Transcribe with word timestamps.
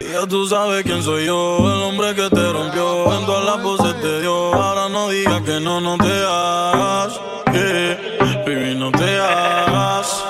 Ya 0.00 0.26
tú 0.26 0.46
sabes 0.46 0.82
quién 0.82 1.02
soy 1.02 1.26
yo, 1.26 1.58
el 1.58 1.82
hombre 1.82 2.14
que 2.14 2.30
te 2.30 2.52
rompió, 2.52 3.18
en 3.18 3.26
todas 3.26 3.44
las 3.44 3.62
voces 3.62 4.00
te 4.00 4.20
dio. 4.22 4.54
Ahora 4.54 4.88
no 4.88 5.10
digas 5.10 5.42
que 5.42 5.60
no, 5.60 5.78
no 5.78 5.98
te 5.98 6.10
hagas, 6.24 7.20
yeah. 7.52 8.74
no 8.76 8.90
te 8.92 9.18
hagas. 9.20 10.24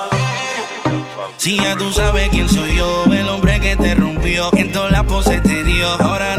Si 1.37 1.55
ya 1.55 1.77
tú 1.77 1.89
sabes 1.93 2.29
quién 2.29 2.49
soy 2.49 2.75
yo, 2.75 3.05
el 3.05 3.29
hombre 3.29 3.61
que 3.61 3.77
te 3.77 3.95
rompió, 3.95 4.49
en 4.53 4.73
todas 4.73 4.91
las 4.91 5.05
poses 5.05 5.41
te 5.41 5.63
dio. 5.63 5.87
Ahora 5.87 6.30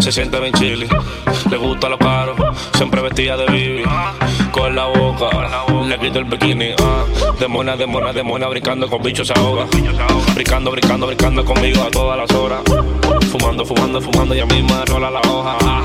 se 0.00 0.12
siente 0.12 0.40
bien 0.40 0.52
chili. 0.54 0.88
Le 1.50 1.56
gusta 1.56 1.88
lo 1.88 1.98
caro, 1.98 2.34
siempre 2.74 3.00
vestida 3.02 3.36
de 3.36 3.46
bibi. 3.46 3.84
Con 4.50 4.74
la 4.74 4.86
boca, 4.86 5.28
le 5.86 5.98
quito 5.98 6.18
el 6.18 6.24
bikini. 6.24 6.74
Ah. 6.80 7.04
Demona, 7.38 7.76
demona, 7.76 8.12
demona, 8.12 8.48
brincando 8.48 8.88
con 8.88 9.02
bichos 9.02 9.28
se 9.28 9.34
ahoga. 9.38 9.66
Brincando, 10.34 10.70
brincando, 10.70 11.06
brincando 11.06 11.44
conmigo 11.44 11.82
a 11.82 11.90
todas 11.90 12.18
las 12.18 12.30
horas. 12.32 12.60
Fumando, 13.30 13.64
fumando, 13.64 14.00
fumando, 14.00 14.34
ella 14.34 14.46
misma 14.46 14.84
rola 14.86 15.10
la 15.10 15.20
hoja. 15.20 15.56
Ah. 15.62 15.82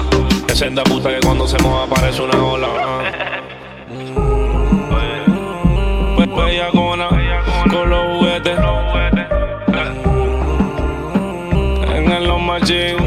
Es 0.47 0.57
senda 0.57 0.83
puta 0.83 1.09
que 1.09 1.19
cuando 1.19 1.47
se 1.47 1.57
moja 1.59 1.85
parece 1.87 2.21
una 2.21 2.43
ola. 2.43 2.67
Ah. 2.79 3.41
Bellacona, 6.35 7.09
con 7.71 7.89
los 7.89 8.17
juguetes. 8.17 8.57
En 11.95 12.11
el 12.11 12.27
Los 12.27 12.41
Machín, 12.41 13.04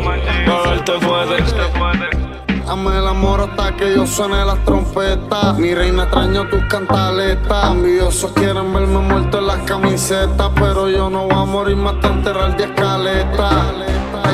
verte 0.93 1.07
fuerte. 1.07 2.19
Dame 2.67 2.99
el 2.99 3.07
amor 3.07 3.41
hasta 3.41 3.75
que 3.77 3.95
yo 3.95 4.07
suene 4.07 4.45
las 4.45 4.63
trompetas. 4.65 5.59
Mi 5.59 5.75
reina 5.75 6.05
extraño 6.05 6.49
tus 6.49 6.63
cantaletas. 6.65 7.71
Envidiosos 7.71 8.31
quieren 8.33 8.73
verme 8.73 8.99
muerto 8.99 9.39
en 9.39 9.47
las 9.47 9.59
camisetas. 9.63 10.51
Pero 10.55 10.89
yo 10.89 11.09
no 11.09 11.25
voy 11.25 11.35
a 11.35 11.45
morirme 11.45 11.91
hasta 11.91 12.09
enterrar 12.09 12.57
de 12.57 12.65
escaleta. 12.65 13.73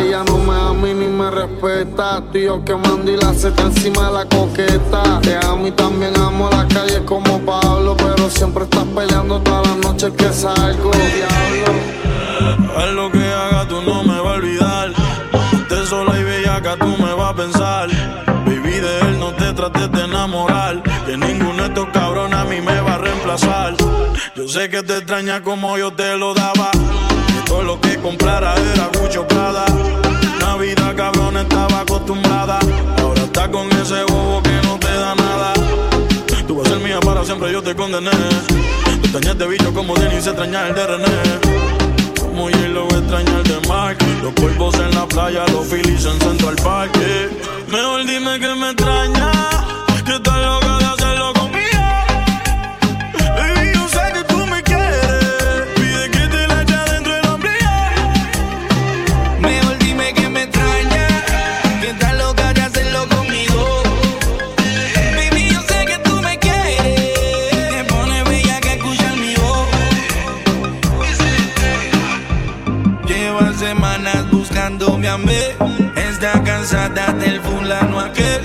Ella 0.00 0.24
no 0.24 0.38
me 0.38 0.52
ama 0.52 0.88
y 0.88 0.94
ni 0.94 1.06
me 1.06 1.30
respeta. 1.30 2.22
Yo 2.32 2.64
quemando 2.64 3.10
y 3.12 3.16
la 3.16 3.32
seta 3.34 3.62
encima 3.62 4.06
de 4.06 4.12
la 4.12 4.24
coqueta. 4.24 5.20
Te 5.22 5.36
amo 5.46 5.68
y 5.68 5.70
también 5.70 6.16
amo 6.18 6.50
la 6.50 6.66
calle 6.66 7.04
como 7.04 7.38
Pablo. 7.40 7.96
Pero 7.96 8.28
siempre 8.28 8.64
estás 8.64 8.84
peleando 8.84 9.40
todas 9.40 9.66
las 9.68 9.76
noches 9.76 10.10
que 10.16 10.32
salgo. 10.32 10.90
Diablo. 10.90 12.74
Haz 12.76 12.90
lo 12.90 13.10
que 13.12 13.24
haga, 13.24 13.68
tú 13.68 13.80
no 13.82 14.02
me 14.02 14.20
vas 14.20 14.26
a 14.26 14.38
olvidar. 14.38 15.03
Tú 16.78 16.96
me 16.98 17.14
vas 17.14 17.30
a 17.30 17.34
pensar. 17.34 17.88
Baby, 18.46 18.80
de 18.80 19.00
él 19.00 19.18
no 19.20 19.32
te 19.32 19.52
trates 19.52 19.90
de 19.92 20.04
enamorar. 20.04 20.82
Que 21.06 21.16
ninguno 21.16 21.62
de 21.62 21.68
estos 21.68 21.88
cabrones 21.90 22.38
a 22.38 22.44
mí 22.44 22.60
me 22.60 22.80
va 22.80 22.94
a 22.94 22.98
reemplazar. 22.98 23.74
Yo 24.34 24.48
sé 24.48 24.68
que 24.68 24.82
te 24.82 24.98
extraña 24.98 25.42
como 25.42 25.78
yo 25.78 25.92
te 25.92 26.16
lo 26.16 26.34
daba. 26.34 26.70
Todo 27.46 27.62
lo 27.62 27.80
que 27.80 27.96
comprara 27.98 28.54
era 28.74 28.90
mucho 29.00 29.26
Prada. 29.28 29.64
Una 30.36 30.56
vida 30.56 30.94
cabrón 30.96 31.36
estaba 31.36 31.80
acostumbrada. 31.80 32.58
Ahora 33.00 33.22
está 33.22 33.50
con 33.50 33.70
ese 33.72 34.02
bobo 34.04 34.42
que 34.42 34.66
no 34.66 34.78
te 34.78 34.92
da 34.92 35.14
nada. 35.14 35.52
Tú 36.46 36.56
vas 36.56 36.66
a 36.66 36.70
ser 36.70 36.80
mía 36.80 37.00
para 37.00 37.24
siempre, 37.24 37.52
yo 37.52 37.62
te 37.62 37.74
condené. 37.74 38.10
Tú 38.10 38.94
extrañas 39.04 39.38
de 39.38 39.46
bicho 39.46 39.72
como 39.72 39.94
Denis 39.94 40.26
extraña 40.26 40.68
el 40.68 40.74
de 40.74 40.86
René. 40.86 41.93
Como 42.34 42.50
hielo 42.50 42.88
extraña 42.88 43.36
el 43.36 43.44
de 43.44 43.68
Mark 43.68 43.98
Los 44.20 44.32
polvos 44.32 44.74
en 44.74 44.92
la 44.92 45.06
playa, 45.06 45.46
los 45.52 45.68
Phillies 45.68 46.04
en 46.04 46.18
Central 46.18 46.56
Park 46.64 46.90
yeah. 46.98 47.30
Mejor 47.68 48.04
dime 48.04 48.40
que 48.40 48.54
me 48.56 48.70
extraña 48.70 49.30
Que 50.04 50.16
estás 50.16 50.38
loca 50.42 50.78
de 50.78 50.84
hacerlo 50.84 51.33
mí. 75.12 75.38
Está 75.96 76.42
cansada 76.42 77.12
del 77.12 77.40
fulano 77.40 78.00
aquel. 78.00 78.40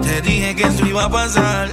Te 0.00 0.22
dije 0.22 0.54
que 0.54 0.62
esto 0.62 0.86
iba 0.86 1.04
a 1.04 1.10
pasar. 1.10 1.68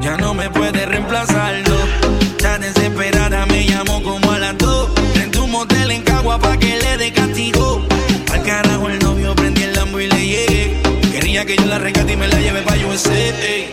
Ya 0.00 0.16
no 0.16 0.32
me 0.32 0.48
puede 0.48 0.86
reemplazarlo. 0.86 1.76
Está 2.22 2.58
desesperada, 2.58 3.44
me 3.46 3.66
llamó 3.66 4.02
como 4.02 4.32
a 4.32 4.38
las 4.38 4.56
dos. 4.58 4.90
En 5.22 5.30
tu 5.30 5.46
motel 5.46 5.90
en 5.90 6.02
Cagua 6.02 6.38
pa' 6.38 6.56
que 6.56 6.78
le 6.78 6.96
dé 6.96 7.12
castigo. 7.12 7.86
Al 8.32 8.42
carajo 8.42 8.88
el 8.88 8.98
novio 8.98 9.34
prendí 9.34 9.62
el 9.62 9.74
lambo 9.74 10.00
y 10.00 10.06
le 10.06 10.26
llegué. 10.26 10.82
Quería 11.12 11.44
que 11.44 11.56
yo 11.56 11.66
la 11.66 11.78
rescate 11.78 12.12
y 12.14 12.16
me 12.16 12.28
la 12.28 12.38
lleve 12.38 12.62
pa' 12.62 12.76
USA. 12.88 13.10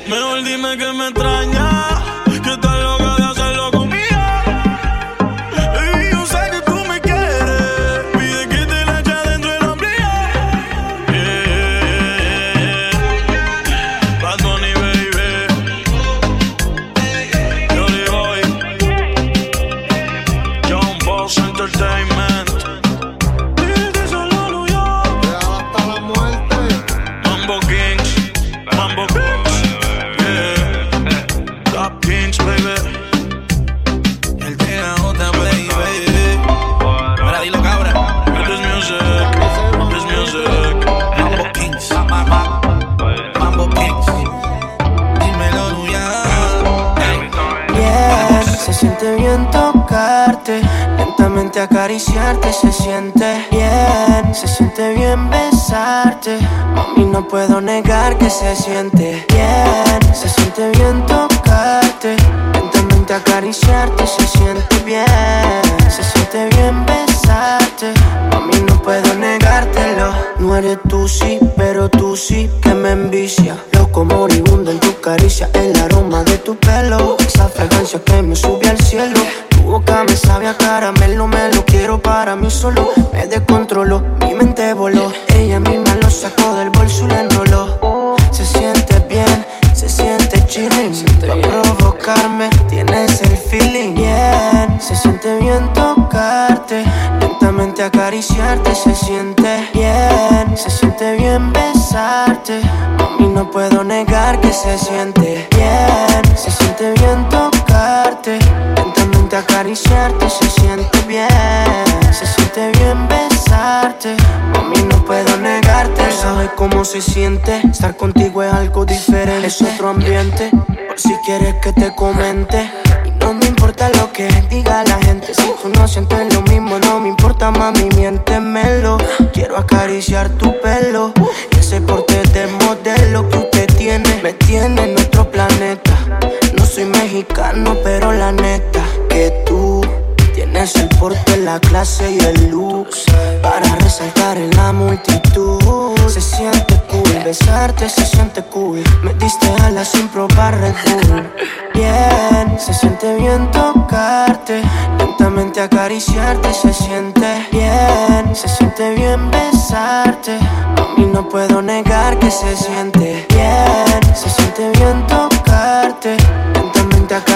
Mejor 0.10 0.44
dime 0.44 0.78
que 0.78 0.92
me 0.94 1.08
extraña 1.08 1.41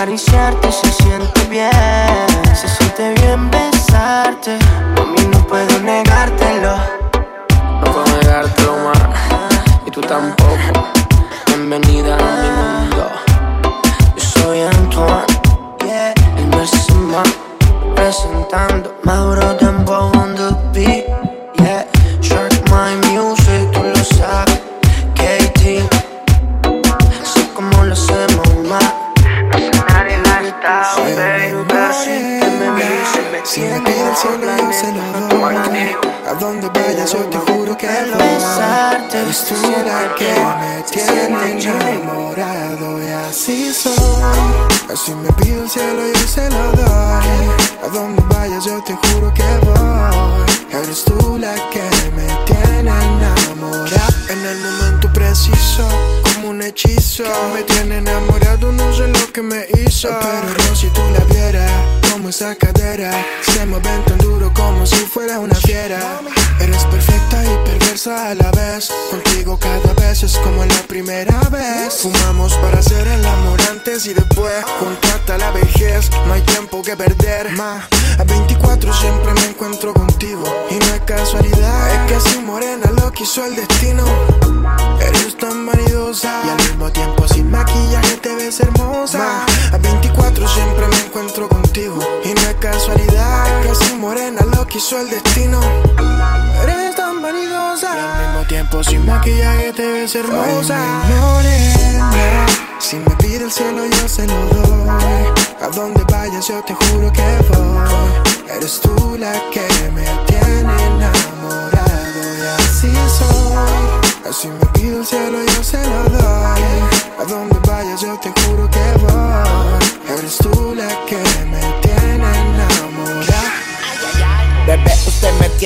acariciarte 0.06 0.72
se 0.72 0.92
siente 0.92 1.46
bien, 1.50 1.72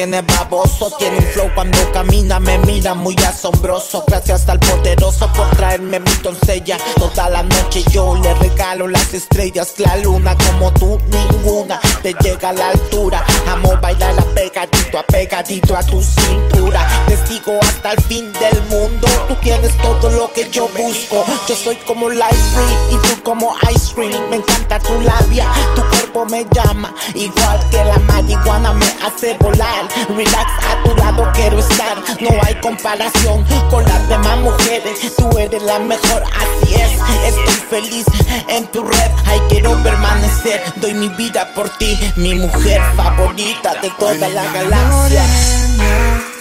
tiene 0.10 0.22
baboso 0.24 0.92
Tiene 0.98 1.18
un 1.18 1.24
flow 1.24 1.52
cuando 1.54 1.78
camina, 1.92 2.40
me 2.40 2.58
mira 2.60 2.96
muy 2.96 3.16
asombroso. 3.28 4.04
Gracias 4.08 4.50
al 4.50 4.60
poderoso 4.60 5.32
por 5.34 5.48
traerme 5.52 6.00
mi 6.00 6.12
doncella. 6.24 6.78
Toda 6.96 7.30
la 7.30 7.44
noche 7.44 7.84
yo 7.92 8.16
le 8.16 8.34
regalo 8.36 8.88
las 8.88 9.14
estrellas 9.14 9.74
La 9.78 9.98
luna 9.98 10.36
como 10.48 10.74
tú, 10.74 11.00
ninguna 11.10 11.80
te 12.02 12.14
llega 12.22 12.50
a 12.50 12.54
la 12.54 12.70
altura. 12.70 13.24
Amo 13.48 13.78
bailar 13.82 14.16
pegadito, 14.34 14.98
apegadito 14.98 15.76
a 15.76 15.84
tu 15.84 16.02
cintura. 16.02 16.88
Te 17.08 17.18
sigo 17.28 17.60
hasta 17.62 17.92
el 17.92 18.02
fin 18.04 18.34
del 18.34 18.62
mundo 18.64 19.08
Tú 19.28 19.36
tienes 19.42 19.76
todo 19.78 20.10
lo 20.10 20.32
que 20.34 20.50
yo 20.50 20.68
busco. 20.70 21.24
Yo 21.48 21.56
soy 21.56 21.76
como 21.86 22.10
light 22.10 22.34
free 22.34 22.96
y 22.96 23.08
tú 23.08 23.24
como 23.24 23.56
ice 23.72 23.94
cream. 23.94 24.30
Me 24.30 24.38
encanta 24.38 24.80
tu 24.80 25.00
labia, 25.02 25.46
tu 25.76 25.84
cuerpo 26.20 26.26
me 26.26 26.46
llama. 26.52 26.94
Igual 27.14 27.70
que 27.70 27.84
la 27.84 27.98
marihuana 28.00 28.74
me 28.74 28.86
hace 29.04 29.38
volar. 29.40 29.88
Relax, 30.10 30.52
a 30.66 30.84
tu 30.84 30.96
lado 30.96 31.30
quiero 31.34 31.60
estar. 31.60 31.98
No 32.20 32.30
hay 32.44 32.56
comparación 32.62 33.46
con 33.70 33.84
las 33.84 34.10
demás 34.10 34.40
mujeres. 34.40 35.16
Tú 35.18 35.38
eres 35.38 35.62
la 35.64 35.80
mejor, 35.80 36.24
así 36.24 36.76
es. 36.76 36.92
Estoy 37.26 37.82
feliz 37.82 38.06
en 38.48 38.66
tu 38.68 38.84
red. 38.84 39.12
Ay, 39.26 39.40
quiero 39.50 39.82
permanecer. 39.84 40.62
Doy 40.78 40.94
mi 40.94 41.10
vida 41.10 41.54
por 41.54 41.70
ti 41.78 41.98
Mi 42.16 42.36
mujer 42.36 42.82
favorita 42.96 43.76
de 43.82 43.90
toda 43.92 44.30
la 44.30 44.44
galaxia. 44.52 45.24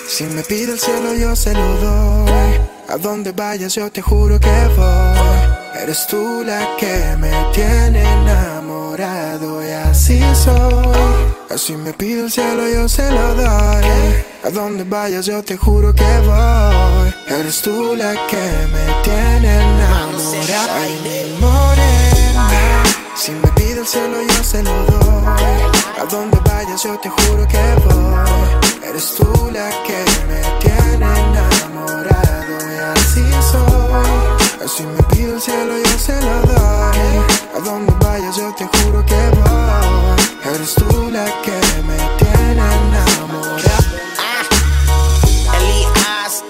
Si 0.08 0.24
me 0.24 0.42
pide 0.42 0.72
el 0.72 0.80
cielo 0.80 1.14
yo 1.14 1.36
se 1.36 1.52
lo 1.52 1.74
doy. 1.76 2.60
A 2.88 2.96
donde 2.96 3.32
vayas 3.32 3.74
yo 3.74 3.90
te 3.90 4.00
juro 4.00 4.40
que 4.40 4.68
voy. 4.76 5.58
Eres 5.82 6.06
tú 6.06 6.42
la 6.44 6.76
que 6.76 7.16
me 7.18 7.30
tiene 7.52 8.02
enamorado 8.02 9.62
así 9.98 10.20
soy. 10.44 11.58
Si 11.58 11.74
me 11.74 11.92
pide 11.92 12.20
el 12.20 12.30
cielo 12.30 12.68
yo 12.68 12.88
se 12.88 13.10
lo 13.10 13.34
doy 13.34 13.84
A 14.44 14.50
donde 14.52 14.84
vayas 14.84 15.26
yo 15.26 15.42
te 15.42 15.56
juro 15.56 15.92
que 15.92 16.10
voy. 16.28 17.12
Eres 17.26 17.60
tú 17.62 17.96
la 17.96 18.12
que 18.28 18.44
me 18.72 18.84
tiene 19.02 19.50
enamorado 19.64 20.72
Ay, 20.80 20.92
mi 21.04 21.40
morena. 21.40 22.48
Si 23.16 23.32
me 23.32 23.48
pide 23.56 23.80
el 23.80 23.86
cielo 23.86 24.22
yo 24.22 24.44
se 24.44 24.62
lo 24.62 24.76
doy. 24.84 25.26
A 26.00 26.04
donde 26.08 26.38
vayas 26.48 26.80
yo 26.84 26.96
te 27.00 27.08
juro 27.08 27.48
que 27.48 27.64
voy. 27.84 28.88
Eres 28.88 29.14
tú 29.16 29.50
la 29.52 29.68
que 29.86 29.98
me 30.28 30.40
tiene 30.60 30.94
enamorado 30.94 31.37
Si 34.68 34.82
me 34.82 35.02
pide 35.04 35.32
el 35.32 35.40
cielo 35.40 35.78
yo 35.78 35.98
se 35.98 36.20
lo 36.20 36.42
doy 36.42 37.24
A 37.56 37.60
donde 37.64 37.90
vayas 38.04 38.36
yo 38.36 38.54
te 38.54 38.66
juro 38.66 39.04
que 39.06 39.14
voy 39.14 40.54
Eres 40.54 40.74
tú 40.74 41.10
la 41.10 41.24
que 41.42 41.58
me 41.86 41.96
tiene 42.18 42.52
enamorado 42.52 43.98
Elías, 45.56 46.44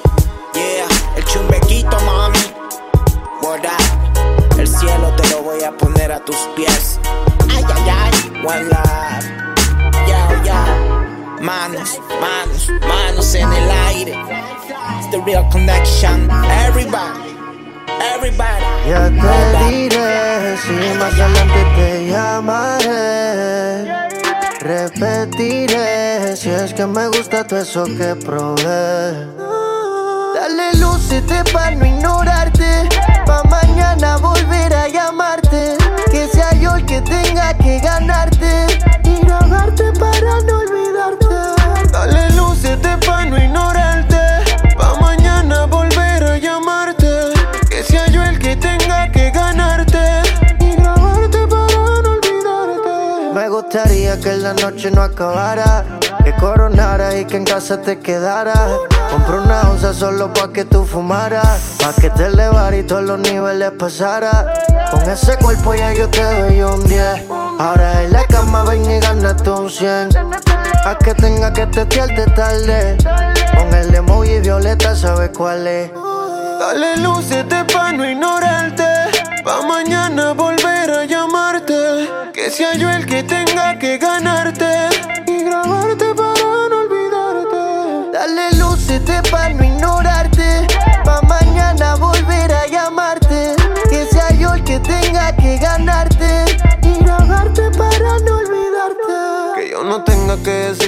yeah, 0.52 0.88
el 1.16 1.24
chumbequito, 1.26 1.96
mami. 2.00 2.38
Word 3.40 3.66
up, 3.66 4.58
el 4.58 4.66
cielo 4.66 5.14
te 5.16 5.28
lo 5.30 5.42
voy 5.42 5.62
a 5.62 5.70
poner 5.70 6.10
a 6.10 6.24
tus 6.24 6.36
pies. 6.56 6.98
Ay, 7.48 7.64
ay, 7.72 7.88
ay, 7.88 8.44
one 8.44 8.64
love. 8.68 9.24
Yeah, 10.06 10.42
yeah. 10.44 11.38
Manos, 11.40 12.00
manos, 12.20 12.68
manos 12.86 13.34
en 13.34 13.52
el 13.52 13.70
aire. 13.70 14.16
It's 14.98 15.10
the 15.12 15.22
real 15.24 15.48
connection. 15.50 16.28
Everybody, 16.66 17.37
everybody. 18.14 18.64
Ya 18.88 19.10
te 19.10 19.64
diré 19.68 20.56
si 20.56 20.72
más 20.98 21.14
adelante 21.14 21.60
te 21.76 22.06
llamaré. 22.10 24.08
Repetiré 24.60 26.36
si 26.36 26.50
es 26.50 26.74
que 26.74 26.86
me 26.86 27.08
gusta 27.08 27.46
todo 27.46 27.60
eso 27.60 27.84
que 27.84 28.16
probé. 28.16 29.26
Dale 30.34 30.74
luz 30.78 31.10
este 31.12 31.44
pa' 31.52 31.70
no 31.72 31.86
ignorarte. 31.86 32.88
Pa' 33.26 33.42
mañana 33.44 34.16
volver 34.18 34.72
a 34.74 34.88
llamarte. 34.88 35.76
Que 36.10 36.28
sea 36.28 36.52
yo 36.54 36.76
el 36.76 36.84
que 36.86 37.00
tenga 37.02 37.54
que 37.58 37.78
ganarte. 37.80 38.66
Y 39.04 39.20
grabarte 39.24 39.84
para 39.98 40.40
no 40.46 40.58
olvidarte. 40.58 40.77
La 54.48 54.54
noche 54.54 54.90
no 54.90 55.02
acabara. 55.02 55.84
Que 56.24 56.34
coronara 56.34 57.14
y 57.16 57.24
que 57.26 57.36
en 57.36 57.44
casa 57.44 57.80
te 57.82 57.98
quedara. 57.98 58.68
Compré 59.10 59.40
una 59.40 59.60
onza 59.70 59.92
solo 59.92 60.32
pa' 60.32 60.52
que 60.52 60.64
tú 60.64 60.84
fumaras. 60.84 61.76
Pa' 61.78 61.92
que 61.92 62.08
te 62.10 62.26
elevara 62.26 62.76
y 62.76 62.82
todos 62.82 63.02
los 63.02 63.18
niveles 63.20 63.72
pasara. 63.72 64.54
Con 64.90 65.02
ese 65.02 65.36
cuerpo 65.36 65.74
ya 65.74 65.92
yo 65.92 66.08
te 66.08 66.22
doy 66.22 66.62
un 66.62 66.82
10. 66.86 67.24
Ahora 67.58 68.02
en 68.02 68.12
la 68.12 68.24
cama 68.26 68.64
ven 68.64 68.90
y 68.90 68.98
gánate 69.00 69.50
un 69.50 69.68
100. 69.68 70.10
A 70.84 70.96
que 70.96 71.14
tenga 71.14 71.52
que 71.52 71.66
testearte 71.66 72.24
tarde. 72.30 72.96
Con 73.56 73.74
el 73.74 73.94
emoji 73.94 74.40
violeta, 74.40 74.96
¿sabes 74.96 75.30
cuál 75.36 75.66
es? 75.66 75.90
Dale 76.58 76.96
luz 76.98 77.30
este 77.30 77.64
pa' 77.64 77.92
no 77.92 78.08
ignorarte. 78.08 78.86
Pa' 79.44 79.60
mañana 79.62 80.32
volver 80.32 80.90
a 80.90 81.04
llamarte. 81.04 81.17
Que 82.48 82.54
sea 82.54 82.72
yo 82.76 82.88
el 82.88 83.04
que 83.04 83.22
tenga 83.22 83.78
que 83.78 83.98
ganarte. 83.98 84.88
Y 85.26 85.44
grabarte 85.44 86.14
para 86.14 86.68
no 86.70 86.80
olvidarte. 86.80 88.10
Dale 88.10 88.52
luz 88.56 88.88
este 88.88 89.20
pa' 89.30 89.50
no 89.50 89.64
ignorarte. 89.64 90.66
Pa' 91.04 91.20
mañana 91.28 91.96
volver 91.96 92.50
a 92.50 92.66
llamarte. 92.66 93.54
Que 93.90 94.06
sea 94.06 94.30
yo 94.30 94.54
el 94.54 94.64
que 94.64 94.80
tenga 94.80 95.36
que 95.36 95.58
ganarte. 95.58 96.46
Y 96.84 97.04
grabarte 97.04 97.70
para 97.72 98.18
no 98.24 98.36
olvidarte. 98.36 99.12
Que 99.54 99.70
yo 99.70 99.84
no 99.84 100.02
tenga 100.04 100.42
que 100.42 100.50
decirte 100.50 100.87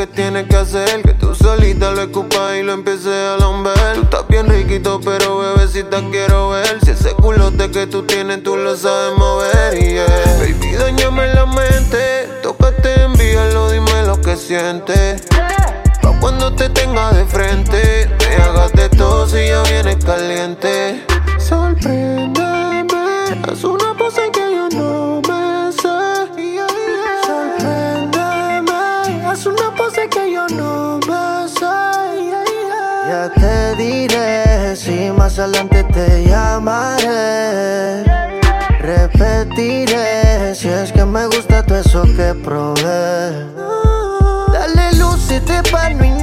que 0.00 0.06
tienes 0.06 0.48
que 0.48 0.56
hacer. 0.56 1.02
Que 1.02 1.12
tú 1.12 1.34
solita 1.34 1.90
lo 1.90 2.02
escupas 2.02 2.56
y 2.56 2.62
lo 2.62 2.72
empieces 2.72 3.06
a 3.06 3.36
lamber. 3.38 3.74
Tú 3.94 4.02
estás 4.02 4.28
bien 4.28 4.46
riquito, 4.46 4.98
pero 5.04 5.38
bebecita 5.38 6.00
quiero 6.10 6.50
ver. 6.50 6.78
Si 6.82 6.92
ese 6.92 7.12
culote 7.12 7.70
que 7.70 7.86
tú 7.86 8.04
tienes, 8.04 8.42
tú 8.42 8.56
lo 8.56 8.74
sabes 8.76 9.18
mover. 9.18 9.78
Yeah. 9.78 10.06
Baby, 10.38 10.72
dañame 10.72 11.34
la 11.34 11.44
mente. 11.44 12.30
Tócate, 12.42 13.02
envíalo, 13.02 13.70
dime 13.70 14.06
lo 14.06 14.18
que 14.22 14.36
sientes. 14.36 15.24
Pa' 16.00 16.18
cuando 16.18 16.50
te 16.54 16.70
tenga 16.70 17.12
de 17.12 17.26
frente, 17.26 18.08
me 18.20 18.42
hagas 18.42 18.72
de 18.72 18.88
todo 18.88 19.28
si 19.28 19.48
ya 19.48 19.62
vienes 19.64 20.02
caliente. 20.02 21.04
Sorpréndeme, 21.38 22.86
haz 23.46 23.64
una 23.64 23.94
pose 23.98 24.29
adelante 35.40 35.84
te 35.84 36.24
llamaré. 36.24 38.04
Repetiré 38.80 40.54
si 40.54 40.68
es 40.68 40.92
que 40.92 41.04
me 41.04 41.26
gusta 41.26 41.64
todo 41.64 41.78
eso 41.78 42.02
que 42.02 42.34
probé. 42.44 43.46
Dale 44.52 44.92
luz 44.96 45.30
este 45.30 45.62
pa' 45.70 45.90
no 45.90 46.19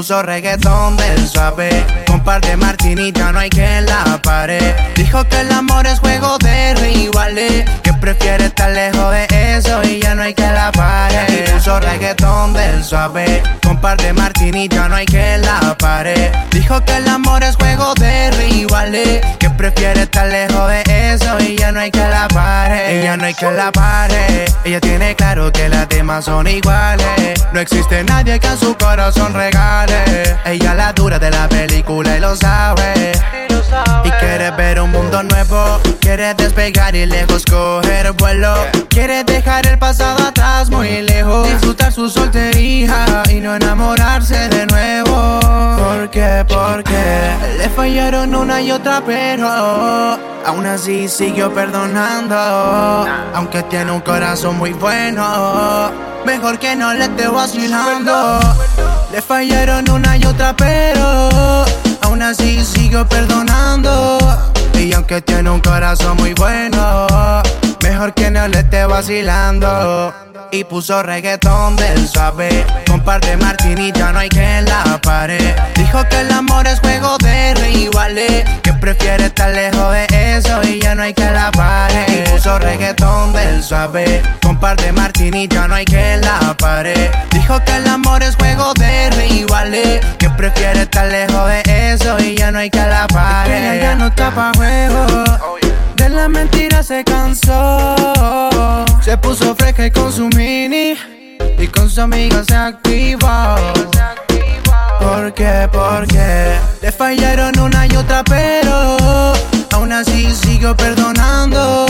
puso 0.00 0.22
reggaetón 0.22 0.96
del 0.96 1.28
suave. 1.28 1.68
Comparte 2.06 2.56
Martini, 2.56 3.12
ya 3.12 3.32
no 3.32 3.38
hay 3.38 3.50
que 3.50 3.82
la 3.82 4.18
pared. 4.22 4.74
Dijo 4.96 5.22
que 5.28 5.40
el 5.40 5.52
amor 5.52 5.86
es 5.86 5.98
juego 5.98 6.38
de 6.38 6.72
rivales, 6.76 7.68
que 7.82 7.92
prefiere 7.92 8.46
estar 8.46 8.70
lejos 8.70 9.12
de 9.12 9.26
eso 9.58 9.82
y 9.84 10.00
ya 10.00 10.14
no 10.14 10.22
hay 10.22 10.32
que 10.32 10.46
la 10.46 10.72
pare. 10.72 11.29
Y 11.40 11.50
puso 11.50 11.80
reggaetón 11.80 12.52
del 12.52 12.84
suave. 12.84 13.42
Comparte 13.62 14.12
Martini, 14.12 14.68
ya 14.68 14.88
no 14.88 14.96
hay 14.96 15.06
que 15.06 15.38
la 15.38 15.76
pared. 15.78 16.32
Dijo 16.50 16.84
que 16.84 16.96
el 16.96 17.08
amor 17.08 17.42
es 17.42 17.56
juego 17.56 17.94
de 17.94 18.30
rivales, 18.32 19.24
que 19.38 19.48
prefiere 19.48 20.02
estar 20.02 20.26
lejos 20.26 20.68
de 20.68 20.82
eso 21.14 21.38
y 21.40 21.56
ya 21.56 21.72
no 21.72 21.80
hay 21.80 21.90
que 21.90 22.06
la 22.06 22.28
pare. 22.28 23.00
Ella 23.00 23.16
no 23.16 23.24
hay 23.24 23.34
que 23.34 23.50
la 23.50 23.72
pare. 23.72 24.44
Ella 24.64 24.80
tiene 24.80 25.16
claro 25.16 25.50
que 25.50 25.68
las 25.68 25.88
demás 25.88 26.26
son 26.26 26.46
iguales. 26.46 27.42
No 27.52 27.60
existe 27.60 28.04
nadie 28.04 28.38
que 28.38 28.48
a 28.48 28.56
su 28.56 28.76
corazón 28.76 29.32
regale. 29.32 30.36
Ella 30.44 30.74
la 30.74 30.92
dura 30.92 31.18
de 31.18 31.30
la 31.30 31.48
película 31.48 32.16
y 32.16 32.20
lo 32.20 32.36
sabe. 32.36 33.12
Y 34.04 34.10
quiere 34.10 34.50
ver 34.52 34.80
un 34.80 34.90
mundo 34.90 35.22
nuevo. 35.22 35.80
Quiere 36.00 36.34
despegar 36.34 36.94
y 36.94 37.06
lejos 37.06 37.44
coger 37.44 38.12
vuelo. 38.12 38.54
Quiere 38.88 39.24
dejar 39.24 39.66
el 39.66 39.78
pasado 39.78 40.26
atrás 40.26 40.70
muy 40.70 41.02
lejos. 41.02 41.48
Disfrutar 41.48 41.92
su 41.92 42.08
soltería 42.08 43.22
y 43.30 43.40
no 43.40 43.54
enamorarse 43.54 44.48
de 44.48 44.66
nuevo. 44.66 45.40
¿Por 45.78 46.10
qué? 46.10 46.44
Porque 46.48 47.30
le 47.58 47.68
fallaron 47.70 48.34
una 48.34 48.60
y 48.60 48.72
otra, 48.72 49.02
pero 49.04 49.48
aún 49.48 50.66
así 50.66 51.08
siguió 51.08 51.52
perdonando. 51.52 52.36
Aunque 53.34 53.62
tiene 53.64 53.92
un 53.92 54.00
corazón 54.00 54.58
muy 54.58 54.72
bueno. 54.72 55.90
Mejor 56.24 56.58
que 56.58 56.76
no 56.76 56.92
le 56.92 57.04
esté 57.04 57.28
vacilando. 57.28 58.40
Le 59.12 59.22
fallaron 59.22 59.88
una 59.90 60.16
y 60.16 60.24
otra, 60.24 60.54
pero 60.54 61.64
aún 62.10 62.22
así 62.22 62.64
sigo 62.64 63.06
perdonando. 63.06 64.18
Y 64.74 64.92
aunque 64.92 65.20
tiene 65.20 65.50
un 65.50 65.60
corazón 65.60 66.16
muy 66.16 66.34
bueno, 66.34 67.06
mejor 67.90 68.14
que 68.14 68.30
no 68.30 68.46
le 68.46 68.60
esté 68.60 68.84
vacilando. 68.84 70.14
Y 70.52 70.64
puso 70.64 71.02
reggaetón 71.02 71.76
del 71.76 72.08
suave. 72.08 72.64
Comparte 72.86 73.36
Martini, 73.36 73.92
ya 73.92 74.12
no 74.12 74.20
hay 74.20 74.28
que 74.28 74.62
la 74.62 75.00
pared. 75.02 75.54
Dijo 75.74 76.02
que 76.08 76.20
el 76.20 76.30
amor 76.32 76.66
es 76.68 76.78
juego 76.80 77.18
de 77.18 77.54
rivales. 77.54 78.44
Que 78.62 78.72
prefiere 78.74 79.26
estar 79.26 79.50
lejos 79.50 79.92
de 79.92 80.36
eso 80.36 80.62
y 80.62 80.80
ya 80.80 80.94
no 80.94 81.02
hay 81.02 81.14
que 81.14 81.30
la 81.30 81.50
pared. 81.50 82.06
Y 82.08 82.30
puso 82.30 82.58
reggaetón 82.58 83.32
del 83.32 83.62
suave. 83.62 84.22
Comparte 84.42 84.92
Martini, 84.92 85.48
ya 85.48 85.66
no 85.66 85.74
hay 85.74 85.84
que 85.84 86.16
la 86.18 86.56
pared. 86.56 87.10
Dijo 87.32 87.58
que 87.64 87.76
el 87.76 87.88
amor 87.88 88.22
es 88.22 88.36
juego 88.36 88.72
de 88.74 89.10
rivales. 89.10 90.06
Que 90.18 90.30
prefiere 90.30 90.82
estar 90.82 91.06
lejos 91.06 91.48
de 91.48 91.92
eso 91.92 92.18
y 92.20 92.36
ya 92.36 92.52
no 92.52 92.60
hay 92.60 92.70
que 92.70 92.86
la 92.86 93.06
pared. 93.08 93.52
Ella 93.52 93.82
ya 93.82 93.94
no 93.96 94.06
está 94.06 94.30
pa' 94.30 94.52
juego. 94.56 95.24
La 96.10 96.28
mentira 96.28 96.82
se 96.82 97.04
cansó. 97.04 97.94
Se 99.00 99.16
puso 99.16 99.54
fresca 99.54 99.86
y 99.86 99.90
con 99.90 100.12
su 100.12 100.28
mini. 100.28 100.94
Y 101.58 101.66
con 101.68 101.88
su 101.88 102.00
amiga 102.00 102.42
se 102.44 102.54
activó. 102.54 103.54
¿Por 104.98 105.32
qué? 105.34 105.68
Porque 105.72 106.58
le 106.82 106.92
fallaron 106.92 107.58
una 107.58 107.86
y 107.86 107.96
otra, 107.96 108.24
pero 108.24 108.96
aún 109.72 109.92
así 109.92 110.34
sigo 110.34 110.76
perdonando. 110.76 111.86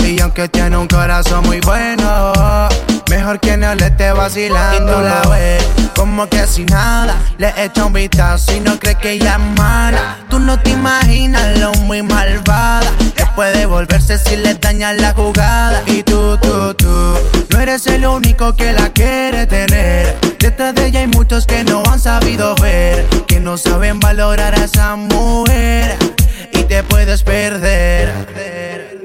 Y 0.00 0.20
aunque 0.20 0.48
tiene 0.48 0.76
un 0.76 0.88
corazón 0.88 1.44
muy 1.46 1.60
bueno, 1.60 2.32
mejor 3.08 3.40
que 3.40 3.56
no 3.56 3.74
le 3.74 3.86
esté 3.86 4.12
vacilando. 4.12 5.00
La 5.00 5.22
ves 5.28 5.64
como 5.94 6.28
que 6.28 6.46
si 6.46 6.64
nada. 6.64 7.16
Le 7.38 7.52
echa 7.64 7.84
un 7.84 7.92
vistazo 7.92 8.54
y 8.54 8.60
no 8.60 8.78
cree 8.78 8.94
que 8.96 9.12
ella 9.12 9.36
es 9.36 9.58
mala. 9.58 10.18
Tú 10.28 10.38
no 10.38 10.58
te 10.58 10.70
imaginas 10.70 11.58
lo 11.58 11.72
muy 11.74 12.02
malvada 12.02 12.90
que 13.14 13.26
puede 13.34 13.66
volverse 13.66 14.18
si 14.18 14.36
le 14.36 14.54
dañas 14.54 14.96
la 15.00 15.12
jugada. 15.12 15.82
Y 15.86 16.02
tú, 16.02 16.38
tú, 16.38 16.74
tú, 16.74 17.14
no 17.50 17.60
eres 17.60 17.86
el 17.86 18.06
único 18.06 18.54
que 18.54 18.72
la 18.72 18.90
quiere 18.90 19.46
tener. 19.46 20.16
Detrás 20.38 20.74
de 20.74 20.86
ella 20.86 21.00
hay 21.00 21.08
muchos 21.08 21.46
que 21.46 21.64
no 21.64 21.82
han 21.90 22.00
sabido 22.00 22.54
ver, 22.56 23.06
que 23.26 23.40
no 23.40 23.58
saben 23.58 23.98
valorar 23.98 24.54
a 24.58 24.64
esa 24.64 24.94
mujer 24.96 25.96
y 26.52 26.62
te 26.62 26.82
puedes 26.84 27.22
perder 27.22 28.97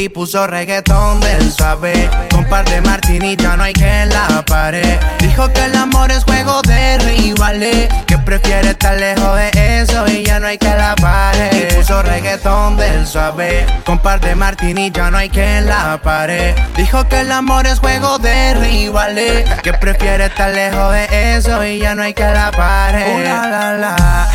y 0.00 0.08
puso 0.08 0.46
reggaetón 0.46 1.20
del 1.20 1.52
suave. 1.52 2.08
Con 2.30 2.46
par 2.46 2.66
de 2.68 2.80
martinita 2.80 3.56
no 3.56 3.64
hay 3.64 3.74
que 3.74 4.06
la 4.06 4.42
pared. 4.46 4.98
Dijo 5.18 5.52
que 5.52 5.64
el 5.66 5.76
amor 5.76 6.10
es 6.10 6.24
juego 6.24 6.62
de 6.62 6.98
rivales. 6.98 7.88
Que 8.06 8.16
prefiere 8.16 8.70
estar 8.70 8.98
lejos 8.98 9.36
de 9.36 9.82
eso 9.82 10.06
y 10.08 10.24
ya 10.24 10.40
no 10.40 10.46
hay 10.46 10.56
que 10.56 10.70
la 10.70 10.94
pare. 10.94 11.50
Y 11.52 11.74
puso 11.74 12.02
reggaetón 12.02 12.78
del 12.78 13.06
suave. 13.06 13.66
Con 13.84 13.98
par 13.98 14.20
de 14.20 14.34
martinita 14.34 15.10
no 15.10 15.18
hay 15.18 15.28
que 15.28 15.60
la 15.60 16.00
pared. 16.02 16.54
Dijo 16.76 17.06
que 17.06 17.20
el 17.20 17.30
amor 17.30 17.66
es 17.66 17.78
juego 17.78 18.18
de 18.18 18.54
rivales. 18.54 19.48
Que 19.62 19.74
prefiere 19.74 20.26
estar 20.26 20.50
lejos 20.50 20.92
de 20.92 21.36
eso 21.36 21.62
y 21.62 21.78
ya 21.78 21.94
no 21.94 22.02
hay 22.02 22.14
que 22.14 22.24
la 22.24 22.50
pare. 22.52 23.22
la, 23.24 23.46
la, 23.46 23.76
la. 23.76 24.30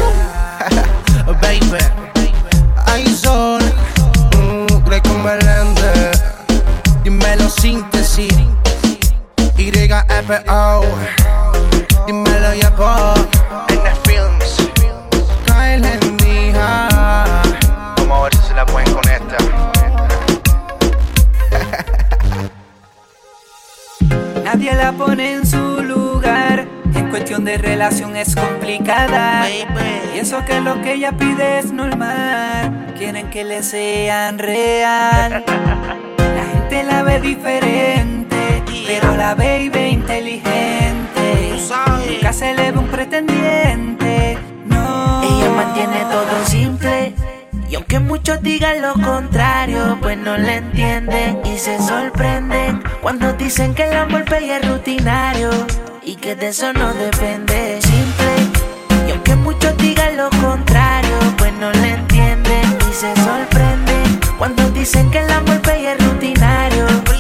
Baby, 1.42 1.78
hay 2.86 3.08
sol 3.08 3.64
YFO. 9.66 10.84
Dímelo 12.06 12.54
Yapo. 12.54 13.14
N 13.70 13.90
Films. 14.04 14.70
Kyle 15.46 15.86
Endija. 15.86 16.88
Vamos 17.98 18.20
a 18.20 18.24
ver 18.24 18.36
si 18.36 18.42
se 18.48 18.54
la 18.54 18.66
pueden 18.66 18.94
conectar. 18.94 19.42
Nadie 24.44 24.74
la 24.76 24.92
pone 24.92 25.34
en 25.34 25.48
su 25.48 25.82
lugar. 25.82 26.68
En 26.94 27.10
cuestión 27.10 27.44
de 27.44 27.58
relación 27.58 28.16
es 28.16 28.36
complicada. 28.36 29.50
Y 29.50 30.20
eso 30.20 30.46
que 30.46 30.62
lo 30.62 30.80
que 30.82 30.94
ella 30.94 31.12
pide 31.18 31.60
es 31.60 31.72
normal 31.72 32.86
quieren 32.98 33.30
que 33.30 33.44
le 33.44 33.62
sean 33.62 34.40
real. 34.40 35.44
La 36.18 36.44
gente 36.54 36.84
la 36.84 37.04
ve 37.04 37.20
diferente, 37.20 38.25
pero 38.86 39.16
la 39.16 39.36
y 39.60 39.70
ve 39.70 39.90
inteligente. 39.90 41.60
Nunca 42.08 42.34
se 42.34 42.54
le 42.54 42.72
ve 42.72 42.78
un 42.78 42.88
pretendiente, 42.88 44.38
no. 44.66 45.24
Ella 45.24 45.50
mantiene 45.52 46.06
todo 46.12 46.46
simple. 46.46 47.14
Y 47.70 47.76
aunque 47.76 48.00
muchos 48.00 48.42
digan 48.42 48.82
lo 48.82 48.94
contrario, 48.94 49.98
pues 50.02 50.18
no 50.18 50.38
le 50.38 50.58
entienden 50.58 51.42
y 51.46 51.58
se 51.58 51.80
sorprenden 51.82 52.84
cuando 53.02 53.34
dicen 53.34 53.74
que 53.74 53.84
el 53.84 53.94
amor 53.98 54.26
es 54.32 54.68
rutinario 54.68 55.50
y 56.04 56.16
que 56.16 56.36
de 56.36 56.50
eso 56.50 56.72
no 56.74 56.94
depende. 56.94 57.82
Simple. 57.82 59.08
Y 59.08 59.12
aunque 59.12 59.36
muchos 59.36 59.76
digan 59.78 60.18
lo 60.18 60.30
contrario, 60.30 61.18
pues 61.38 61.54
no 61.54 61.72
le 61.72 61.90
entienden 61.94 62.16
se 62.96 63.14
sorprende 63.24 63.94
cuando 64.38 64.72
dicen 64.72 65.12
que 65.12 65.20
el 65.20 65.30
amor 65.30 65.60
es 65.68 65.98
rutinario. 66.08 67.15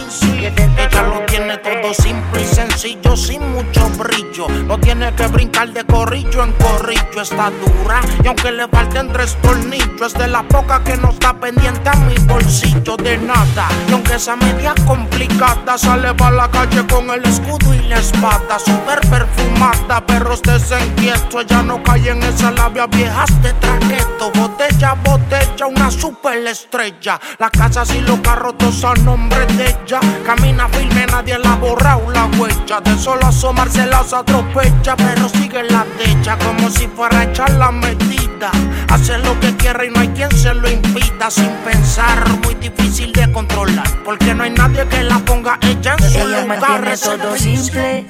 Ella 0.48 1.02
lo 1.04 1.22
tiene 1.26 1.58
todo 1.58 1.94
simple 1.94 2.44
y 2.44 2.46
sencillo, 2.46 3.16
sin 3.18 3.42
mucho 3.52 3.90
brillo. 3.98 4.48
No 4.68 4.78
tiene 4.78 5.12
que 5.16 5.26
brincar 5.28 5.74
de 5.74 5.84
corrillo 5.86 6.44
en 6.44 6.52
corrillo, 6.54 7.22
está 7.22 7.50
dura. 7.50 8.02
Y 8.24 8.28
aunque 8.28 8.52
le 8.52 8.68
falten 8.68 9.12
tres 9.12 9.36
tornillos, 9.42 10.02
es 10.06 10.14
de 10.14 10.28
la 10.28 10.44
poca 10.44 10.84
que 10.84 10.98
no 10.98 11.10
está 11.10 11.34
pendiente 11.40 11.90
a 11.90 11.96
mi 11.96 12.16
bolsillo 12.26 12.96
de 12.98 13.18
nada. 13.18 13.70
Y 13.90 13.94
aunque 13.94 14.16
esa 14.16 14.36
media 14.36 14.76
complicada, 14.86 15.78
sale 15.78 16.14
para 16.14 16.36
la 16.36 16.52
calle 16.52 16.86
con 16.88 17.10
el 17.10 17.24
escudo 17.24 17.74
y 17.74 17.80
la 17.88 17.98
espada. 17.98 18.60
Super 18.60 19.00
perfumada, 19.10 20.06
perros 20.06 20.42
desenquietos. 20.44 21.44
Ella 21.44 21.64
no 21.64 21.82
cae 21.82 22.10
en 22.10 22.22
esa 22.22 22.52
labia 22.52 22.86
viejas 22.88 23.42
de 23.42 23.54
traqueto. 23.54 24.32
Botella, 24.36 24.96
botella, 25.04 25.66
una 25.66 25.90
super 25.90 26.46
estrella. 26.46 27.20
La 27.40 27.50
casa 27.50 27.84
y 27.96 28.02
los 28.02 28.20
carros 28.20 28.58
todos 28.58 28.84
a 28.84 28.94
nombre 28.96 29.46
de 29.58 29.70
ella. 29.70 30.00
Camina 30.36 30.68
firme, 30.70 31.06
nadie 31.08 31.38
la 31.40 31.54
ha 31.54 31.56
borrado 31.56 32.12
la 32.12 32.26
huella. 32.38 32.82
De 32.82 32.98
solo 32.98 33.26
asomarse 33.28 33.86
las 33.86 34.12
atropella, 34.12 34.96
pero 34.98 35.30
sigue 35.30 35.64
la 35.64 35.86
techa 35.98 36.38
como 36.38 36.70
si 36.70 36.88
fuera 36.88 37.20
a 37.20 37.24
echar 37.24 37.52
la 37.52 37.72
medida. 37.72 38.52
Hace 38.90 39.18
lo 39.20 39.40
que 39.40 39.56
quiere 39.56 39.88
y 39.88 39.92
no 39.92 40.02
hay 40.02 40.10
quien 40.10 40.32
se 40.32 40.54
lo 40.54 40.70
impida. 40.70 41.30
Sin 41.30 41.50
pensar, 41.64 42.28
muy 42.44 42.56
difícil 42.56 43.14
de 43.14 43.32
controlar. 43.32 43.88
Porque 44.04 44.34
no 44.34 44.44
hay 44.44 44.52
nadie 44.52 44.86
que 44.88 45.04
la 45.04 45.20
ponga 45.20 45.58
ella 45.62 45.96
en 45.98 46.10
su 46.10 46.28
lugar. 46.28 46.98
todo 46.98 47.38
simple. 47.38 48.06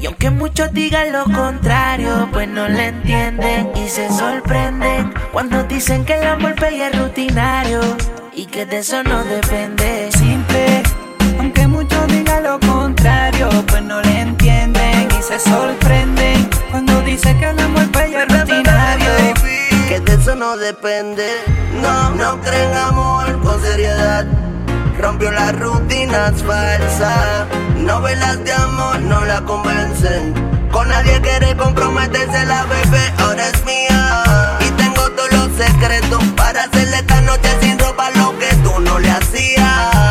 Y 0.00 0.06
aunque 0.06 0.30
muchos 0.30 0.72
digan 0.72 1.12
lo 1.12 1.24
contrario, 1.24 2.28
pues 2.32 2.48
no 2.48 2.68
le 2.68 2.88
entienden 2.88 3.70
y 3.74 3.88
se 3.88 4.08
sorprenden 4.10 5.12
cuando 5.32 5.64
dicen 5.64 6.04
que 6.04 6.14
el 6.14 6.26
amor 6.26 6.54
es 6.62 6.98
rutinario 6.98 7.80
y 8.32 8.46
que 8.46 8.64
de 8.64 8.78
eso 8.78 9.02
no 9.02 9.24
depende. 9.24 10.10
Simple 10.12 10.82
aunque 11.38 11.66
muchos 11.66 12.06
digan 12.08 12.42
lo 12.42 12.60
contrario, 12.60 13.48
pues 13.66 13.82
no 13.82 14.00
le 14.02 14.20
entienden 14.20 15.08
y 15.18 15.22
se 15.22 15.38
sorprenden 15.38 16.48
cuando 16.70 17.00
dice 17.02 17.36
que 17.38 17.50
el 17.50 17.58
amor 17.58 17.82
es 17.82 18.28
rutinario. 18.28 19.10
Que 19.88 20.00
de 20.00 20.14
eso 20.14 20.34
no 20.34 20.56
depende, 20.56 21.28
no, 21.82 22.10
no 22.10 22.40
creen 22.40 22.74
amor 22.74 23.40
con 23.40 23.60
seriedad. 23.62 24.26
Rompió 24.98 25.30
las 25.30 25.58
rutinas 25.58 26.42
falsas, 26.42 27.46
novelas 27.76 28.42
de 28.44 28.52
amor 28.52 29.00
no 29.00 29.24
la 29.24 29.40
convencen. 29.42 30.34
Con 30.70 30.88
nadie 30.88 31.20
quiere 31.20 31.56
comprometerse, 31.56 32.46
la 32.46 32.64
bebé 32.64 33.12
ahora 33.18 33.48
es 33.48 33.64
mía. 33.64 34.58
Y 34.60 34.70
tengo 34.72 35.10
todos 35.10 35.32
los 35.32 35.56
secretos 35.56 36.24
para 36.36 36.64
hacerle 36.64 36.96
esta 36.96 37.20
noche 37.20 37.48
sin 37.60 37.78
ropa 37.78 38.10
lo 38.12 38.36
que 38.38 38.54
tú 38.56 38.80
no 38.80 38.98
le 38.98 39.10
hacías 39.10 40.03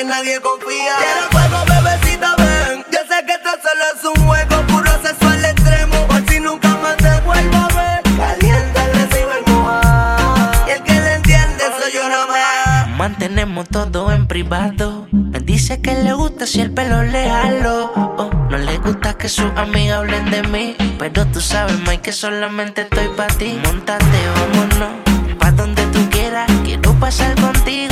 en 0.00 0.08
nadie 0.08 0.40
confía. 0.40 0.94
Quiero 0.98 1.28
fuego, 1.30 1.64
bebecita, 1.66 2.34
ven. 2.36 2.84
Yo 2.92 2.98
sé 3.08 3.24
que 3.26 3.32
esto 3.32 3.50
solo 3.64 3.84
es 3.94 4.04
un 4.04 4.26
juego 4.26 4.66
puro 4.66 4.90
sexual 5.02 5.44
extremo. 5.44 6.06
Por 6.06 6.28
si 6.28 6.40
nunca 6.40 6.68
más 6.76 6.96
te 6.96 7.20
vuelvo 7.20 7.56
a 7.56 7.68
ver. 7.68 8.02
Caliente 8.16 8.80
recibe 8.92 9.32
el 9.38 9.52
moja. 9.52 10.50
Y 10.66 10.70
el 10.70 10.82
que 10.82 10.92
le 10.92 11.14
entiende 11.14 11.64
soy 11.80 11.92
yo 11.92 12.08
nomás. 12.08 12.88
Mantenemos 12.96 13.68
todo 13.68 14.12
en 14.12 14.26
privado. 14.26 15.08
Me 15.10 15.40
dice 15.40 15.80
que 15.80 15.94
le 15.94 16.12
gusta 16.12 16.46
si 16.46 16.60
el 16.60 16.72
pelo 16.72 17.02
le 17.02 17.28
jalo. 17.28 17.92
Oh, 17.94 18.30
no 18.50 18.58
le 18.58 18.78
gusta 18.78 19.14
que 19.14 19.28
sus 19.28 19.50
amigas 19.56 19.98
hablen 19.98 20.30
de 20.30 20.42
mí. 20.44 20.76
Pero 20.98 21.26
tú 21.26 21.40
sabes, 21.40 21.78
Mike, 21.80 22.02
que 22.02 22.12
solamente 22.12 22.82
estoy 22.82 23.08
para 23.16 23.34
ti. 23.34 23.58
Montate, 23.64 24.20
vámonos. 24.36 25.38
Pa' 25.38 25.50
donde 25.52 25.82
tú 25.86 26.08
quieras. 26.10 26.50
Quiero 26.64 26.92
pasar 26.94 27.34
contigo 27.40 27.87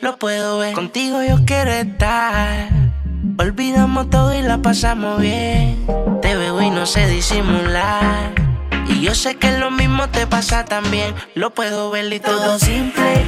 Lo 0.00 0.18
puedo 0.18 0.58
ver. 0.58 0.74
Contigo 0.74 1.22
yo 1.22 1.44
quiero 1.44 1.70
estar. 1.70 2.68
Olvidamos 3.38 4.10
todo 4.10 4.34
y 4.34 4.42
la 4.42 4.58
pasamos 4.58 5.20
bien. 5.20 5.86
Te 6.22 6.36
veo 6.36 6.60
y 6.62 6.70
no 6.70 6.86
sé 6.86 7.06
disimular. 7.06 8.32
Y 8.88 9.00
yo 9.00 9.14
sé 9.14 9.36
que 9.36 9.58
lo 9.58 9.70
mismo 9.70 10.08
te 10.08 10.26
pasa 10.26 10.64
también. 10.64 11.14
Lo 11.34 11.50
puedo 11.50 11.90
ver 11.90 12.12
y 12.12 12.20
todo 12.20 12.58
simple 12.58 13.24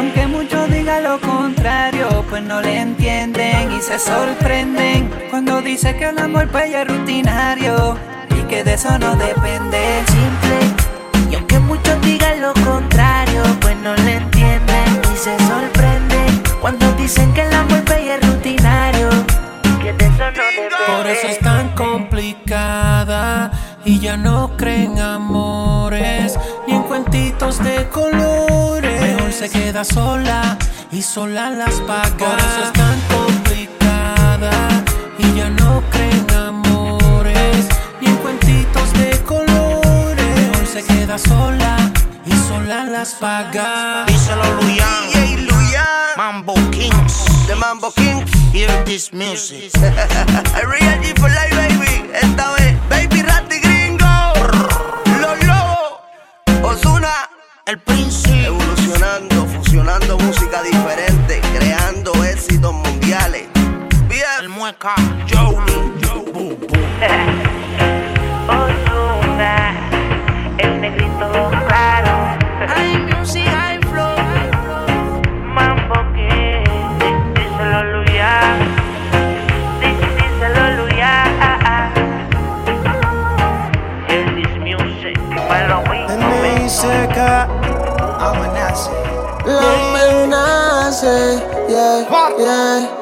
aunque 0.00 0.26
muchos 0.26 0.70
digan 0.70 1.04
lo 1.04 1.20
contrario, 1.20 2.24
pues 2.30 2.42
no 2.42 2.62
le 2.62 2.78
entienden 2.80 3.70
y 3.70 3.82
se 3.82 3.98
sorprenden 3.98 5.10
cuando 5.30 5.60
dice 5.60 5.94
que 5.96 6.06
el 6.06 6.18
amor 6.18 6.48
pues 6.48 6.74
es 6.74 6.88
rutinario 6.88 7.98
y 8.30 8.42
que 8.48 8.64
de 8.64 8.74
eso 8.74 8.98
no 8.98 9.14
depende. 9.16 10.02
Simple. 10.06 11.30
Y 11.30 11.34
aunque 11.34 11.58
muchos 11.58 12.00
digan 12.00 12.40
lo 12.40 12.54
contrario, 12.54 13.42
pues 13.60 13.76
no 13.76 13.94
le 13.94 14.14
entienden 14.14 14.59
se 15.20 15.38
sorprende 15.40 16.16
cuando 16.62 16.90
dicen 16.92 17.34
que 17.34 17.42
el 17.42 17.52
amor 17.52 17.82
es 17.86 18.10
es 18.10 18.26
rutinario. 18.26 19.10
Que 19.82 19.92
de 19.92 20.06
eso 20.06 20.30
no 20.30 20.44
debe. 20.56 20.96
Por 20.96 21.06
eso 21.06 21.26
es 21.26 21.38
tan 21.40 21.68
complicada 21.74 23.50
y 23.84 23.98
ya 23.98 24.16
no 24.16 24.56
creen 24.56 24.98
amores 24.98 26.38
ni 26.66 26.74
en 26.74 26.82
cuentitos 26.84 27.62
de 27.62 27.86
colores. 27.90 28.98
Mejor 28.98 29.30
se 29.30 29.50
queda 29.50 29.84
sola 29.84 30.56
y 30.90 31.02
sola 31.02 31.50
las 31.50 31.74
paga. 31.82 32.16
Por 32.16 32.38
eso 32.38 32.62
es 32.64 32.72
tan 32.72 32.98
complicada 33.14 34.52
y 35.18 35.36
ya 35.36 35.50
no 35.50 35.82
creen 35.90 36.26
amores 36.30 37.68
ni 38.00 38.08
en 38.08 38.16
cuentitos 38.16 38.90
de 38.94 39.20
colores. 39.24 40.26
Mejor 40.34 40.66
se 40.66 40.82
queda 40.82 41.18
sola 41.18 41.76
y 42.26 42.32
sola 42.48 42.84
las 42.84 43.14
paga. 43.14 44.04
Díselo 44.06 44.42
Luyan, 44.60 45.10
yeah, 45.12 45.36
Luyan, 45.38 45.86
Mambo 46.16 46.54
Kings, 46.70 47.24
The 47.46 47.54
Mambo 47.54 47.90
Kings, 47.92 48.30
hear 48.52 48.68
this 48.84 49.12
music. 49.12 49.70
Real 49.74 51.02
for 51.16 51.30
life, 51.30 51.54
baby. 51.56 52.10
Esta 52.12 52.52
vez, 52.52 52.76
baby 52.88 53.22
Ratty 53.22 53.60
Gringo, 53.60 54.32
Los 55.20 55.46
Lobos, 55.46 56.00
Ozuna, 56.62 57.30
el 57.66 57.78
príncipe. 57.78 58.46
Evolucionando, 58.46 59.46
fusionando 59.46 60.18
música 60.18 60.62
diferente, 60.62 61.40
creando 61.56 62.12
éxitos 62.24 62.72
mundiales. 62.72 63.48
Bien, 64.08 64.24
el 64.40 64.48
mueca, 64.48 64.94
Jolie, 65.28 65.92
Joe, 66.02 66.56
seca. 86.80 87.46
I'm 88.18 88.40
a 88.40 88.48
me 89.92 90.26
nace, 90.28 91.40
yeah, 91.68 92.08
yeah. 92.38 93.00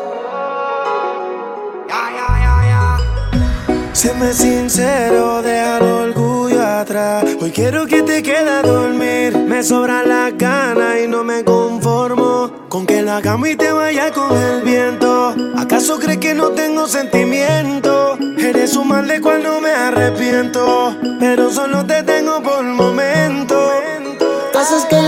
Séme 3.93 4.33
sincero, 4.33 5.43
deja 5.43 5.79
el 5.79 5.83
orgullo 5.83 6.64
atrás. 6.64 7.25
Hoy 7.41 7.51
quiero 7.51 7.87
que 7.87 8.03
te 8.03 8.23
quede 8.23 8.49
a 8.49 8.62
dormir. 8.62 9.37
Me 9.37 9.62
sobran 9.64 10.09
las 10.09 10.38
ganas 10.38 11.01
y 11.05 11.09
no 11.09 11.25
me 11.25 11.43
conformo 11.43 12.51
con 12.69 12.87
que 12.87 13.03
la 13.03 13.21
cama 13.21 13.49
y 13.49 13.57
te 13.57 13.73
vaya 13.73 14.12
con 14.12 14.37
el 14.37 14.62
viento. 14.62 15.35
¿Acaso 15.57 15.99
crees 15.99 16.19
que 16.19 16.33
no 16.33 16.51
tengo 16.51 16.87
sentimiento? 16.87 18.17
Eres 18.38 18.77
un 18.77 18.87
mal 18.87 19.09
de 19.09 19.21
cual 19.21 19.43
no 19.43 19.61
me 19.61 19.71
arrepiento, 19.71 20.97
pero 21.19 21.51
solo 21.51 21.85
te 21.85 22.05
tengo 22.05 22.41
por 22.41 22.62
momentos 22.62 23.67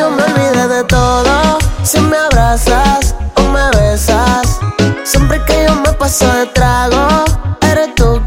yo 0.00 0.10
me 0.10 0.22
olvidé 0.22 0.66
de 0.66 0.84
todo. 0.84 1.58
Si 1.82 2.00
me 2.00 2.16
abrazas 2.16 3.14
o 3.36 3.42
me 3.42 3.70
besas, 3.76 4.58
siempre 5.04 5.42
que 5.44 5.66
yo 5.66 5.74
me 5.74 5.92
paso 5.92 6.26
de 6.32 6.46
trago, 6.46 7.24
eres 7.60 7.94
tú 7.94 8.20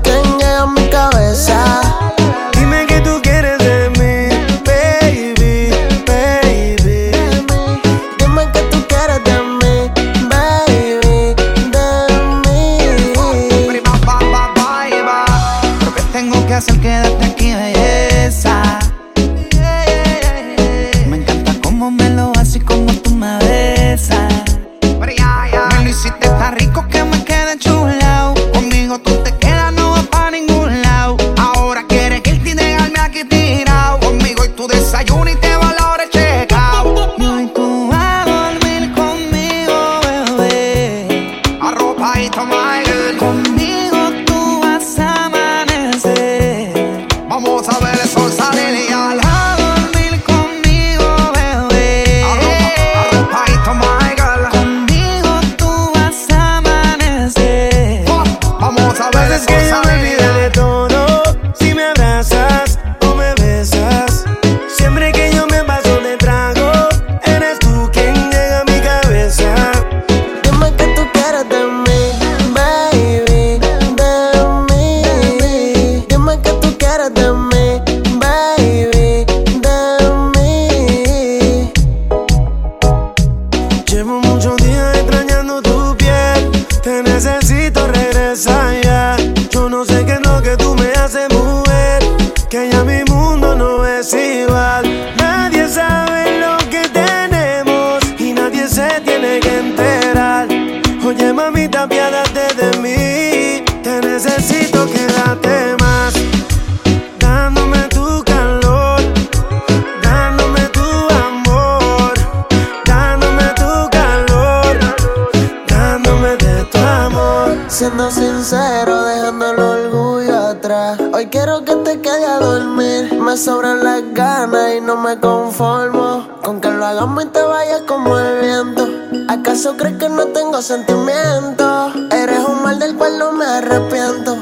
Eres 132.09 132.39
un 132.47 132.63
mal 132.63 132.79
del 132.79 132.95
cual 132.95 133.19
no 133.19 133.31
me 133.31 133.45
arrepiento. 133.45 134.36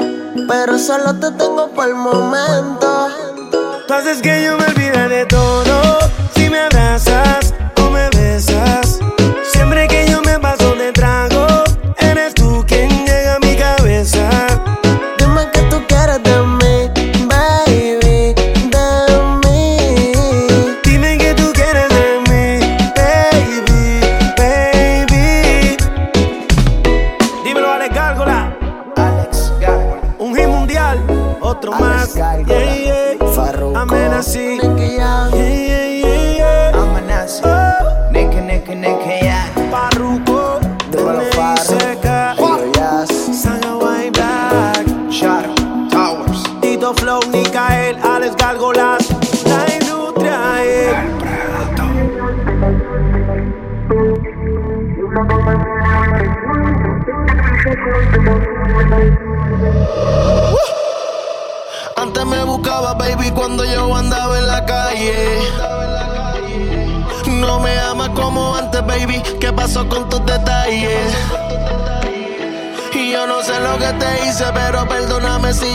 Pero 0.47 0.79
solo 0.79 1.13
te 1.19 1.29
tengo 1.31 1.67
por 1.71 1.89
el 1.89 1.95
momento. 1.95 2.50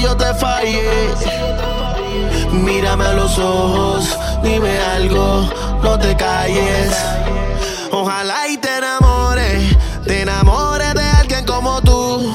Yo 0.06 0.16
te 0.16 0.32
fallé. 0.34 0.88
Mírame 2.52 3.04
a 3.04 3.12
los 3.14 3.38
ojos, 3.38 4.16
dime 4.42 4.78
algo, 4.96 5.50
no 5.82 5.98
te 5.98 6.14
calles. 6.16 6.92
Ojalá 7.90 8.46
y 8.48 8.56
te 8.56 8.76
enamores, 8.78 9.76
te 10.04 10.22
enamores 10.22 10.94
de 10.94 11.06
alguien 11.20 11.44
como 11.44 11.82
tú. 11.82 12.32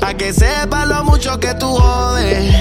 Pa' 0.00 0.14
que 0.14 0.32
sepa 0.32 0.86
lo 0.86 1.04
mucho 1.04 1.40
que 1.40 1.54
tú 1.54 1.76
jodes. 1.76 2.54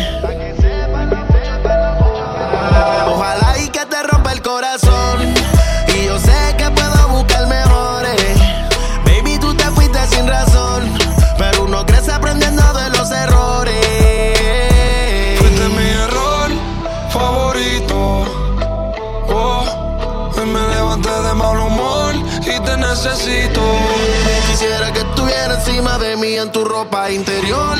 Ropa 26.78 27.10
interior 27.10 27.76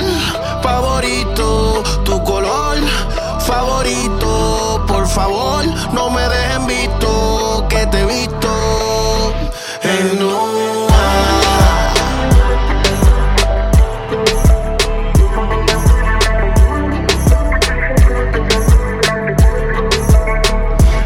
favorito, 0.64 1.84
tu 2.04 2.24
color 2.24 2.78
favorito. 3.46 4.84
Por 4.88 5.06
favor, 5.08 5.64
no 5.94 6.10
me 6.10 6.22
dejen 6.22 6.66
visto 6.66 7.64
que 7.70 7.86
te 7.92 8.00
he 8.02 8.06
visto 8.06 8.50
en 9.84 10.24
una. 10.24 10.88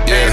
Yeah, 0.08 0.32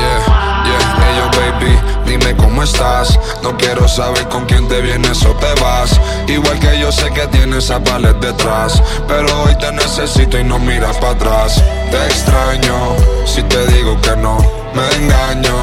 yeah, 0.00 0.20
yeah. 0.68 1.30
Baby, 1.36 1.72
dime 2.06 2.34
cómo 2.36 2.62
estás. 2.62 3.13
No 3.44 3.54
quiero 3.58 3.86
saber 3.86 4.26
con 4.30 4.46
quién 4.46 4.66
te 4.68 4.80
vienes 4.80 5.22
o 5.26 5.34
te 5.34 5.60
vas. 5.60 6.00
Igual 6.28 6.58
que 6.60 6.78
yo 6.78 6.90
sé 6.90 7.10
que 7.10 7.26
tienes 7.26 7.70
a 7.70 7.78
palet 7.78 8.16
detrás. 8.16 8.82
Pero 9.06 9.26
hoy 9.42 9.54
te 9.58 9.70
necesito 9.70 10.38
y 10.38 10.44
no 10.44 10.58
miras 10.58 10.96
para 10.96 11.12
atrás. 11.12 11.62
Te 11.90 12.06
extraño, 12.06 12.96
si 13.26 13.42
te 13.42 13.66
digo 13.66 14.00
que 14.00 14.16
no, 14.16 14.38
me 14.72 14.88
engaño. 14.96 15.54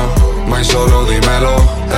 May 0.45 0.63
solo 0.63 1.05
dímelo, 1.05 1.55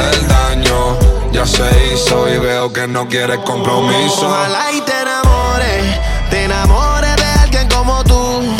el 0.09 0.27
daño 0.29 0.97
ya 1.33 1.45
se 1.45 1.69
hizo 1.93 2.29
y 2.29 2.37
veo 2.37 2.71
que 2.71 2.87
no 2.87 3.09
quieres 3.09 3.39
compromiso. 3.39 4.25
Ojalá 4.25 4.71
y 4.71 4.79
te 4.79 5.01
enamores, 5.01 5.99
te 6.29 6.45
enamores 6.45 7.15
de 7.17 7.25
alguien 7.41 7.67
como 7.67 8.01
tú. 8.05 8.55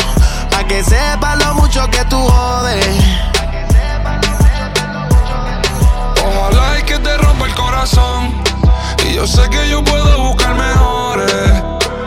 Pa' 0.51 0.65
que 0.67 0.83
sepa 0.83 1.37
lo 1.37 1.53
mucho 1.53 1.89
que 1.89 2.03
tú 2.03 2.19
jodes. 2.19 3.02
Y 7.83 9.13
yo 9.13 9.27
sé 9.27 9.41
que 9.49 9.67
yo 9.67 9.83
puedo 9.83 10.17
buscar 10.29 10.55
mejores. 10.55 11.51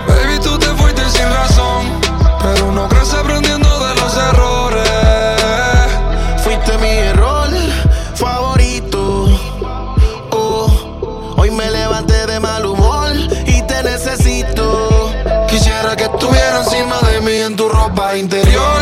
Baby, 0.09 0.39
tú 0.43 0.59
te 0.59 0.69
fuiste 0.69 1.03
sin 1.11 1.29
razón. 1.29 2.01
Pero 2.41 2.69
uno 2.69 2.89
crece 2.89 3.15
aprendiendo 3.15 3.69
de 3.87 3.95
los 3.97 4.17
errores. 4.17 4.89
Fuiste 6.43 6.79
mi 6.79 6.89
error 6.89 7.51
favorito. 8.15 9.27
Oh, 10.31 11.35
hoy 11.37 11.51
me 11.51 11.71
levanté 11.71 12.27
de 12.27 12.41
mal 12.41 12.65
humor 12.65 13.13
y 13.47 13.61
te 13.61 13.83
necesito. 13.83 15.13
Quisiera 15.47 15.95
que 15.95 16.05
estuviera 16.05 16.61
encima 16.61 16.99
de 17.11 17.21
mí 17.21 17.37
en 17.37 17.55
tu 17.55 17.69
ropa 17.69 18.17
interior. 18.17 18.76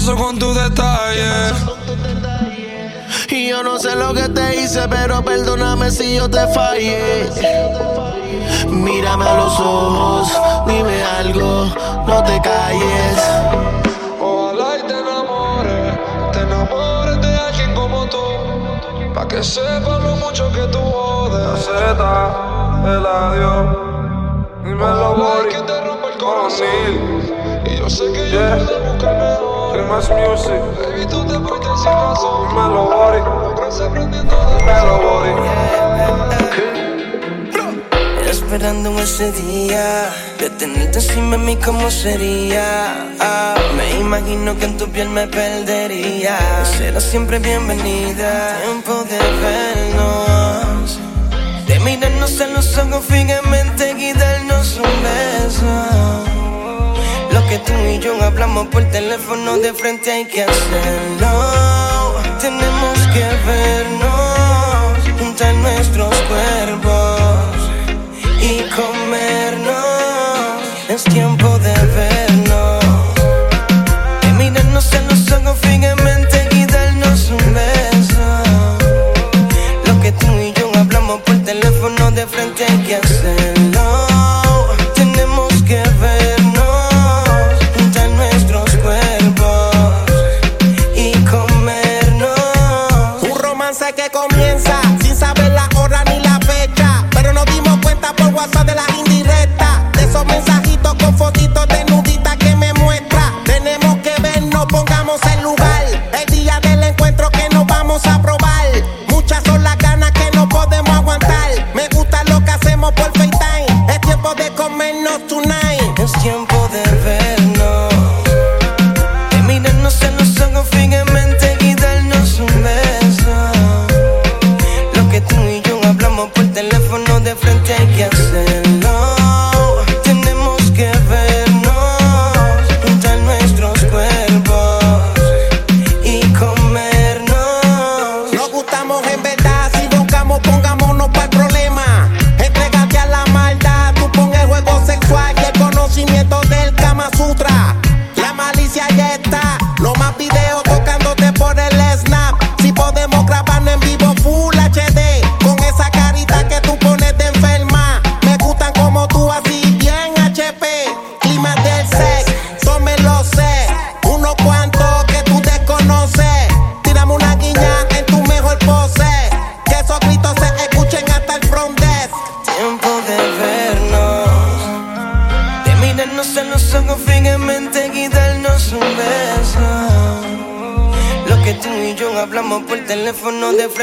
Pasó 0.00 0.16
con 0.16 0.38
tus 0.38 0.54
detalles? 0.54 1.52
Y 3.28 3.50
yo 3.50 3.62
no 3.62 3.78
sé 3.78 3.94
lo 3.96 4.14
que 4.14 4.28
te 4.30 4.56
hice, 4.56 4.88
pero 4.88 5.22
perdóname 5.22 5.90
si 5.90 6.16
yo 6.16 6.28
te 6.28 6.46
fallé. 6.54 7.28
Mírame 8.68 9.28
a 9.28 9.34
los 9.34 9.60
ojos, 9.60 10.32
dime 10.66 11.02
algo, 11.18 11.66
no 12.06 12.24
te 12.24 12.40
calles. 12.40 13.18
Ojalá 14.20 14.78
y 14.78 14.86
te 14.86 14.98
enamores, 14.98 15.98
te 16.32 16.40
enamores 16.40 17.20
de 17.20 17.36
alguien 17.36 17.74
como 17.74 18.06
tú. 18.06 18.22
Pa' 19.14 19.28
que 19.28 19.42
sepa 19.42 19.98
lo 19.98 20.16
mucho 20.16 20.50
que 20.52 20.62
tú 20.72 20.78
jodes. 20.78 21.68
La 21.68 21.94
Z, 21.94 22.96
el 22.96 23.06
adiós. 23.06 23.76
Dímelo, 24.64 25.14
Bori. 25.14 25.48
que 25.50 25.60
te 25.60 25.80
rompa 25.82 26.08
el 26.08 26.18
corazón. 26.18 27.66
Y 27.66 27.76
yo 27.76 27.90
sé 27.90 28.10
que 28.12 28.30
yo 28.30 28.40
puedo 28.40 28.92
buscar 28.92 29.49
más 29.78 30.10
music. 30.10 30.60
Baby, 30.78 31.06
tú 31.06 31.24
te 31.26 31.38
fuiste 31.38 31.68
sin 31.82 31.92
razón. 31.92 32.40
Aprendiendo 33.80 34.36
de 34.36 34.56
Dímelo, 34.58 34.98
Bori. 34.98 35.30
Esperando 38.28 38.98
ese 39.00 39.32
día 39.32 40.10
de 40.38 40.50
tenerte 40.50 40.98
encima 40.98 41.36
de 41.36 41.38
mí 41.38 41.56
como 41.56 41.90
sería. 41.90 43.14
Ah, 43.20 43.54
me 43.76 44.00
imagino 44.00 44.58
que 44.58 44.64
en 44.64 44.76
tu 44.76 44.88
piel 44.88 45.08
me 45.08 45.28
perdería. 45.28 46.36
Serás 46.64 47.04
siempre 47.04 47.38
bienvenida. 47.38 48.58
Tiempo 48.64 49.04
de 49.04 49.18
vernos, 49.40 50.98
de 51.66 51.80
mirarnos 51.80 52.40
en 52.40 52.54
los 52.54 52.76
ojos 52.76 53.04
fijamente 53.04 53.94
y 53.98 54.12
darnos 54.12 54.76
un 54.78 55.02
beso. 55.02 56.29
Lo 57.32 57.46
que 57.48 57.58
tú 57.58 57.72
y 57.88 57.98
yo 57.98 58.20
hablamos 58.22 58.66
por 58.68 58.84
teléfono 58.90 59.58
de 59.58 59.72
frente 59.72 60.10
hay 60.10 60.24
que 60.24 60.42
hacerlo. 60.42 62.20
Tenemos 62.40 62.98
que 63.12 63.24
vernos, 63.46 65.18
juntar 65.18 65.54
nuestros 65.54 66.14
cuerpos 66.22 67.54
y 68.40 68.62
comernos. 68.70 69.74
Es 70.88 71.04
tiempo 71.04 71.58
de 71.58 71.72
vernos. 71.72 72.19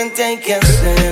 and 0.08 0.16
take 0.16 0.48
your 0.48 0.62
stand. 0.62 1.07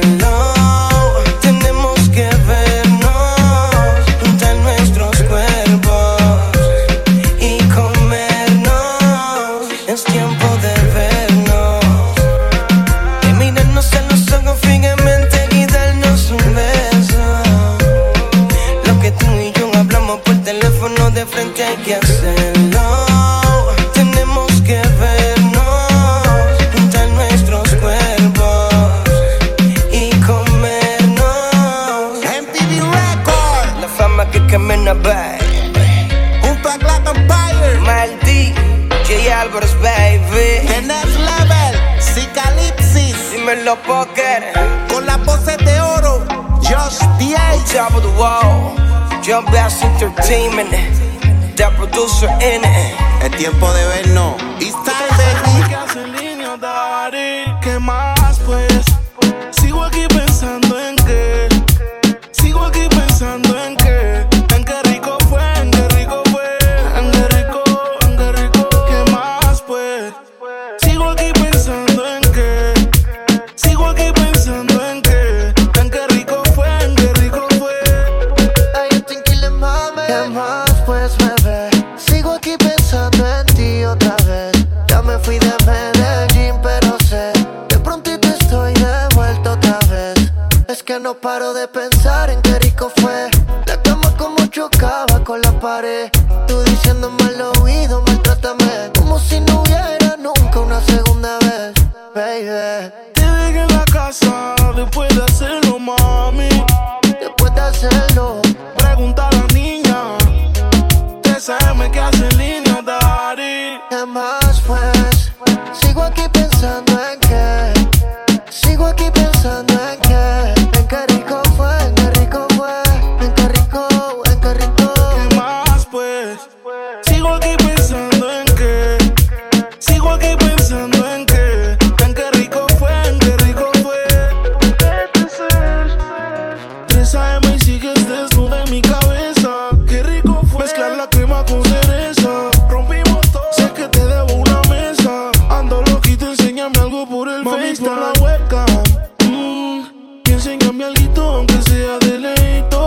Dame 150.78 150.94
algo 150.94 151.22
aunque 151.22 151.62
sea 151.62 151.98
de 152.00 152.20
leito. 152.20 152.86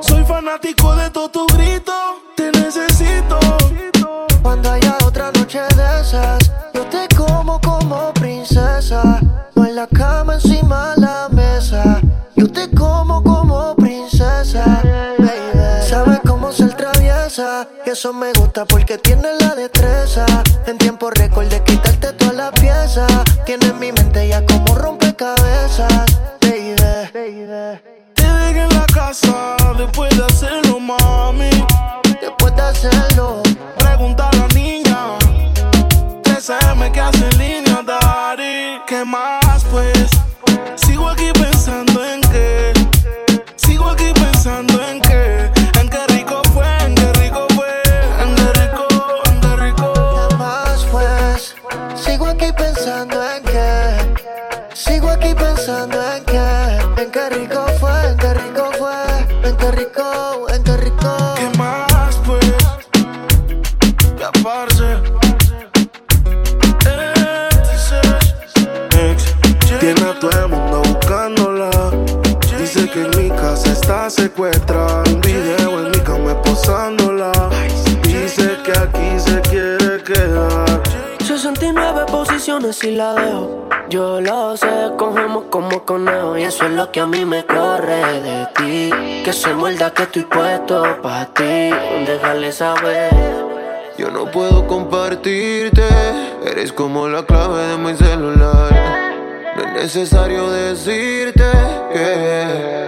Soy 0.00 0.24
fanático 0.24 0.96
de 0.96 1.08
todo 1.10 1.28
tu 1.28 1.46
grito. 1.54 1.92
Te 2.34 2.50
necesito. 2.50 3.38
Cuando 4.42 4.72
haya 4.72 4.98
otra 5.04 5.30
noche 5.30 5.60
de 5.76 6.00
esas, 6.00 6.50
yo 6.74 6.84
te 6.86 7.06
como 7.14 7.60
como 7.60 8.12
princesa. 8.14 9.20
No 9.54 9.66
en 9.66 9.76
la 9.76 9.86
cama, 9.86 10.34
encima 10.34 10.96
de 10.96 11.02
la 11.02 11.28
mesa. 11.30 12.00
Yo 12.34 12.50
te 12.50 12.68
como 12.72 13.22
como 13.22 13.76
princesa. 13.76 14.64
Baby. 15.16 15.86
Sabes 15.88 16.18
cómo 16.26 16.50
ser 16.50 16.74
traviesa. 16.74 17.68
Y 17.86 17.90
eso 17.90 18.12
me 18.12 18.32
gusta 18.32 18.64
porque 18.64 18.98
tienes 18.98 19.40
la 19.40 19.54
destreza. 19.54 20.26
En 20.66 20.76
tiempo 20.76 21.10
récord 21.10 21.46
de 21.46 21.62
quitarte 21.62 22.14
todas 22.14 22.34
las 22.34 22.50
piezas. 22.50 23.06
Tienes 23.44 23.74
mi 23.76 23.92
casa, 29.20 29.56
después 29.76 30.16
de 30.16 30.24
hacerlo, 30.24 30.80
mami. 30.80 31.50
Después 32.20 32.54
de 32.54 32.62
hacerlo. 32.62 33.45
si 82.76 82.90
la 82.90 83.14
dejo. 83.14 83.68
Yo 83.88 84.20
lo 84.20 84.56
sé, 84.56 84.90
cogemos 84.98 85.44
como 85.50 85.84
conejo. 85.84 86.36
Y 86.36 86.42
eso 86.42 86.66
es 86.66 86.72
lo 86.72 86.90
que 86.92 87.00
a 87.00 87.06
mí 87.06 87.24
me 87.24 87.44
corre 87.44 88.20
de 88.20 88.46
ti. 88.56 89.22
Que 89.24 89.32
se 89.32 89.54
muerda 89.54 89.92
que 89.92 90.02
estoy 90.02 90.24
puesto 90.24 90.82
para 91.02 91.26
ti. 91.26 91.70
Déjale 92.06 92.52
saber. 92.52 93.14
Yo 93.96 94.10
no 94.10 94.30
puedo 94.30 94.66
compartirte. 94.66 95.84
Eres 96.44 96.72
como 96.72 97.08
la 97.08 97.24
clave 97.24 97.62
de 97.66 97.78
mi 97.78 97.96
celular. 97.96 98.70
No 99.56 99.62
es 99.62 99.72
necesario 99.74 100.50
decirte 100.50 101.50
que. 101.92 102.85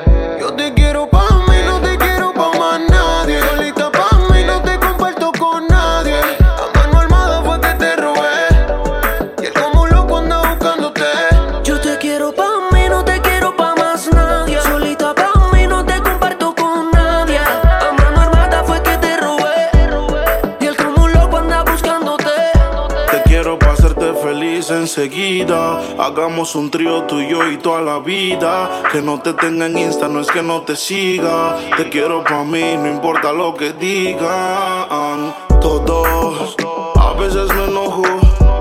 enseguida. 24.88 25.80
Hagamos 25.98 26.54
un 26.54 26.70
trío 26.70 27.02
tuyo 27.02 27.46
y, 27.46 27.54
y 27.54 27.56
toda 27.58 27.82
la 27.82 27.98
vida. 27.98 28.70
Que 28.90 29.02
no 29.02 29.20
te 29.20 29.34
tenga 29.34 29.66
en 29.66 29.76
Insta, 29.76 30.08
no 30.08 30.20
es 30.20 30.28
que 30.28 30.42
no 30.42 30.62
te 30.62 30.76
siga. 30.76 31.56
Te 31.76 31.90
quiero 31.90 32.24
pa' 32.24 32.42
mí, 32.42 32.76
no 32.78 32.88
importa 32.88 33.32
lo 33.32 33.54
que 33.54 33.74
digan 33.74 35.34
todos. 35.60 36.56
A 36.96 37.12
veces 37.20 37.54
me 37.54 37.64
enojo, 37.64 38.02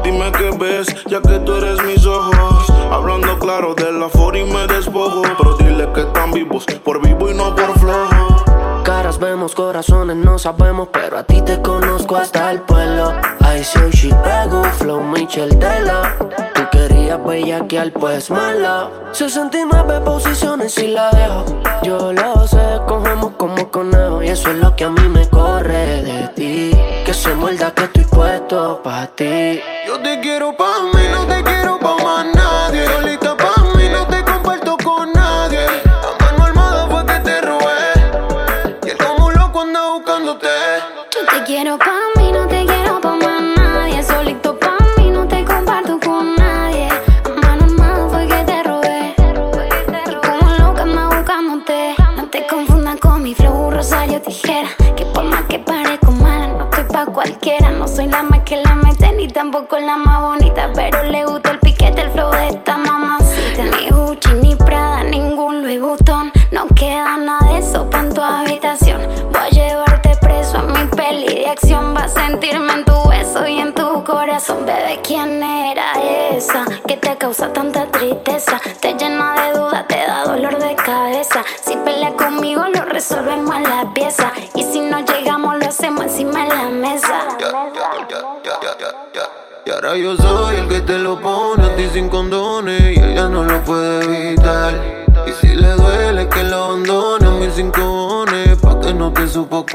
dime 0.03 0.32
qué 0.34 0.51
ves, 0.57 0.88
ya 1.05 1.21
que 1.21 1.39
tú 1.39 1.53
eres 1.55 1.82
mis 1.84 2.05
ojos. 2.05 2.73
Hablando 2.91 3.39
claro 3.39 3.73
de 3.73 3.91
la 3.93 4.09
for 4.09 4.36
y 4.36 4.43
me 4.43 4.67
despojo. 4.67 5.21
Pero 5.38 5.55
dile 5.55 5.89
que 5.93 6.01
están 6.01 6.32
vivos, 6.32 6.65
por 6.84 7.01
vivo 7.01 7.32
y 7.32 7.36
no 7.36 7.55
por 7.55 7.80
flojo. 7.80 8.43
Caras 8.84 9.17
vemos, 9.17 9.55
corazones 9.55 10.17
no 10.17 10.38
sabemos, 10.38 10.89
pero 10.91 11.19
a 11.19 11.23
ti 11.23 11.41
te 11.41 11.61
conozco 11.61 12.17
hasta 12.17 12.51
el 12.51 12.61
pueblo. 12.61 13.13
High 13.58 13.64
sushi, 13.64 14.10
pego, 14.24 14.64
flow, 14.78 15.01
Michel 15.01 15.49
Della. 15.58 16.16
Tú 16.53 16.62
querías 16.72 17.18
bellaquear, 17.26 17.91
pues 17.91 18.30
mala. 18.30 18.91
69 19.14 20.01
posiciones 20.01 20.78
y 20.78 20.89
la 20.89 21.10
dejo. 21.10 21.43
Yo 21.82 22.14
lo 22.14 22.47
sé, 22.47 22.80
cogemos 22.88 23.32
como 23.36 23.72
conejo. 23.72 24.22
Y 24.22 24.28
eso 24.28 24.51
es 24.51 24.58
lo 24.58 24.76
que 24.76 24.84
a 24.84 24.91
mí 24.91 25.10
me 25.10 25.28
corre 25.30 26.03
de 26.03 26.28
ti. 26.36 26.72
Que 27.03 27.14
se 27.16 27.34
muerda 27.34 27.74
que 27.74 27.86
estoy 27.86 28.03
puesto 28.03 28.80
pa' 28.84 29.08
ti. 29.08 29.60
Yo 29.88 29.99
te 30.03 30.20
quiero 30.20 30.55
pa' 30.55 30.84
mí, 30.93 31.01
no 31.12 31.26
te 31.26 31.41
quiero 31.41 31.80
pa' 31.80 31.95
más 32.03 32.26
nadie. 32.36 33.07
con 59.78 59.86
la 59.86 59.97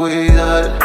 cuidar. 0.03 0.82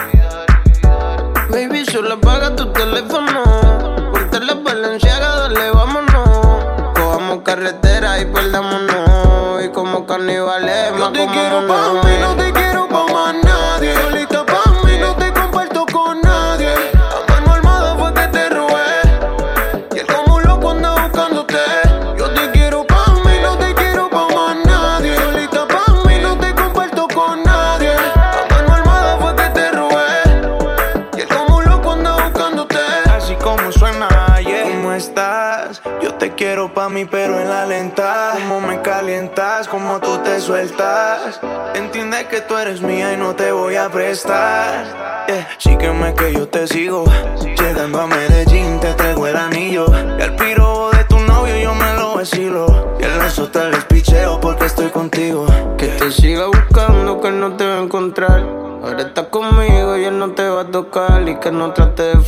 estar. 44.11 45.25
Yeah. 45.27 45.47
Sígueme 45.57 46.13
que 46.13 46.33
yo 46.33 46.47
te 46.47 46.67
sigo. 46.67 47.05
Llegando 47.41 48.01
a 48.01 48.07
Medellín 48.07 48.79
te 48.79 48.93
traigo 48.93 49.27
el 49.27 49.35
anillo. 49.35 49.85
Y 50.17 50.21
al 50.21 50.35
piro 50.35 50.89
de 50.91 51.03
tu 51.05 51.19
novio 51.19 51.57
yo 51.57 51.73
me 51.75 51.93
lo 51.95 52.15
vacilo. 52.15 52.95
Y 52.99 53.03
en 53.03 53.17
las 53.17 53.37
les 53.37 53.85
picheo 53.85 54.39
porque 54.39 54.65
estoy 54.65 54.87
contigo. 54.89 55.45
Que 55.77 55.87
te 55.87 56.11
siga 56.11 56.47
buscando 56.47 57.19
que 57.19 57.31
no 57.31 57.57
te 57.57 57.65
va 57.65 57.75
a 57.75 57.83
encontrar. 57.83 58.39
Ahora 58.83 59.01
estás 59.01 59.27
conmigo 59.27 59.97
y 59.97 60.05
él 60.05 60.17
no 60.17 60.31
te 60.31 60.47
va 60.47 60.61
a 60.61 60.65
tocar. 60.65 61.27
Y 61.27 61.35
que 61.39 61.51
no 61.51 61.73
trate 61.73 62.03
de 62.03 62.21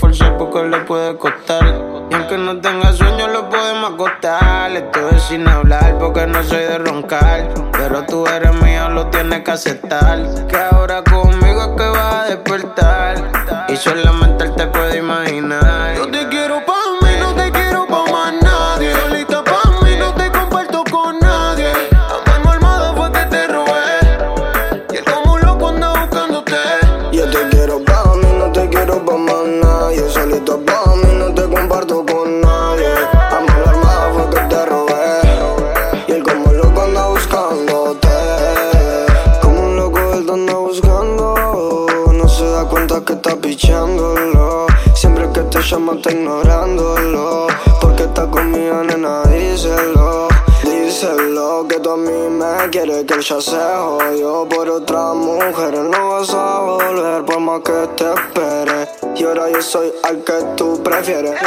a 51.94 51.98
mí 51.98 52.30
me 52.30 52.70
quiere 52.70 53.06
que 53.06 53.22
ya 53.22 53.42
se 53.42 53.58
jodió. 53.58 54.48
Por 54.48 54.70
otra 54.70 55.14
mujer 55.14 55.74
No 55.76 56.10
vas 56.10 56.34
a 56.34 56.60
volver 56.60 57.26
por 57.26 57.40
más 57.40 57.62
que 57.62 57.88
te 57.96 58.14
espere. 58.14 58.88
Y 59.16 59.24
ahora 59.24 59.50
yo 59.50 59.62
soy 59.62 59.92
al 60.04 60.24
que 60.24 60.34
tú 60.56 60.82
prefieres. 60.84 61.40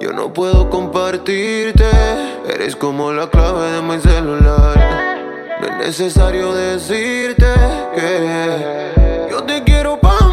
Yo 0.00 0.12
no 0.12 0.32
puedo 0.32 0.68
compartirte 0.68 1.84
Eres 2.48 2.76
como 2.76 3.12
la 3.12 3.30
clave 3.30 3.70
de 3.70 3.82
mi 3.82 4.00
celular. 4.00 5.16
No 5.60 5.66
es 5.66 5.76
necesario 5.78 6.52
decirte 6.52 7.46
que 7.94 9.28
Yo 9.30 9.42
te 9.44 9.62
quiero 9.64 9.98
para 9.98 10.23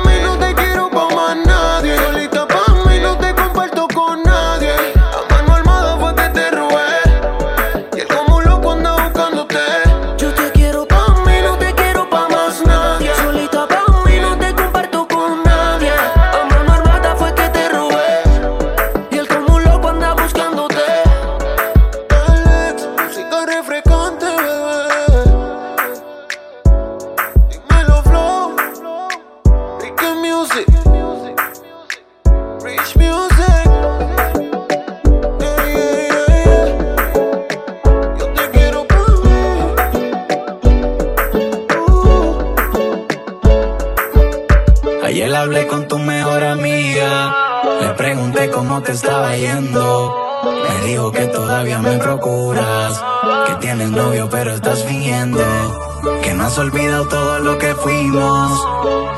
olvidado 56.61 57.05
todo 57.07 57.39
lo 57.39 57.57
que 57.57 57.73
fuimos. 57.75 58.67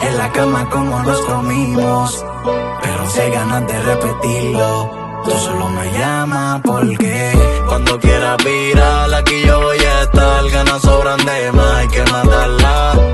En 0.02 0.18
la 0.18 0.32
cama 0.32 0.70
como 0.70 1.04
nos 1.04 1.20
comimos. 1.22 2.26
Pero 2.82 3.10
si 3.10 3.20
hay 3.20 3.32
ganas 3.32 3.68
de 3.68 3.82
repetirlo, 3.82 5.22
tú 5.26 5.32
solo 5.32 5.70
me 5.70 5.92
llamas 5.92 6.62
porque 6.64 7.32
Cuando 7.68 8.00
quieras 8.00 8.38
virar, 8.44 9.14
aquí 9.14 9.42
yo 9.46 9.62
voy 9.62 9.78
a 9.78 10.02
estar. 10.04 10.50
Ganas 10.50 10.82
sobran 10.82 11.26
de 11.26 11.52
más, 11.52 11.76
hay 11.76 11.88
que 11.88 12.04
matarla. 12.12 13.13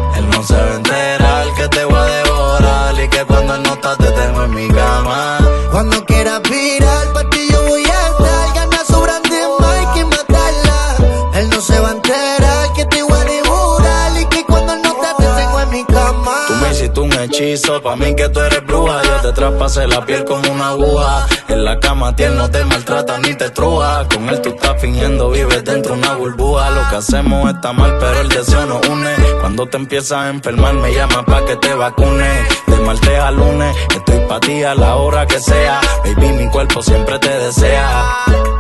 Pa' 17.78 17.96
mí 17.96 18.16
que 18.16 18.28
tú 18.30 18.40
eres 18.40 18.66
bruja. 18.66 19.02
Yo 19.04 19.22
te 19.22 19.32
traspasé 19.34 19.88
la 19.88 20.04
piel 20.04 20.26
como 20.26 20.52
una 20.52 20.70
aguja. 20.70 21.28
En 21.50 21.64
la 21.64 21.80
cama 21.80 22.16
tiel 22.16 22.36
no 22.36 22.50
te 22.50 22.64
maltrata 22.66 23.20
ni 23.20 23.36
te 23.36 23.50
truja. 23.52 24.08
Con 24.10 24.28
él 24.28 24.42
tú 24.42 24.50
estás 24.50 24.82
fingiendo, 24.82 25.30
vives 25.30 25.64
dentro 25.64 25.94
de 25.94 26.02
una 26.02 26.16
burbuja. 26.16 26.72
Lo 26.72 26.90
que 26.90 26.96
hacemos 26.96 27.50
está 27.54 27.72
mal, 27.72 27.98
pero 28.00 28.22
el 28.22 28.30
deseo 28.30 28.66
nos 28.66 28.86
une. 28.88 29.14
Cuando 29.40 29.68
te 29.68 29.78
empiezas 29.78 30.18
a 30.20 30.30
enfermar, 30.30 30.74
me 30.74 30.94
llamas 30.94 31.24
pa' 31.26 31.46
que 31.46 31.56
te 31.58 31.74
vacune. 31.74 32.48
De 32.66 32.78
martes 32.78 33.20
a 33.20 33.32
lunes, 33.32 33.76
estoy 33.96 34.20
pa' 34.28 34.40
ti 34.40 34.64
a 34.64 34.74
la 34.74 34.96
hora 34.96 35.28
que 35.28 35.40
sea. 35.40 35.80
Baby, 36.04 36.30
mi 36.30 36.50
cuerpo 36.50 36.82
siempre 36.82 37.20
te 37.20 37.30
desea. 37.30 38.59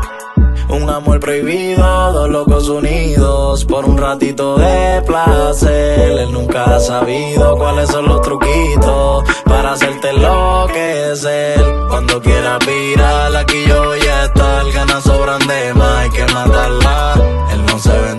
Un 0.69 0.87
amor 0.87 1.19
prohibido, 1.19 2.13
dos 2.13 2.29
locos 2.29 2.69
unidos 2.69 3.65
por 3.65 3.85
un 3.85 3.97
ratito 3.97 4.55
de 4.55 5.01
placer. 5.01 6.11
Él 6.19 6.31
nunca 6.31 6.75
ha 6.75 6.79
sabido 6.79 7.57
cuáles 7.57 7.89
son 7.89 8.07
los 8.07 8.21
truquitos 8.21 9.23
para 9.45 9.73
hacerte 9.73 10.09
enloquecer. 10.11 11.59
Cuando 11.89 12.21
quieras 12.21 12.59
virar, 12.67 13.35
aquí 13.35 13.65
yo 13.67 13.83
voy 13.83 13.99
a 13.99 14.25
estar. 14.25 14.71
Ganas 14.71 15.03
sobran 15.03 15.47
de 15.47 15.73
más, 15.73 16.03
hay 16.03 16.09
que 16.11 16.33
matarla. 16.33 17.13
Él 17.51 17.65
no 17.65 17.79
se 17.79 17.89
va 17.89 18.18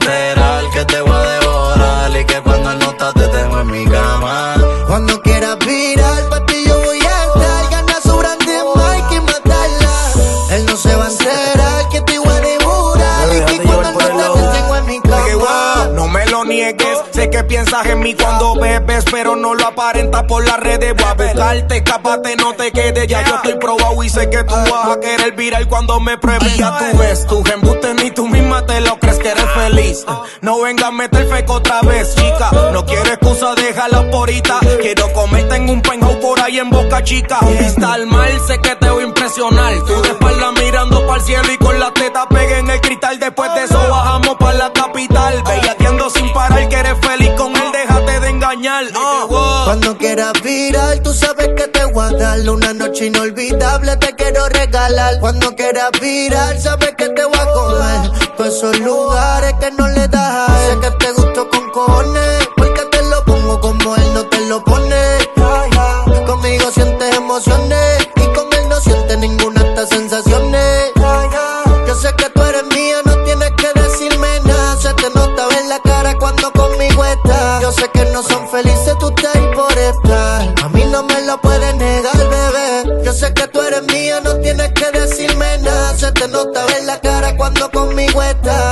piensas 17.50 17.84
en 17.86 17.98
mí 17.98 18.14
cuando 18.14 18.54
bebes, 18.54 19.04
pero 19.10 19.34
no 19.34 19.54
lo 19.54 19.66
aparentas 19.66 20.22
por 20.22 20.46
las 20.46 20.60
redes. 20.60 20.94
Voy 20.94 21.04
a 21.04 21.14
buscarte, 21.14 21.78
escápate, 21.78 22.36
no 22.36 22.52
te 22.54 22.70
quedes. 22.70 23.08
Ya 23.08 23.24
yo 23.26 23.34
estoy 23.34 23.54
probado 23.54 24.02
y 24.04 24.08
sé 24.08 24.30
que 24.30 24.44
tú 24.44 24.54
vas 24.54 24.96
a 24.96 25.00
querer 25.00 25.32
virar 25.32 25.66
cuando 25.66 25.98
me 25.98 26.16
pruebes. 26.16 26.56
Ya 26.56 26.78
tú 26.78 26.96
ves, 26.96 27.26
tus 27.26 27.50
embustes 27.50 27.96
ni 27.96 28.12
tú 28.12 28.28
misma 28.28 28.64
te 28.64 28.80
lo 28.80 28.96
crees 29.00 29.18
que 29.18 29.30
eres 29.30 29.50
feliz. 29.52 30.06
No 30.42 30.60
vengas 30.60 30.86
a 30.86 30.90
meter 30.92 31.26
feco 31.26 31.54
otra 31.54 31.80
vez, 31.82 32.14
chica. 32.14 32.50
No 32.72 32.86
quiero 32.86 33.06
excusa, 33.06 33.54
déjala 33.56 34.08
por 34.10 34.20
ahorita. 34.20 34.60
Quiero 34.80 35.12
comerte 35.12 35.56
en 35.56 35.70
un 35.70 35.82
penthouse 35.82 36.16
por 36.16 36.40
ahí 36.40 36.58
en 36.60 36.70
Boca 36.70 37.02
Chica. 37.02 37.40
Está 37.58 37.94
al 37.94 38.06
mal, 38.06 38.30
sé 38.46 38.58
que 38.60 38.76
te 38.76 38.88
voy 38.90 39.02
a 39.02 39.06
impresionar. 39.08 39.74
Tú 39.88 40.00
de 40.02 40.10
espalda 40.10 40.52
mirando 40.52 41.04
para 41.04 41.18
el 41.18 41.26
cielo 41.26 41.52
y 41.52 41.58
con 41.58 41.80
la 41.80 41.92
teta 41.92 42.28
pegué 42.28 42.58
en 42.58 42.70
el 42.70 42.80
cristal. 42.80 43.18
Después 43.18 43.52
de 43.54 43.64
eso 43.64 43.78
bajamos 43.90 44.29
wow. 48.62 49.64
Cuando 49.64 49.96
quieras 49.96 50.32
virar, 50.42 50.98
tú 51.00 51.12
sabes 51.12 51.48
que 51.56 51.68
te 51.68 51.84
voy 51.86 52.04
a 52.04 52.10
dar 52.10 52.50
una 52.50 52.72
noche 52.72 53.06
inolvidable, 53.06 53.96
te 53.96 54.14
quiero 54.14 54.48
regalar. 54.48 55.18
Cuando 55.20 55.54
quieras 55.54 55.90
virar, 56.00 56.58
sabes 56.60 56.94
que 56.96 57.08
te 57.08 57.24
voy 57.24 57.38
a 57.38 57.52
comer. 57.52 58.36
Todos 58.36 58.56
esos 58.56 58.78
lugares 58.80 59.54
que 59.60 59.70
no 59.72 59.88
le 59.88 60.08
das 60.08 60.48
a 60.48 60.66
él. 60.66 60.74
Sé 60.74 60.80
que 60.80 61.04
te 61.04 61.12
gusto 61.12 61.48
con 61.50 61.70
cojones, 61.70 62.48
porque 62.56 62.82
te 62.90 63.02
lo 63.02 63.24
pongo 63.24 63.60
como 63.60 63.96
él 63.96 64.14
no 64.14 64.26
te 64.26 64.40
lo 64.46 64.62
pone. 64.64 65.09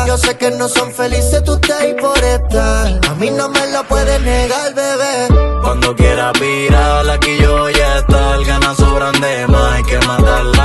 Yo 0.09 0.17
sé 0.17 0.39
que 0.39 0.51
no 0.51 0.71
son 0.71 0.91
felices 0.91 1.45
tú 1.45 1.53
estás 1.53 1.83
ahí 1.83 1.93
por 1.93 2.17
estar. 2.17 2.99
A 3.11 3.15
mí 3.17 3.29
no 3.31 3.51
me 3.51 3.71
lo 3.71 3.85
puedes 3.85 4.19
negar, 4.23 4.73
bebé. 4.75 5.29
Cuando 5.61 5.95
quieras 5.95 6.33
virar, 6.41 7.11
aquí 7.11 7.37
yo 7.39 7.59
voy 7.59 7.75
a 7.75 7.99
estar. 7.99 8.43
Ganas 8.43 8.79
sobran 8.79 9.21
de 9.21 9.47
más, 9.49 9.73
hay 9.75 9.83
que 9.83 9.99
matarla. 10.07 10.58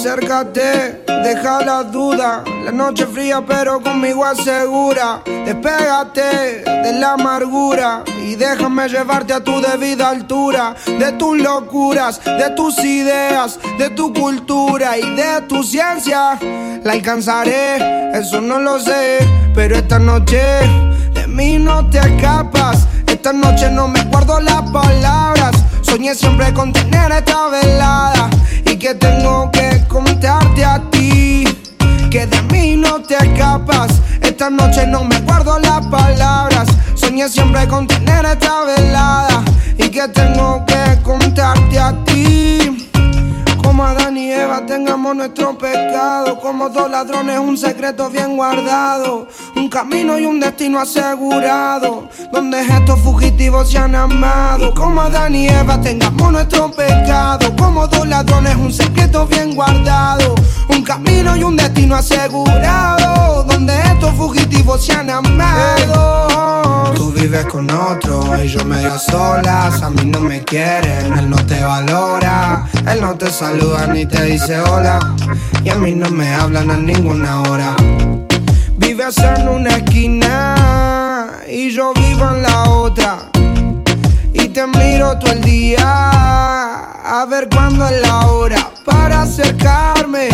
Acércate, 0.00 1.04
deja 1.22 1.60
la 1.62 1.82
duda. 1.82 2.42
La 2.64 2.72
noche 2.72 3.04
fría, 3.04 3.44
pero 3.46 3.82
conmigo 3.82 4.24
asegura. 4.24 5.20
Despégate 5.26 6.62
de 6.64 6.92
la 6.94 7.12
amargura 7.12 8.02
y 8.24 8.34
déjame 8.34 8.88
llevarte 8.88 9.34
a 9.34 9.44
tu 9.44 9.60
debida 9.60 10.08
altura. 10.08 10.74
De 10.86 11.12
tus 11.18 11.36
locuras, 11.36 12.18
de 12.24 12.48
tus 12.56 12.78
ideas, 12.78 13.58
de 13.76 13.90
tu 13.90 14.10
cultura 14.14 14.96
y 14.96 15.02
de 15.16 15.42
tu 15.46 15.62
ciencia. 15.62 16.38
La 16.82 16.92
alcanzaré, 16.92 18.18
eso 18.18 18.40
no 18.40 18.58
lo 18.58 18.80
sé. 18.80 19.18
Pero 19.54 19.76
esta 19.76 19.98
noche 19.98 20.40
de 21.12 21.26
mí 21.26 21.58
no 21.58 21.90
te 21.90 21.98
escapas. 21.98 22.86
Esta 23.06 23.34
noche 23.34 23.70
no 23.70 23.86
me 23.86 24.02
guardo 24.04 24.40
las 24.40 24.62
palabras. 24.70 25.54
Soñé 25.82 26.14
siempre 26.14 26.54
con 26.54 26.72
tener 26.72 27.12
esta 27.12 27.48
velada 27.48 28.30
que 28.80 28.94
tengo 28.94 29.50
que 29.52 29.84
contarte 29.88 30.64
a 30.64 30.80
ti 30.90 31.44
que 32.10 32.26
de 32.26 32.42
mí 32.50 32.76
no 32.76 33.02
te 33.02 33.14
escapas. 33.14 33.92
Esta 34.22 34.48
noche 34.48 34.86
no 34.86 35.04
me 35.04 35.20
guardo 35.20 35.58
las 35.58 35.84
palabras. 35.86 36.66
Soñé 36.94 37.28
siempre 37.28 37.68
con 37.68 37.86
tener 37.86 38.24
esta 38.24 38.64
velada 38.64 39.44
y 39.76 39.90
que 39.90 40.08
tengo 40.08 40.64
que 40.64 40.98
contarte 41.02 41.78
a 41.78 41.94
ti. 42.06 42.89
Como 43.70 43.84
Adán 43.84 44.18
y 44.18 44.32
Eva 44.32 44.66
tengamos 44.66 45.14
nuestro 45.14 45.56
pecado. 45.56 46.40
Como 46.40 46.68
dos 46.70 46.90
ladrones, 46.90 47.38
un 47.38 47.56
secreto 47.56 48.10
bien 48.10 48.36
guardado. 48.36 49.28
Un 49.54 49.68
camino 49.68 50.18
y 50.18 50.26
un 50.26 50.40
destino 50.40 50.80
asegurado. 50.80 52.08
Donde 52.32 52.62
estos 52.62 52.98
fugitivos 52.98 53.70
se 53.70 53.78
han 53.78 53.94
amado. 53.94 54.74
Como 54.74 55.00
Adán 55.02 55.36
y 55.36 55.46
Eva 55.46 55.80
tengamos 55.80 56.32
nuestro 56.32 56.68
pecado. 56.72 57.54
Como 57.56 57.86
dos 57.86 58.08
ladrones, 58.08 58.56
un 58.56 58.72
secreto 58.72 59.28
bien 59.28 59.54
guardado. 59.54 60.34
Un 60.68 60.82
camino 60.82 61.36
y 61.36 61.44
un 61.44 61.56
destino 61.56 61.94
asegurado. 61.94 63.44
Donde 63.44 63.78
estos 63.82 64.12
fugitivos 64.16 64.84
se 64.84 64.94
han 64.94 65.10
amado. 65.10 66.92
Tú 66.96 67.12
vives 67.12 67.46
con 67.46 67.70
otro 67.70 68.36
y 68.42 68.48
yo 68.48 68.64
medio 68.64 68.98
solas. 68.98 69.80
A 69.80 69.90
mí 69.90 70.06
no 70.06 70.18
me 70.18 70.42
quieren, 70.42 71.16
él 71.16 71.30
no 71.30 71.36
te 71.46 71.62
valora. 71.62 72.66
Él 72.90 73.00
no 73.00 73.14
te 73.14 73.30
saluda 73.30 73.59
ni 73.92 74.06
te 74.06 74.22
dice 74.24 74.60
hola. 74.60 74.98
Y 75.64 75.68
a 75.68 75.74
mí 75.74 75.94
no 75.94 76.10
me 76.10 76.32
hablan 76.34 76.70
a 76.70 76.76
ninguna 76.76 77.42
hora. 77.42 77.74
Vives 78.76 79.18
en 79.18 79.48
una 79.48 79.76
esquina 79.76 81.40
y 81.48 81.70
yo 81.70 81.92
vivo 81.94 82.28
en 82.34 82.42
la 82.42 82.70
otra. 82.70 83.18
Y 84.32 84.48
te 84.48 84.66
miro 84.66 85.18
todo 85.18 85.32
el 85.32 85.42
día 85.42 85.82
a 85.84 87.26
ver 87.28 87.48
cuándo 87.50 87.86
es 87.88 88.00
la 88.00 88.26
hora 88.26 88.70
para 88.84 89.22
acercarme. 89.22 90.28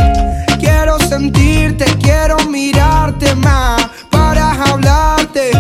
Quiero 0.61 0.99
sentirte, 0.99 1.85
quiero 2.01 2.37
mirarte 2.49 3.35
más 3.37 3.89
para 4.11 4.53
hablarte, 4.65 5.51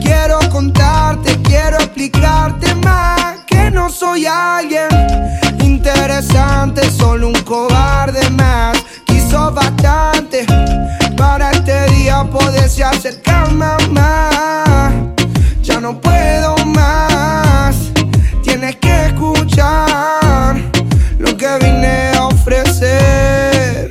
quiero 0.00 0.38
contarte, 0.50 1.36
quiero 1.42 1.76
explicarte 1.78 2.74
más 2.76 3.40
que 3.46 3.70
no 3.70 3.90
soy 3.90 4.26
alguien 4.26 4.88
interesante, 5.70 6.82
solo 6.90 7.28
un 7.28 7.40
cobarde 7.42 8.28
más. 8.30 8.76
Quiso 9.06 9.50
bastante 9.52 10.44
para 11.16 11.50
este 11.52 11.86
día 11.92 12.24
poderse 12.24 12.84
acercar 12.84 13.50
más. 13.52 14.92
Ya 15.62 15.80
no 15.80 16.00
puedo 16.00 16.56
más, 16.66 17.76
tienes 18.42 18.76
que 18.76 19.06
escuchar 19.06 20.56
lo 21.18 21.36
que 21.36 21.58
vine 21.58 22.12
a 22.16 22.26
ofrecer. 22.26 23.88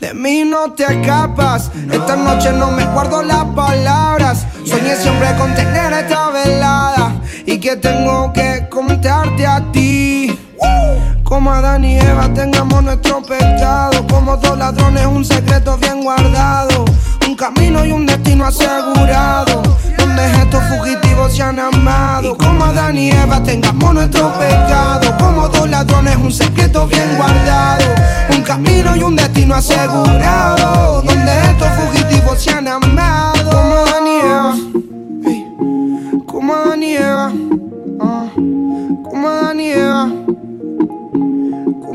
De 0.00 0.14
mí 0.14 0.44
no 0.44 0.72
te 0.72 0.84
escapas, 0.84 1.70
esta 1.90 2.16
noche 2.16 2.52
no 2.52 2.70
me 2.70 2.84
guardo 2.86 3.22
las 3.22 3.44
palabras. 3.44 4.46
Soñé 4.64 4.96
siempre 4.96 5.28
con 5.36 5.54
tener 5.54 5.92
esta 5.92 6.30
velada 6.30 7.12
y 7.44 7.58
que 7.58 7.76
tengo 7.76 8.32
que 8.32 8.68
contarte 8.70 9.46
a 9.46 9.60
ti. 9.72 10.19
Como 11.30 11.52
Adán 11.52 11.84
y 11.84 11.96
Eva 11.96 12.28
tengamos 12.34 12.82
nuestro 12.82 13.22
pecado, 13.22 14.04
como 14.08 14.36
dos 14.36 14.58
ladrones 14.58 15.06
un 15.06 15.24
secreto 15.24 15.78
bien 15.78 16.02
guardado, 16.02 16.84
un 17.24 17.36
camino 17.36 17.84
y 17.84 17.92
un 17.92 18.04
destino 18.04 18.46
asegurado, 18.46 19.62
donde 19.96 20.26
estos 20.26 20.60
fugitivos 20.64 21.32
se 21.32 21.44
han 21.44 21.60
amado. 21.60 22.36
Como 22.36 22.64
Adán 22.64 22.98
y 22.98 23.12
Eva 23.12 23.40
tengamos 23.44 23.94
nuestro 23.94 24.32
pecado, 24.40 25.16
como 25.18 25.48
dos 25.48 25.70
ladrones 25.70 26.16
un 26.16 26.32
secreto 26.32 26.88
bien 26.88 27.16
guardado, 27.16 27.84
un 28.34 28.42
camino 28.42 28.96
y 28.96 29.02
un 29.04 29.14
destino 29.14 29.54
asegurado, 29.54 31.00
donde 31.02 31.32
estos 31.42 31.68
fugitivos 31.68 32.42
se 32.42 32.50
han 32.50 32.66
amado. 32.66 33.50
Como 33.50 33.76
Adán 33.76 34.06
y 34.06 34.18
Eva, 34.18 34.54
ey, 35.26 35.46
como 36.26 36.54
Adán 36.54 36.82
y 36.82 36.96
Eva, 36.96 37.32
ah, 38.00 38.26
como 38.34 39.28
Adán 39.28 39.60
y 39.60 39.68
Eva 39.70 40.08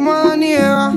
como 0.06 0.18
Adán 0.18 0.44
y 0.44 0.54
Eva. 0.54 0.94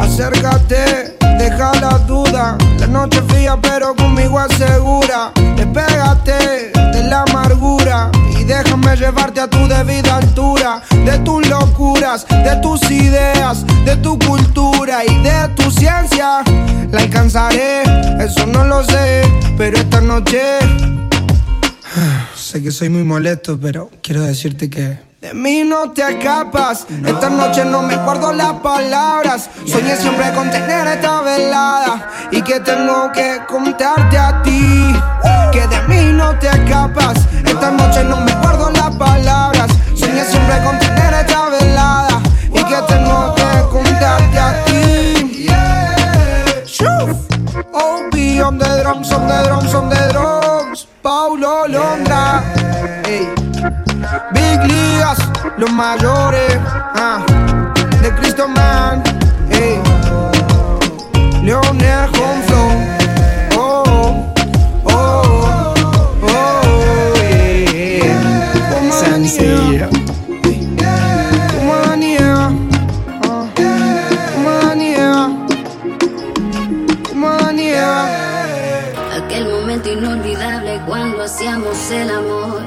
Acércate, 0.00 1.16
deja 1.38 1.72
la 1.80 1.98
duda. 1.98 2.58
La 2.80 2.86
noche 2.88 3.22
fría, 3.28 3.56
pero 3.62 3.94
conmigo 3.94 4.36
asegura. 4.38 5.30
Despégate 5.54 6.72
de 6.74 7.04
la 7.04 7.22
amargura 7.22 8.10
y 8.36 8.42
déjame 8.42 8.96
llevarte 8.96 9.40
a 9.40 9.48
tu 9.48 9.68
debida 9.68 10.16
altura. 10.16 10.82
De 11.04 11.18
tus 11.20 11.46
locuras, 11.48 12.26
de 12.28 12.56
tus 12.56 12.82
ideas, 12.90 13.64
de 13.84 13.94
tu 13.96 14.18
cultura 14.18 15.04
y 15.04 15.22
de 15.22 15.48
tu 15.54 15.70
ciencia. 15.70 16.42
La 16.90 17.00
alcanzaré, 17.00 17.82
eso 18.18 18.44
no 18.46 18.64
lo 18.64 18.82
sé, 18.82 19.22
pero 19.56 19.76
esta 19.76 20.00
noche. 20.00 20.58
Sé 22.50 22.60
que 22.60 22.72
soy 22.72 22.88
muy 22.88 23.04
molesto, 23.04 23.60
pero 23.62 23.90
quiero 24.02 24.22
decirte 24.22 24.68
que. 24.68 24.98
De 25.20 25.32
mí 25.34 25.62
no 25.62 25.92
te 25.92 26.02
escapas, 26.02 26.84
esta 27.06 27.30
noche 27.30 27.64
no 27.64 27.80
me 27.80 27.94
guardo 27.94 28.32
las 28.32 28.54
palabras. 28.54 29.48
Soñé 29.64 29.94
siempre 29.94 30.32
con 30.32 30.50
tener 30.50 30.84
esta 30.88 31.22
velada 31.22 32.08
y 32.32 32.42
que 32.42 32.58
tengo 32.58 33.12
que 33.12 33.38
contarte 33.46 34.18
a 34.18 34.42
ti. 34.42 34.92
Que 35.52 35.64
de 35.68 35.80
mí 35.86 36.12
no 36.12 36.36
te 36.40 36.48
escapas, 36.48 37.18
esta 37.46 37.70
noche 37.70 38.02
no 38.02 38.20
me 38.20 38.32
guardo 38.42 38.68
las 38.70 38.96
palabras. 38.96 39.70
Soñé 39.94 40.24
siempre 40.24 40.60
con 40.64 40.76
tener 40.80 41.14
esta 41.14 41.50
velada 41.50 42.20
y 42.52 42.64
que 42.64 42.82
tengo 42.88 43.32
que 43.36 43.68
contarte 43.70 44.38
a 44.40 44.64
ti. 44.64 45.46
Shoo. 46.66 47.16
Oh, 47.72 48.08
be 48.10 48.42
on 48.42 48.58
the 48.58 48.82
drums, 48.82 49.12
on 49.12 49.28
the 49.28 49.40
drums, 49.44 49.72
on 49.72 49.88
the 49.88 50.08
drums. 50.10 50.39
Paulo 51.02 51.66
Londra. 51.66 52.42
Ey. 53.04 53.28
Big 54.32 54.60
Ligas, 54.64 55.18
los 55.58 55.70
mayores. 55.72 56.58
ah, 56.94 57.24
de 58.02 58.14
Cristo 58.14 58.46
Man. 58.48 59.02
Ey. 59.50 59.80
Leonel 61.42 62.08
el 81.50 82.10
amor. 82.10 82.62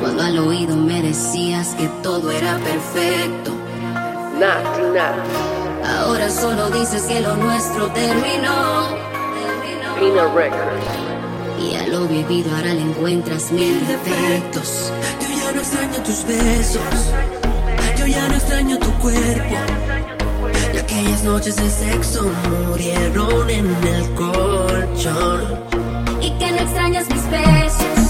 Cuando 0.00 0.22
al 0.22 0.38
oído 0.38 0.76
me 0.76 1.00
decías 1.00 1.74
que 1.76 1.86
todo 2.02 2.30
era 2.30 2.58
perfecto. 2.58 3.52
Ahora 5.84 6.28
solo 6.28 6.70
dices 6.70 7.02
que 7.02 7.20
lo 7.20 7.36
nuestro 7.36 7.86
terminó. 7.92 8.96
Y 11.60 11.76
a 11.76 11.86
lo 11.86 12.06
vivido 12.08 12.50
ahora 12.56 12.74
le 12.74 12.80
encuentras 12.80 13.52
mil 13.52 13.78
defectos. 13.86 14.92
Yo 15.20 15.28
ya 15.28 15.52
no 15.52 15.60
extraño 15.60 16.02
tus 16.04 16.26
besos. 16.26 17.12
Yo 17.96 18.06
ya 18.06 18.26
no 18.26 18.34
extraño 18.34 18.78
tu 18.78 18.90
cuerpo. 18.94 19.54
Y 20.74 20.78
aquellas 20.78 21.22
noches 21.22 21.54
de 21.56 21.70
sexo 21.70 22.28
murieron 22.66 23.48
en 23.50 23.66
el 23.86 24.10
colchón. 24.14 25.71
Extrañas 26.72 27.06
mis 27.10 27.30
besos. 27.30 28.01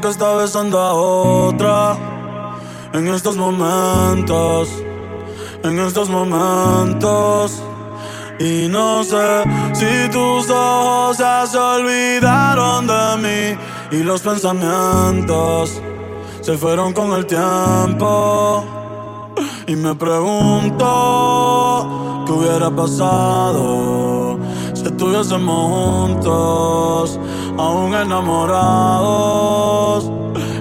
que 0.00 0.08
está 0.08 0.34
besando 0.36 0.78
a 0.78 0.92
otra. 0.92 1.96
En 2.92 3.08
estos 3.08 3.36
momentos, 3.36 4.70
en 5.62 5.78
estos 5.80 6.08
momentos. 6.08 7.62
Y 8.38 8.68
no 8.68 9.02
sé 9.02 9.42
si 9.72 10.08
tus 10.10 10.48
ojos 10.50 11.18
ya 11.18 11.44
se 11.46 11.58
olvidaron 11.58 12.86
de 12.86 13.16
mí. 13.18 13.56
Y 13.90 14.02
los 14.04 14.22
pensamientos 14.22 15.80
se 16.40 16.56
fueron 16.56 16.92
con 16.92 17.12
el 17.12 17.26
tiempo. 17.26 18.64
Y 19.66 19.74
me 19.76 19.94
pregunto 19.94 20.84
qué 22.26 22.32
hubiera 22.32 22.70
pasado 22.70 24.38
si 24.74 24.84
estuviésemos 24.84 25.70
juntos 25.70 27.18
aún 27.58 27.94
enamorados. 27.94 28.98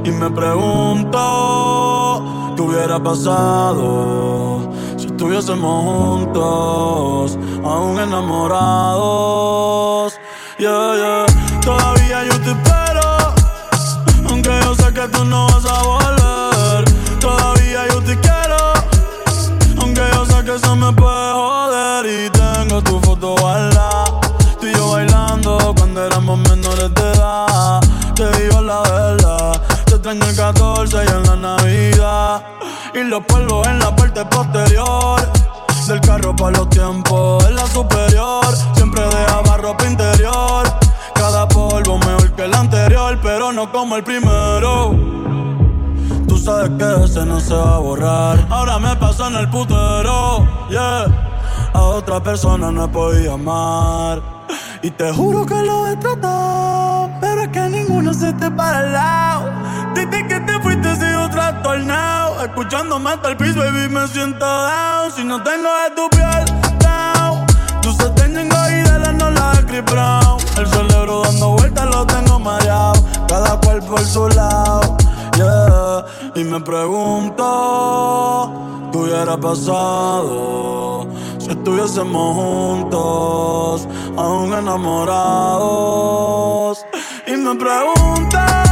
Y 0.04 0.12
me 0.12 0.30
pregunto, 0.32 1.20
¿qué 2.56 2.62
hubiera 2.62 3.02
pasado 3.02 4.70
si 4.98 5.08
estuviésemos 5.08 5.84
juntos, 5.84 7.38
aún 7.64 8.00
enamorados? 8.00 8.98
Yeah, 10.58 10.96
yeah. 10.96 11.26
Todavía 11.62 12.24
yo 12.26 12.42
te 12.42 12.52
espero, 12.52 13.36
aunque 14.30 14.60
yo 14.64 14.74
sé 14.76 14.92
que 14.94 15.08
tú 15.10 15.24
no 15.26 15.46
vas 15.48 15.66
a 15.66 15.84
volver. 15.84 16.07
somos 26.28 26.50
menores 26.50 26.94
de 26.94 27.12
edad. 27.14 27.80
Que 28.14 28.26
viva 28.26 28.62
la 28.62 28.82
verdad. 28.82 29.62
Te 29.86 29.98
traen 30.00 30.22
el 30.22 30.36
14 30.36 30.98
y 30.98 31.08
en 31.08 31.24
la 31.24 31.36
Navidad. 31.36 32.44
Y 32.94 33.04
los 33.04 33.24
polvos 33.24 33.66
en 33.68 33.80
la 33.80 33.96
parte 33.96 34.26
posterior. 34.26 35.22
Del 35.88 36.02
carro 36.02 36.36
para 36.36 36.58
los 36.58 36.70
tiempos 36.70 37.46
en 37.46 37.56
la 37.56 37.66
superior. 37.68 38.46
Siempre 38.76 39.02
dejaba 39.04 39.58
ropa 39.58 39.86
interior. 39.86 40.68
Cada 41.16 41.48
polvo 41.48 41.98
mejor 42.00 42.32
que 42.34 42.44
el 42.44 42.54
anterior, 42.54 43.18
pero 43.24 43.54
no 43.54 43.72
como 43.72 43.96
el 43.96 44.04
primero. 44.04 44.96
Tú 46.28 46.38
sabes 46.38 46.72
que 46.78 47.06
ese 47.06 47.26
no 47.26 47.40
se 47.40 47.54
va 47.54 47.76
a 47.76 47.80
borrar. 47.80 48.46
Ahora 48.50 48.80
me 48.80 48.94
pasó 48.98 49.28
en 49.28 49.36
el 49.36 49.50
putero, 49.50 50.46
yeah 50.70 51.06
a 51.78 51.84
otra 51.84 52.20
persona 52.20 52.72
no 52.72 52.86
he 52.86 52.88
podido 52.88 53.34
amar. 53.34 54.22
Y 54.82 54.90
te 54.92 55.12
juro 55.14 55.46
que 55.46 55.62
lo 55.62 55.88
he 55.88 55.96
tratado, 55.98 57.10
pero 57.22 57.42
es 57.42 57.50
que 57.50 57.70
ninguno 57.70 58.14
se 58.14 58.34
te 58.34 58.50
para 58.50 58.80
al 58.80 58.94
lado. 58.94 59.46
Desde 59.94 60.28
que 60.28 60.40
te 60.40 60.60
fuiste 60.62 60.96
sigo 60.96 61.30
trastornado, 61.30 62.44
escuchando 62.46 63.00
más 63.00 63.18
el 63.26 63.38
piso, 63.38 63.60
baby, 63.60 63.90
me 63.90 64.08
siento 64.08 64.46
down. 64.46 65.12
Si 65.16 65.24
no 65.24 65.42
tengo 65.44 65.70
de 65.84 65.90
tu 65.96 66.10
piel, 66.10 66.46
down. 66.80 67.46
Tú 67.82 67.92
se 67.94 68.10
tengo 68.12 68.58
y 68.70 68.82
de 68.90 69.00
la 69.00 69.12
no 69.12 69.30
la 69.30 69.54
de 69.54 69.82
Brown. 69.82 70.38
El 70.58 70.68
cerebro 70.68 71.22
dando 71.24 71.50
vueltas 71.52 71.86
lo 71.94 72.06
tengo 72.06 72.40
mareado, 72.40 72.94
cada 73.28 73.60
cual 73.60 73.84
por 73.84 74.02
su 74.02 74.28
lado. 74.30 74.98
Yeah. 75.36 76.06
Y 76.36 76.44
me 76.44 76.60
pregunto, 76.62 78.52
¿qué 78.92 78.98
hubiera 78.98 79.38
pasado? 79.38 81.08
Si 81.48 81.54
estuviésemos 81.54 82.36
juntos, 82.36 83.88
aún 84.18 84.54
enamorados. 84.54 85.56
Y 87.26 87.38
me 87.38 87.56
preguntas. 87.56 88.67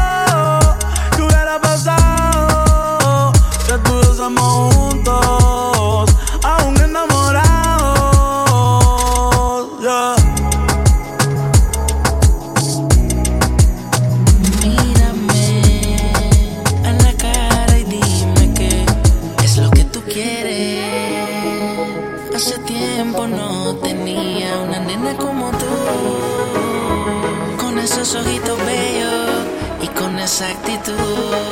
esa 30.26 30.50
actitud. 30.50 31.45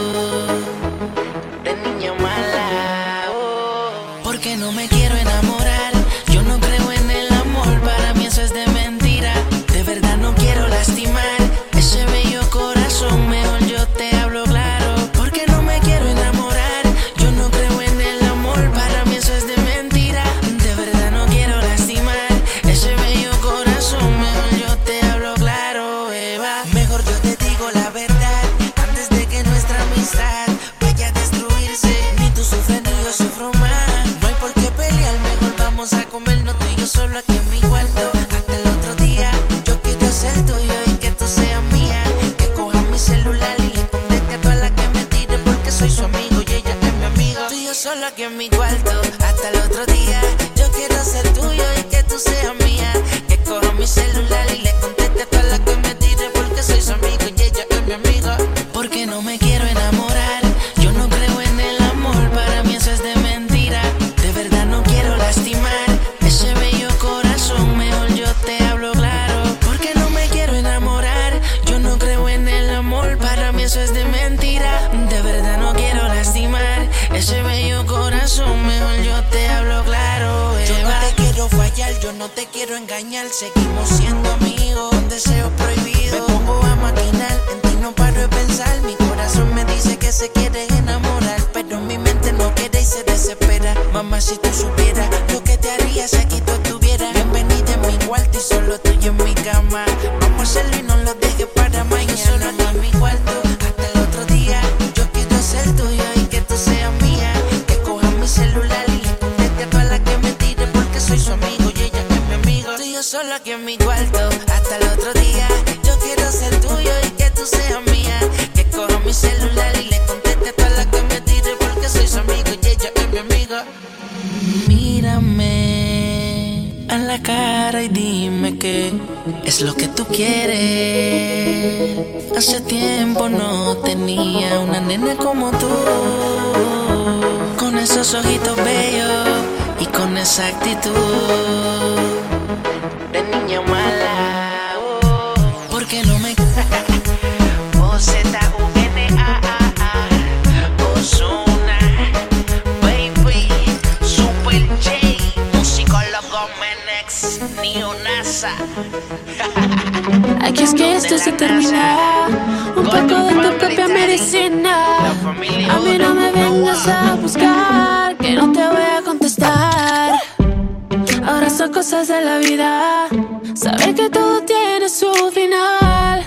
cosas 171.83 172.07
de 172.07 172.21
la 172.21 172.37
vida. 172.37 173.09
Saber 173.55 173.93
que 173.93 174.09
todo 174.09 174.41
tiene 174.43 174.87
su 174.87 175.11
final. 175.33 176.25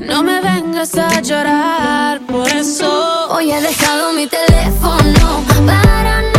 No 0.00 0.22
me 0.22 0.38
vengas 0.42 0.94
a 0.98 1.22
llorar, 1.22 2.20
por 2.26 2.46
eso 2.48 3.28
hoy 3.30 3.50
he 3.50 3.60
dejado 3.62 4.12
mi 4.12 4.26
teléfono 4.26 5.42
para 5.66 6.20
no. 6.32 6.37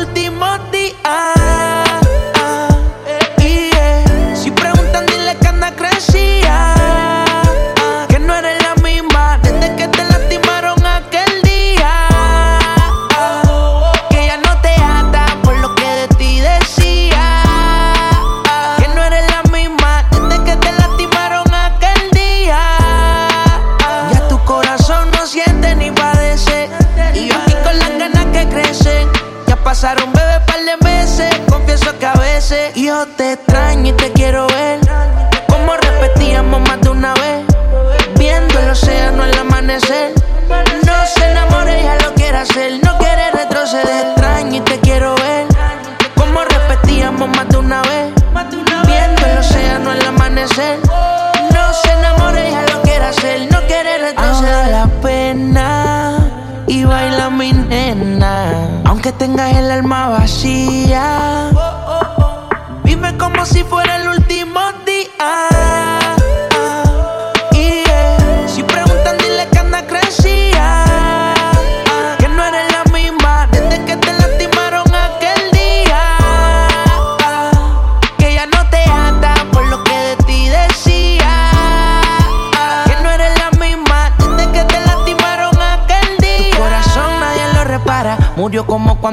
último 0.00 0.46
día. 0.72 0.79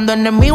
buscando 0.07 0.13
enemigos 0.13 0.46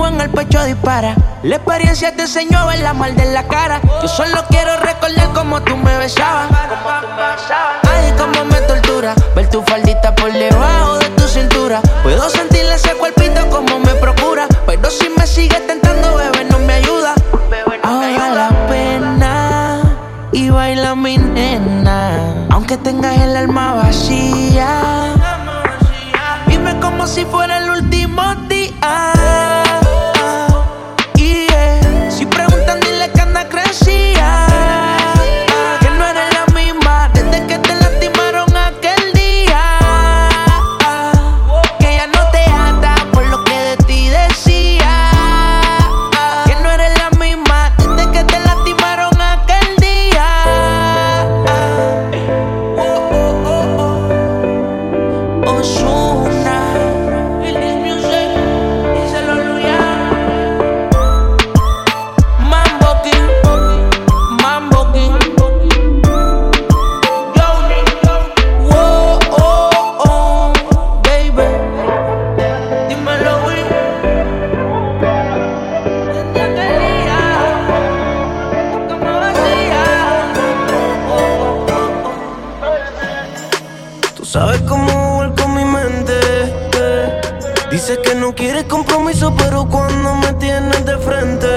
cuando 89.68 90.14
me 90.14 90.32
tienes 90.34 90.84
de 90.84 90.98
frente. 90.98 91.48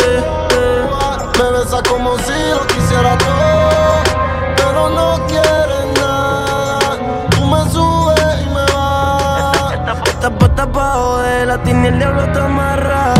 Me 1.38 1.52
besas 1.52 1.82
como 1.90 2.18
si 2.20 2.34
lo 2.52 2.66
quisiera 2.68 3.18
todo, 3.18 4.04
pero 4.56 4.90
no 4.90 5.26
quieres 5.28 5.86
nada. 6.00 6.80
Tú 7.32 7.46
me 7.46 7.70
subes 7.72 8.42
y 8.42 8.50
me 8.50 8.66
vas. 8.74 9.74
Esta 10.08 10.30
puesta 10.30 10.72
pa' 10.72 10.94
joder, 10.94 11.48
la 11.48 11.58
tiene 11.64 11.88
el 11.90 11.98
diablo 11.98 12.32
te 12.32 12.40
amarra. 12.40 13.15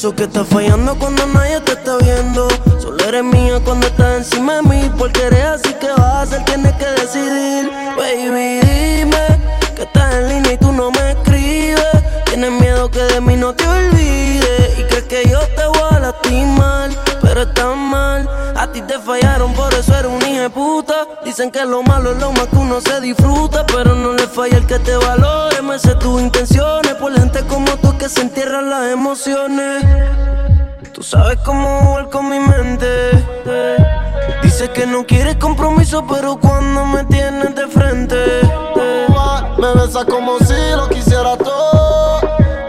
Pienso 0.00 0.16
que 0.16 0.24
estás 0.24 0.48
fallando 0.48 0.98
cuando 0.98 1.26
nadie 1.26 1.60
te 1.60 1.72
está 1.72 1.98
viendo. 1.98 2.48
Solo 2.80 3.04
eres 3.04 3.22
mía 3.22 3.60
cuando 3.62 3.86
estás 3.86 4.16
encima 4.16 4.54
de 4.54 4.62
mí. 4.62 4.90
Porque 4.96 5.24
eres 5.24 5.44
así 5.44 5.74
que 5.74 5.88
vas 5.88 6.00
a 6.00 6.22
hacer, 6.22 6.42
tienes 6.46 6.72
que 6.76 6.86
decidir. 6.86 7.70
Baby, 7.98 8.60
dime 8.66 9.26
que 9.76 9.82
estás 9.82 10.14
en 10.14 10.28
línea 10.30 10.52
y 10.54 10.56
tú 10.56 10.72
no 10.72 10.90
me 10.90 11.10
escribes. 11.10 11.84
Tienes 12.24 12.50
miedo 12.50 12.90
que 12.90 13.02
de 13.02 13.20
mí 13.20 13.36
no 13.36 13.52
te 13.52 13.68
olvides. 13.68 14.78
Y 14.78 14.84
crees 14.84 15.04
que 15.04 15.28
yo 15.28 15.38
te 15.54 15.66
voy 15.66 15.88
a 15.90 16.00
lastimar, 16.00 16.88
pero 17.20 17.42
estás 17.42 17.76
mal. 17.76 18.26
A 18.56 18.72
ti 18.72 18.80
te 18.80 18.98
fallaron, 18.98 19.52
por 19.52 19.74
eso 19.74 19.94
eres 19.94 20.10
un 20.10 20.26
hijo 20.26 20.40
de 20.40 20.48
puta. 20.48 20.94
Dicen 21.26 21.50
que 21.50 21.62
lo 21.66 21.82
malo 21.82 22.12
es 22.12 22.18
lo 22.18 22.32
más 22.32 22.46
que 22.46 22.56
uno 22.56 22.80
se 22.80 23.02
disfruta. 23.02 23.66
Pero 23.66 23.94
no 23.94 24.14
le 24.14 24.26
falla 24.26 24.56
el 24.56 24.66
que 24.66 24.78
te 24.78 24.96
valore. 24.96 25.60
Me 25.60 25.78
sé 25.78 25.94
tus 25.96 26.22
intenciones. 26.22 26.94
Por 26.94 27.12
gente 27.12 27.42
como 27.46 27.76
tú 27.76 27.98
que 27.98 28.08
se 28.08 28.22
entierran 28.22 28.70
las 28.70 28.90
emociones. 28.90 29.69
No 34.90 35.06
quieres 35.06 35.36
compromiso, 35.36 36.04
pero 36.06 36.36
cuando 36.36 36.84
me 36.84 37.04
tienes 37.04 37.54
de 37.54 37.66
frente. 37.68 38.16
Me 39.58 39.74
besas 39.74 40.04
como 40.06 40.38
si 40.38 40.54
lo 40.74 40.88
quisiera 40.88 41.36
todo, 41.36 42.20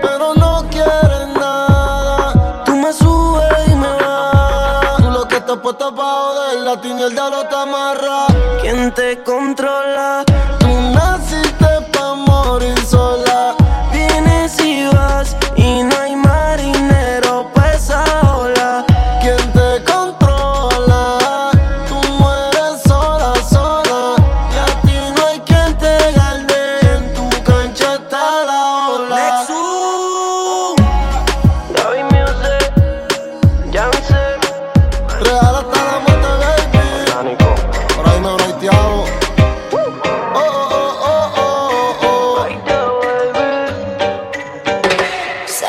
pero 0.01 0.33
no 0.35 0.65
quieres 0.69 1.27
nada. 1.39 2.63
Tú 2.65 2.75
me 2.75 2.91
subes 2.93 3.67
y 3.67 3.75
me 3.75 3.87
bajas. 3.87 4.97
Tú 4.97 5.09
lo 5.09 5.27
que 5.27 5.37
estás 5.37 5.57
puesta 5.57 5.89
pa' 5.95 6.03
joder, 6.03 6.61
la 6.61 6.81
tiene 6.81 7.03
el 7.03 7.13
diablo 7.13 7.45
te 7.47 7.55
amarra. 7.55 8.27
¿Quién 8.61 8.93
te 8.93 9.23
controla? 9.23 10.23
Tú 10.59 10.67
naciste 10.67 11.50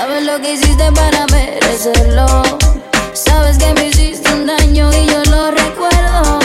Sabes 0.03 0.24
lo 0.24 0.41
que 0.41 0.55
hiciste 0.55 0.91
para 0.91 1.29
merecerlo. 1.29 2.27
Sabes 3.12 3.57
que 3.57 3.73
me 3.74 3.87
hiciste 3.87 4.33
un 4.33 4.49
daño 4.49 4.91
y 4.93 5.07
yo 5.07 5.23
lo 5.31 5.53
recuerdo. 5.53 6.41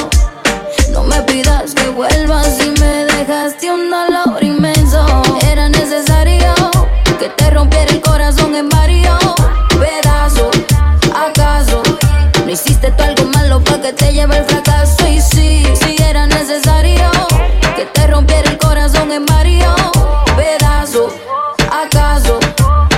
No 0.92 1.02
me 1.02 1.20
pidas 1.24 1.74
que 1.74 1.90
vuelvas 1.90 2.60
y 2.64 2.70
me 2.80 3.06
dejaste 3.06 3.72
un 3.72 3.90
dolor 3.90 4.44
inmenso. 4.44 5.24
Era 5.52 5.70
necesario 5.70 6.54
que 7.18 7.30
te 7.30 7.50
rompiera 7.50 7.92
el 7.92 8.00
corazón 8.00 8.54
en 8.54 8.70
varios 8.70 9.24
pedazos. 9.80 10.56
¿Acaso 11.16 11.82
no 12.46 12.52
hiciste 12.52 12.92
tú 12.92 13.02
algo 13.02 13.24
malo 13.34 13.64
para 13.64 13.82
que 13.82 13.94
te 13.94 14.14
lleve 14.14 14.38
el 14.38 14.46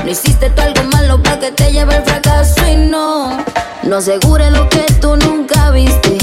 hiciste 0.09 0.49
tú 0.49 0.61
algo 0.61 0.83
malo 0.85 1.21
para 1.21 1.39
que 1.39 1.51
te 1.51 1.71
lleve 1.71 1.95
el 1.95 2.03
fracaso? 2.03 2.65
Y 2.67 2.75
no, 2.75 3.37
no 3.83 3.97
asegure 3.97 4.49
lo 4.51 4.67
que 4.69 4.85
tú 4.99 5.15
nunca 5.15 5.71
viste. 5.71 6.17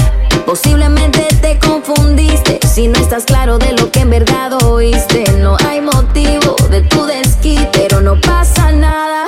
Posiblemente 0.45 1.27
te 1.41 1.57
confundiste 1.59 2.59
si 2.67 2.87
no 2.87 2.99
estás 2.99 3.25
claro 3.25 3.57
de 3.57 3.73
lo 3.73 3.91
que 3.91 4.01
en 4.01 4.09
verdad 4.09 4.53
oíste. 4.63 5.23
No 5.39 5.57
hay 5.65 5.81
motivo 5.81 6.55
de 6.69 6.81
tu 6.81 7.05
desquite, 7.05 7.69
pero 7.73 8.01
no 8.01 8.19
pasa 8.19 8.71
nada. 8.71 9.26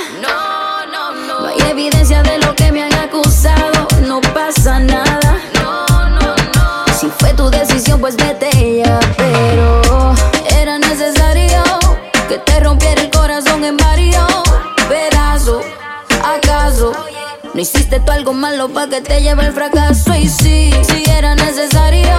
No 17.59 17.63
hiciste 17.63 17.99
tú 17.99 18.13
algo 18.13 18.31
malo 18.31 18.69
para 18.69 18.87
que 18.87 19.01
te 19.01 19.21
lleve 19.21 19.47
el 19.47 19.51
fracaso? 19.51 20.15
Y 20.15 20.29
sí, 20.29 20.71
sí 20.87 21.03
era 21.09 21.35
necesario 21.35 22.17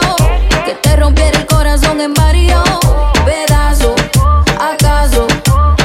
que 0.67 0.75
te 0.75 0.97
rompiera 0.97 1.39
el 1.39 1.47
corazón 1.47 1.99
en 2.03 2.13
varios 2.13 2.63
pedazos. 3.25 3.95
¿Acaso 4.61 5.27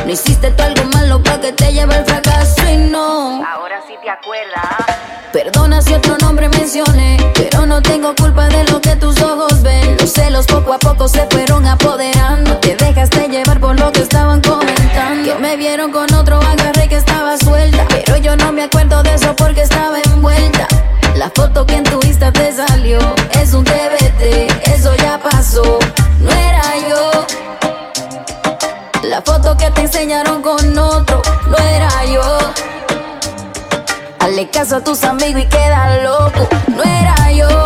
no 0.05 0.11
hiciste 0.11 0.51
tú 0.51 0.61
algo 0.61 0.83
malo 0.93 1.23
para 1.23 1.39
que 1.39 1.53
te 1.53 1.71
lleve 1.71 1.95
el 1.95 2.03
fracaso? 2.03 2.69
Y 2.69 2.75
no. 2.79 3.45
Ahora 3.45 3.81
sí 3.87 3.93
te 4.03 4.09
acuerdas. 4.09 5.05
Perdona 5.31 5.81
si 5.81 5.93
otro 5.93 6.17
nombre 6.17 6.49
mencioné, 6.49 7.15
pero 7.33 7.65
no 7.65 7.81
tengo 7.81 8.13
culpa 8.13 8.49
de 8.49 8.65
lo 8.65 8.81
que 8.81 8.97
tus 8.97 9.21
ojos 9.21 9.63
ven. 9.63 9.95
Los 10.01 10.11
celos 10.11 10.47
poco 10.47 10.73
a 10.73 10.79
poco 10.79 11.07
se 11.07 11.25
fueron 11.27 11.65
apoderando. 11.65 12.57
Te 12.57 12.75
dejaste 12.75 13.29
llevar 13.29 13.61
por 13.61 13.79
lo 13.79 13.89
que 13.93 14.01
estaban 14.01 14.41
comentando. 14.41 15.33
Que 15.33 15.39
me 15.39 15.55
vieron 15.55 15.93
con 15.93 16.13
otro 16.13 16.41
agarré 16.41 16.89
que 16.89 16.97
estaba 16.97 17.37
suelta. 17.37 17.85
Pero 17.87 18.17
yo 18.17 18.35
no 18.35 18.51
me 18.51 18.63
acuerdo 18.63 19.01
de 19.03 19.13
eso 19.13 19.24
es 22.87 23.53
un 23.53 23.63
TBT, 23.63 24.67
eso 24.67 24.93
ya 24.95 25.19
pasó. 25.19 25.79
No 26.19 26.29
era 26.29 26.61
yo. 26.87 27.25
La 29.03 29.21
foto 29.23 29.57
que 29.57 29.71
te 29.71 29.81
enseñaron 29.81 30.43
con 30.43 30.77
otro 30.77 31.21
no 31.47 31.57
era 31.57 31.89
yo. 32.05 32.21
Hazle 34.19 34.49
caso 34.49 34.75
a 34.77 34.83
tus 34.83 35.03
amigos 35.03 35.43
y 35.43 35.47
queda 35.47 36.03
loco. 36.03 36.47
No 36.67 36.83
era 36.83 37.31
yo. 37.31 37.64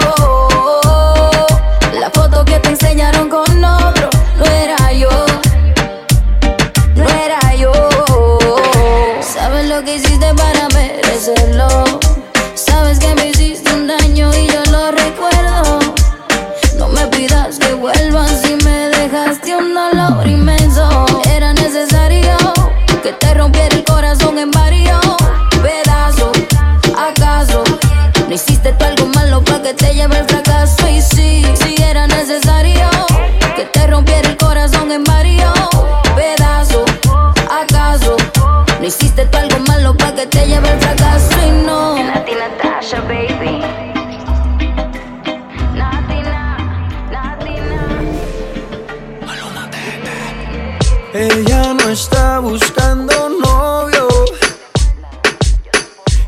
Ella 51.22 51.74
no 51.74 51.90
está 51.90 52.40
buscando 52.40 53.28
novio. 53.28 54.08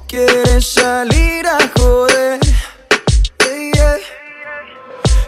Quiere 0.06 0.62
salir 0.62 1.48
a 1.48 1.60
joder. 1.80 2.42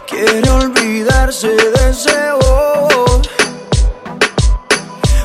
Quiere 0.06 0.50
olvidarse 0.50 1.48
de 1.48 1.90
ese 1.90 2.12
bobo. 2.42 3.22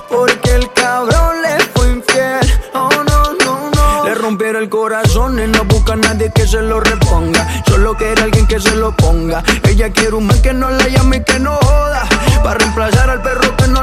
Porque 0.08 0.56
el 0.56 0.72
cabrón 0.72 1.42
le 1.42 1.60
fue 1.74 1.90
infiel. 1.90 2.62
Oh, 2.74 2.90
no, 3.10 3.34
no, 3.44 3.70
no. 3.72 4.06
Le 4.06 4.16
rompieron 4.16 4.64
el 4.64 4.70
corazón 4.70 5.38
y 5.38 5.48
no 5.48 5.66
busca 5.66 5.92
a 5.94 5.98
nadie 5.98 6.32
que 6.34 6.48
se 6.48 6.62
lo 6.62 6.80
reponga. 6.80 7.46
Solo 7.68 7.98
quiere 7.98 8.22
alguien 8.22 8.48
que 8.48 8.62
se 8.62 8.74
lo 8.74 8.96
ponga. 8.96 9.44
Ella 9.68 9.92
quiere 9.92 10.16
un 10.16 10.28
man 10.28 10.42
que 10.42 10.54
no 10.54 10.70
la 10.70 10.88
llame 10.88 11.18
y 11.18 11.24
que 11.26 11.40
no 11.40 11.58
joda. 11.58 12.08
Para 12.42 12.60
reemplazar 12.60 13.10
al 13.10 13.22
perro 13.22 13.58
que 13.58 13.68
no. 13.68 13.79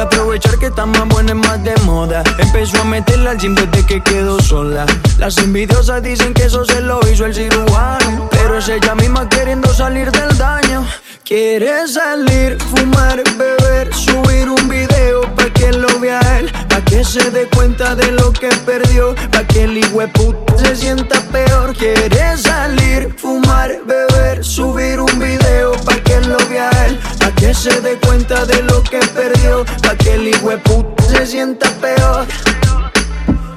Aprovechar 0.00 0.58
que 0.58 0.66
está 0.66 0.86
más 0.86 1.08
buena 1.08 1.32
y 1.32 1.34
más 1.34 1.62
de 1.64 1.74
moda. 1.84 2.22
Empezó 2.38 2.80
a 2.80 2.84
meterla 2.84 3.32
al 3.32 3.38
gym 3.38 3.54
desde 3.54 3.84
que 3.84 4.00
quedó 4.00 4.40
sola. 4.40 4.86
Las 5.18 5.36
envidiosas 5.38 6.02
dicen 6.02 6.32
que 6.34 6.44
eso 6.44 6.64
se 6.64 6.80
lo 6.80 7.00
hizo 7.10 7.26
el 7.26 7.34
cirujano. 7.34 8.28
Pero 8.30 8.58
es 8.58 8.68
ella 8.68 8.94
misma 8.94 9.28
queriendo 9.28 9.72
salir 9.74 10.10
del 10.12 10.36
daño. 10.38 10.86
Quiere 11.24 11.86
salir, 11.86 12.56
fumar, 12.58 13.22
beber, 13.36 13.92
subir 13.92 14.48
un 14.48 14.66
video 14.66 15.20
pa' 15.34 15.50
que 15.50 15.72
lo 15.72 15.98
vea 16.00 16.20
él, 16.38 16.50
pa' 16.70 16.80
que 16.80 17.04
se 17.04 17.30
dé 17.30 17.46
cuenta 17.54 17.94
de 17.94 18.12
lo 18.12 18.32
que 18.32 18.48
perdió, 18.64 19.14
pa' 19.30 19.44
que 19.44 19.64
el 19.64 19.80
puta 20.14 20.56
se 20.56 20.74
sienta 20.74 21.20
peor. 21.30 21.76
Quiere 21.76 22.38
salir, 22.38 23.14
fumar, 23.18 23.78
beber, 23.84 24.42
subir 24.42 25.00
un 25.00 25.18
video, 25.18 25.72
pa' 25.84 25.96
que 25.96 26.18
lo 26.22 26.38
vea 26.48 26.70
él, 26.86 26.98
que 27.38 27.54
se 27.54 27.80
dé 27.80 27.98
cuenta 27.98 28.44
de 28.44 28.62
lo 28.62 28.82
que 28.82 28.98
perdió, 28.98 29.64
pa' 29.82 29.96
que 29.96 30.14
el 30.14 30.30
puta 30.62 31.02
se 31.04 31.26
sienta 31.26 31.68
peor. 31.80 32.26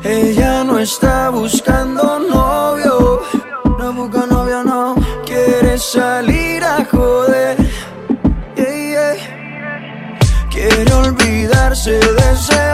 Ella 0.03 0.63
no 0.63 0.79
está 0.79 1.29
buscando 1.29 2.19
novio, 2.19 3.21
no 3.79 3.93
busca 3.93 4.25
novio, 4.25 4.63
no 4.63 4.95
quiere 5.25 5.77
salir 5.77 6.63
a 6.63 6.85
joder. 6.91 7.57
Yeah, 8.55 9.15
yeah. 9.15 10.49
Quiere 10.49 10.93
olvidarse 10.93 11.91
de 11.91 12.31
ese 12.33 12.73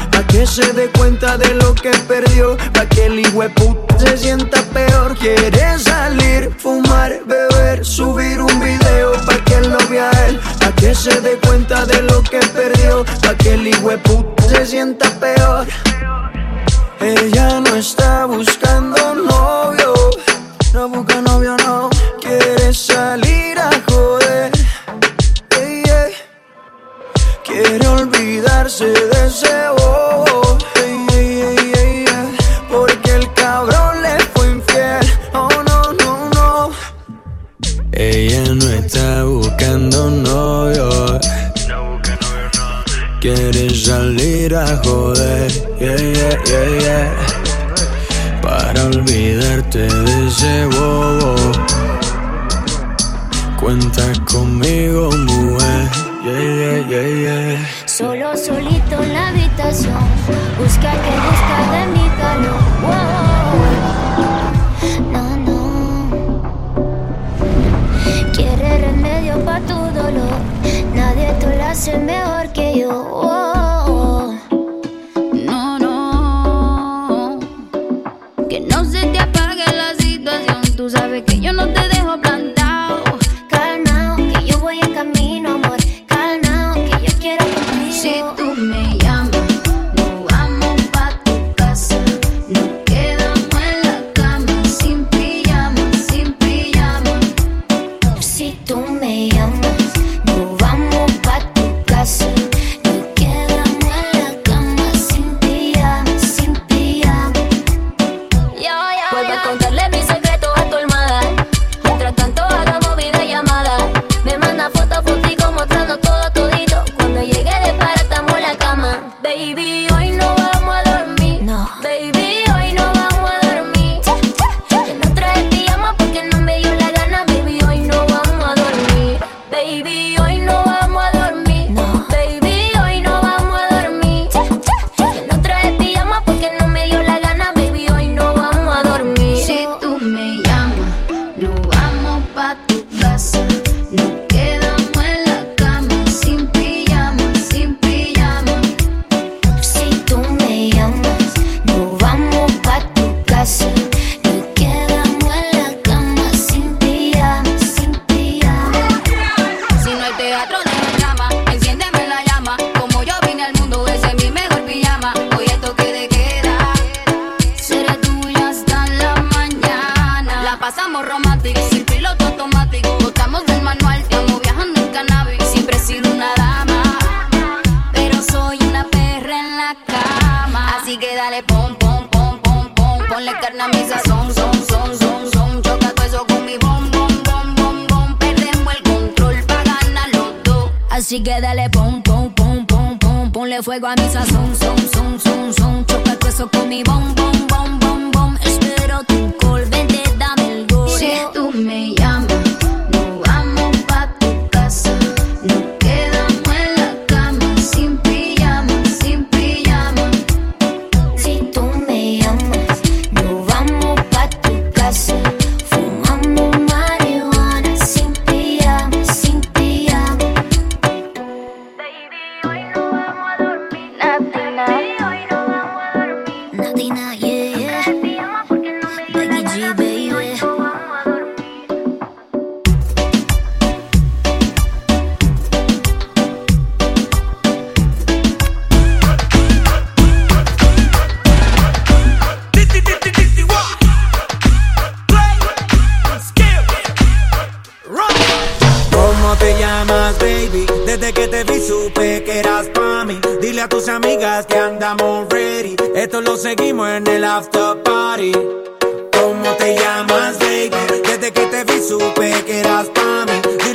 que 0.31 0.47
se 0.47 0.71
dé 0.73 0.89
cuenta 0.97 1.37
de 1.37 1.53
lo 1.55 1.75
que 1.75 1.91
perdió, 2.07 2.57
pa' 2.73 2.85
que 2.85 3.07
el 3.07 3.21
puta 3.53 3.99
se 3.99 4.17
sienta 4.17 4.61
peor. 4.73 5.15
Quiere 5.17 5.77
salir, 5.77 6.55
fumar, 6.57 7.19
beber, 7.25 7.85
subir 7.85 8.41
un 8.41 8.59
video 8.59 9.11
pa' 9.25 9.43
que 9.43 9.59
lo 9.61 9.77
vea 9.89 10.09
él, 10.27 10.39
pa' 10.59 10.71
que 10.73 10.95
se 10.95 11.19
dé 11.19 11.37
cuenta 11.45 11.85
de 11.85 12.01
lo 12.03 12.23
que 12.23 12.39
perdió, 12.39 13.03
pa' 13.21 13.35
que 13.35 13.55
el 13.55 13.71
puta 13.99 14.43
se 14.47 14.65
sienta 14.65 15.09
peor. 15.19 15.67
Ella 17.01 17.59
no 17.59 17.75
está 17.75 18.25
buscando 18.25 19.15
novio, 19.15 19.93
no 20.73 20.87
busca 20.87 21.21
novio, 21.21 21.57
no 21.65 21.89
quiere 22.21 22.73
salir 22.73 23.59
a 23.59 23.69
Quiere 27.63 27.87
olvidarse 27.87 28.85
de 28.85 29.27
ese 29.27 29.53
bobo. 29.77 30.57
Yeah, 30.75 31.19
yeah, 31.19 31.51
yeah, 31.51 31.73
yeah, 31.73 32.05
yeah. 32.05 32.25
Porque 32.67 33.11
el 33.11 33.31
cabrón 33.33 34.01
le 34.01 34.17
fue 34.33 34.47
infiel. 34.47 35.05
Oh 35.33 35.47
no, 35.67 35.93
no, 35.93 36.29
no. 36.33 36.71
Ella 37.91 38.55
no 38.55 38.67
está 38.67 39.25
buscando 39.25 40.09
novio. 40.09 41.19
Quiere 43.19 43.69
salir 43.75 44.55
a 44.55 44.77
joder. 44.83 45.51
Yeah, 45.79 45.97
yeah, 45.97 46.37
yeah, 46.45 46.79
yeah. 46.79 48.41
Para 48.41 48.85
olvidarte 48.85 49.81
de 49.87 50.27
ese 50.27 50.65
bobo. 50.65 51.35
Cuenta 53.59 54.11
conmigo, 54.25 55.11
mujer. 55.11 56.10
Solo 57.85 58.37
solito 58.37 59.01
en 59.01 59.13
la 59.13 59.29
habitación, 59.29 59.97
busca 60.59 60.91
que 60.91 61.11
busca 61.27 61.71
de 61.71 61.87
mi 61.87 62.07
calor. 62.09 62.61
Wow. 62.83 63.57
No, 65.11 65.25
no. 65.37 65.59
Quiere 68.33 68.77
remedio 68.77 69.43
pa' 69.43 69.61
tu 69.61 69.73
dolor. 69.73 70.39
Nadie 70.93 71.33
te 71.39 71.57
lo 71.57 71.63
hace 71.63 71.97
mejor 71.97 72.49
que 72.49 72.79
yo. 72.79 73.50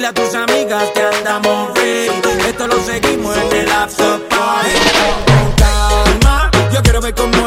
a 0.07 0.13
tus 0.13 0.35
amigas 0.35 0.85
que 0.95 1.03
andamos 1.03 1.75
ready. 1.75 2.11
Esto 2.49 2.69
lo 2.69 2.81
seguimos 2.85 3.37
en 3.37 3.53
el 3.57 3.73
after 3.73 4.21
party. 4.29 4.71
Calma, 5.57 6.51
yo 6.73 6.81
quiero 6.83 7.01
ver 7.01 7.15
cómo 7.15 7.46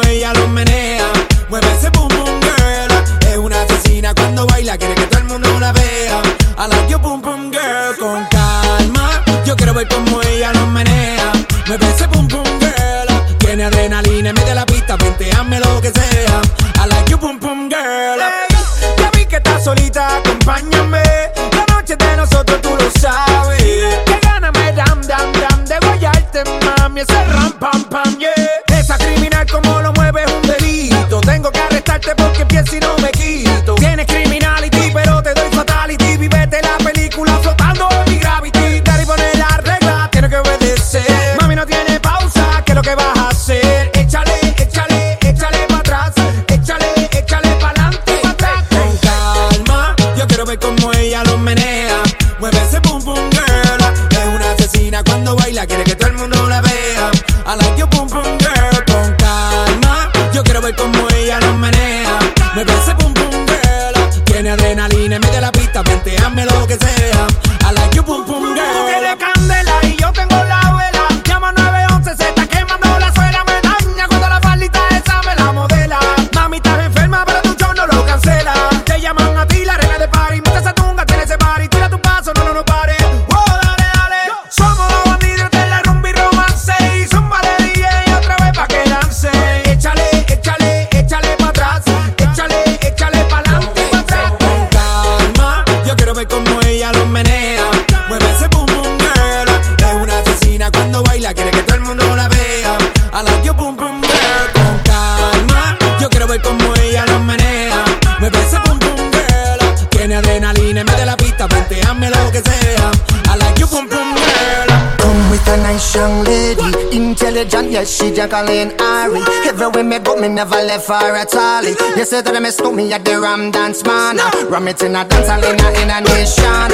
Yes, 117.70 117.94
she 117.94 118.10
Jacqueline 118.10 118.74
Ari. 118.80 119.22
Everywhere 119.46 119.84
me 119.84 119.98
go, 120.00 120.16
me 120.16 120.26
never 120.26 120.56
left 120.58 120.88
her 120.88 121.14
at 121.14 121.32
all. 121.34 121.62
You 121.62 122.04
say 122.04 122.20
that 122.20 122.34
I 122.34 122.40
miss 122.40 122.58
me 122.60 122.92
at 122.92 123.04
the 123.04 123.20
Ram 123.20 123.52
Dance 123.52 123.84
Man. 123.84 124.18
Ram 124.50 124.66
it 124.66 124.82
in 124.82 124.96
a 124.96 125.06
dance 125.06 125.28
hall 125.30 125.38
in 125.38 125.54
a, 125.54 125.68
in 125.78 125.86
a 125.86 126.02
nation. 126.02 126.70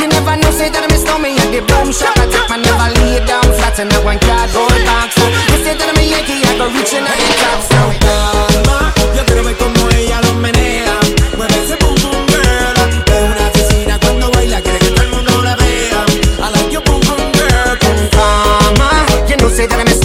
You 0.00 0.08
never 0.08 0.40
know, 0.40 0.50
say 0.56 0.72
that 0.72 0.80
I 0.80 0.88
miss 0.88 1.04
me 1.20 1.36
at 1.36 1.52
the 1.52 1.60
Boom 1.68 1.92
Shop. 1.92 2.16
I 2.16 2.24
take 2.32 2.48
my 2.48 2.56
never 2.56 2.88
lay 2.96 3.20
down 3.28 3.44
flat 3.60 3.76
in 3.76 3.92
a 3.92 3.98
one 4.00 4.18
cardboard 4.24 4.80
box. 4.88 5.20
You 5.52 5.60
say 5.60 5.76
that 5.76 5.84
I'm 5.84 6.00
a 6.00 6.04
Yankee, 6.08 6.40
I 6.40 6.56
go 6.56 6.72
reaching 6.72 7.04
out 7.04 7.12
the 7.12 7.28
top. 7.44 7.60
So, 7.68 8.97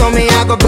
told 0.03 0.15
me 0.15 0.27
I 0.27 0.43
go 0.45 0.62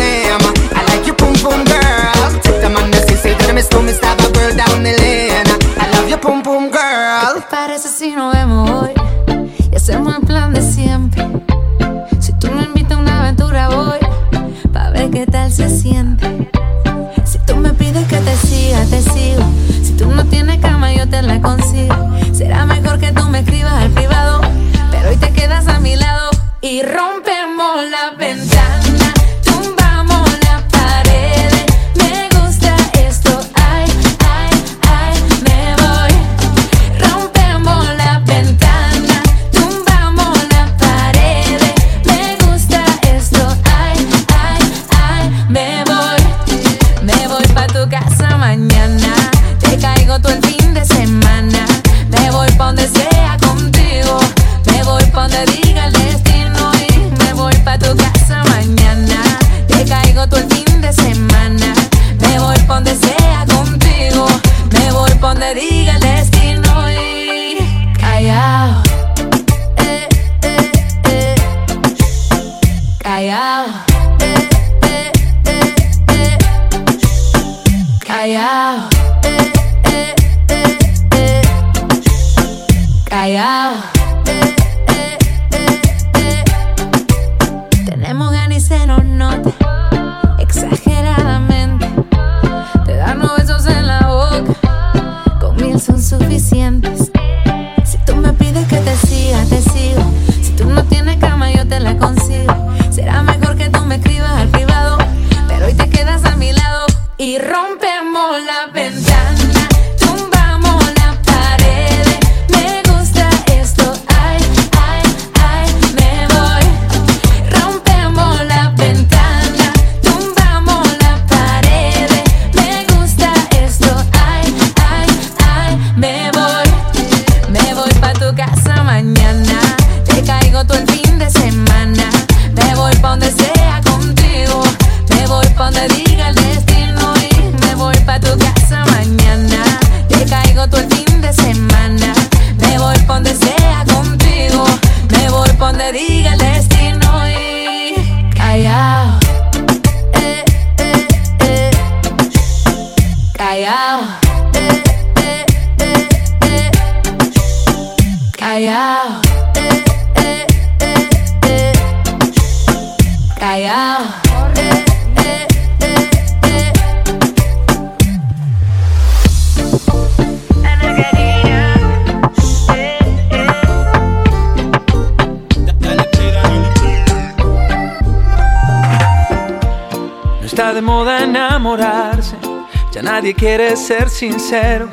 sincero. 184.15 184.87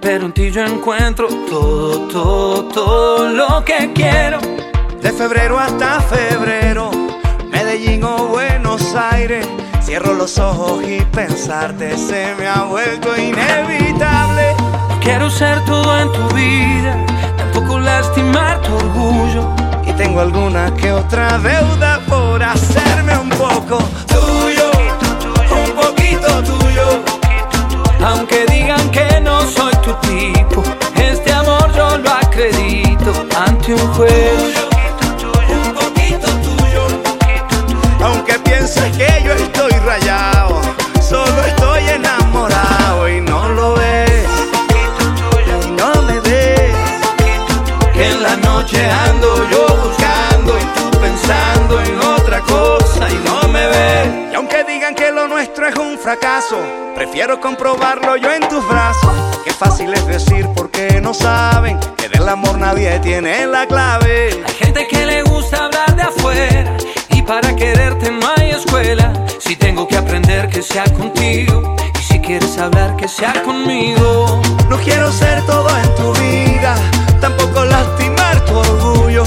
Pero 0.00 0.24
en 0.26 0.32
ti 0.32 0.50
yo 0.50 0.64
encuentro 0.64 1.28
todo, 1.50 2.08
todo, 2.08 2.64
todo 2.64 3.28
lo 3.28 3.62
que 3.62 3.92
quiero. 3.94 4.38
De 5.02 5.12
febrero 5.12 5.58
hasta 5.58 6.00
febrero, 6.00 6.90
Medellín 7.50 8.02
o 8.04 8.28
Buenos 8.28 8.94
Aires. 8.94 9.46
Cierro 9.82 10.14
los 10.14 10.38
ojos 10.38 10.82
y 10.82 11.02
pensarte 11.14 11.98
se 11.98 12.34
me 12.38 12.48
ha 12.48 12.62
vuelto 12.62 13.14
inevitable. 13.16 14.56
Quiero 15.02 15.28
ser 15.28 15.62
todo 15.66 16.00
en 16.00 16.10
tu 16.12 16.34
vida, 16.34 16.96
tampoco 17.36 17.78
lastimar 17.78 18.62
tu 18.62 18.74
orgullo. 18.74 19.54
Y 19.86 19.92
tengo 19.92 20.20
alguna 20.20 20.74
que 20.74 20.90
otra 20.90 21.36
deuda 21.38 22.00
por 22.08 22.42
hacerme 22.42 23.18
un 23.18 23.28
poco 23.28 23.78
un 33.94 34.06
juez. 34.06 34.54
un 35.50 35.74
poquito 35.74 36.26
tuyo. 36.42 36.86
Aunque 38.00 38.38
pienses 38.40 38.96
que 38.96 39.22
yo 39.24 39.32
estoy 39.32 39.72
rayado, 39.84 40.60
solo 41.00 41.44
estoy 41.44 41.88
enamorado 41.88 43.08
y 43.08 43.20
no 43.20 43.48
lo 43.48 43.74
ves. 43.74 44.24
Y 45.66 45.70
no 45.70 46.02
me 46.02 46.20
ves. 46.20 46.74
Que 47.92 48.10
en 48.10 48.22
la 48.22 48.36
noche 48.36 48.84
ando 48.90 49.48
yo 49.50 49.66
buscando 49.84 50.58
y 50.58 50.64
tú 50.76 50.98
pensando 50.98 51.80
en 51.80 51.98
otra 52.00 52.40
cosa 52.40 53.10
y 53.10 53.16
no 53.24 53.48
me 53.48 53.66
ves. 53.66 54.32
Y 54.32 54.34
aunque 54.34 54.64
digan 54.64 54.94
que 54.94 55.10
lo 55.12 55.28
nuestro 55.28 55.66
es 55.66 55.76
un 55.76 55.98
fracaso, 55.98 56.58
prefiero 56.94 57.40
comprobarlo 57.40 58.16
yo 58.16 58.32
en 58.32 58.46
tus 58.48 58.66
brazos. 58.68 59.12
Qué 59.44 59.52
fácil 59.52 59.92
es 59.94 60.06
decir 60.06 60.48
porque 60.54 60.93
no 61.04 61.12
saben 61.12 61.78
que 61.98 62.08
del 62.08 62.26
amor 62.26 62.56
nadie 62.56 62.98
tiene 63.00 63.46
la 63.46 63.66
clave. 63.66 64.42
Hay 64.46 64.54
gente 64.54 64.88
que 64.88 65.04
le 65.04 65.22
gusta 65.22 65.66
hablar 65.66 65.94
de 65.94 66.02
afuera 66.02 66.76
y 67.10 67.20
para 67.20 67.54
quererte 67.54 68.10
no 68.10 68.26
hay 68.34 68.52
escuela. 68.52 69.12
Si 69.38 69.54
tengo 69.54 69.86
que 69.86 69.98
aprender 69.98 70.48
que 70.48 70.62
sea 70.62 70.84
contigo 70.84 71.76
y 71.94 72.02
si 72.02 72.18
quieres 72.20 72.56
hablar 72.56 72.96
que 72.96 73.06
sea 73.06 73.34
conmigo. 73.42 74.40
No 74.70 74.78
quiero 74.78 75.12
ser 75.12 75.44
todo 75.44 75.68
en 75.76 75.94
tu 75.94 76.14
vida, 76.14 76.74
tampoco 77.20 77.66
lastimar 77.66 78.42
tu 78.46 78.56
orgullo. 78.56 79.24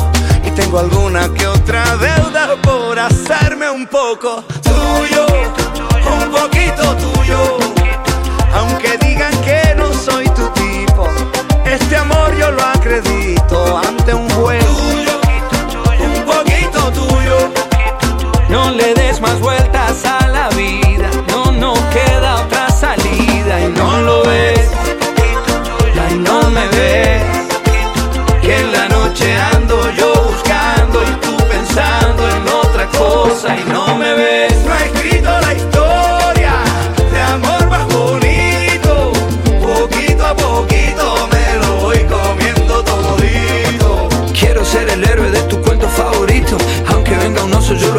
Y 0.48 0.50
tengo 0.52 0.80
alguna 0.80 1.32
que 1.32 1.46
otra 1.46 1.84
deuda 1.98 2.56
por 2.64 2.98
hacerme 2.98 3.70
un 3.70 3.86
poco 3.86 4.44
tuyo, 4.64 5.28
un 6.24 6.32
poquito 6.32 6.96
tuyo. 6.96 7.58
Aunque 8.56 8.98
este 11.74 11.96
amor 11.98 12.36
yo 12.38 12.52
lo 12.52 12.64
acredito 12.64 13.78
ante 13.78 14.14
un 14.14 14.30
juez. 14.30 14.66
Un 16.00 16.26
poquito 16.26 16.92
tuyo. 16.92 17.52
No 18.50 18.72
le 18.72 18.97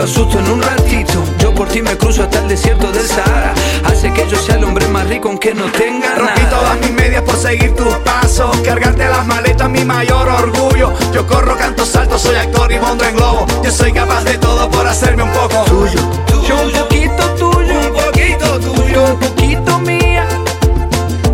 asusto 0.08 0.38
en 0.38 0.50
un 0.50 0.62
ratito. 0.62 1.22
Yo 1.38 1.54
por 1.54 1.68
ti 1.68 1.82
me 1.82 1.96
cruzo 1.96 2.22
hasta 2.22 2.40
el 2.40 2.48
desierto 2.48 2.90
del 2.90 3.06
Sahara. 3.06 3.52
Hace 3.84 4.12
que 4.12 4.26
yo 4.26 4.36
sea 4.36 4.56
el 4.56 4.64
hombre 4.64 4.88
más 4.88 5.06
rico 5.06 5.28
aunque 5.28 5.52
no 5.54 5.66
tenga 5.66 6.14
Rompí 6.14 6.40
nada. 6.42 6.50
todas 6.50 6.80
mis 6.80 6.92
medias 6.92 7.22
por 7.22 7.36
seguir 7.36 7.74
tus 7.74 7.94
pasos. 7.98 8.56
Cargarte 8.64 9.04
las 9.04 9.26
maletas, 9.26 9.68
mi 9.68 9.84
mayor 9.84 10.28
orgullo. 10.28 10.94
Yo 11.12 11.26
corro, 11.26 11.56
canto, 11.56 11.84
salto, 11.84 12.18
soy 12.18 12.36
actor 12.36 12.72
y 12.72 12.78
monto 12.78 13.04
en 13.04 13.16
globo. 13.16 13.46
Yo 13.62 13.70
soy 13.70 13.92
capaz 13.92 14.24
de 14.24 14.38
todo 14.38 14.70
por 14.70 14.86
hacerme 14.86 15.24
un 15.24 15.32
poco 15.32 15.64
tuyo. 15.64 16.00
Yo 16.46 16.56
un 16.62 16.72
poquito 16.72 17.22
tuyo, 17.34 17.80
un 17.80 17.92
poquito 17.92 18.60
tuyo, 18.60 19.04
un 19.04 19.18
poquito 19.18 19.78
mía. 19.80 20.26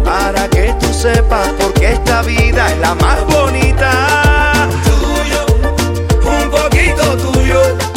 Para 0.04 0.48
que 0.48 0.74
tú 0.80 0.92
sepas 0.92 1.48
porque 1.60 1.92
esta 1.92 2.22
vida 2.22 2.72
es 2.72 2.78
la 2.78 2.94
más 2.96 3.24
bonita. 3.26 4.68
Tuyo, 4.84 5.46
un 6.24 6.50
poquito 6.50 7.16
tuyo. 7.18 7.93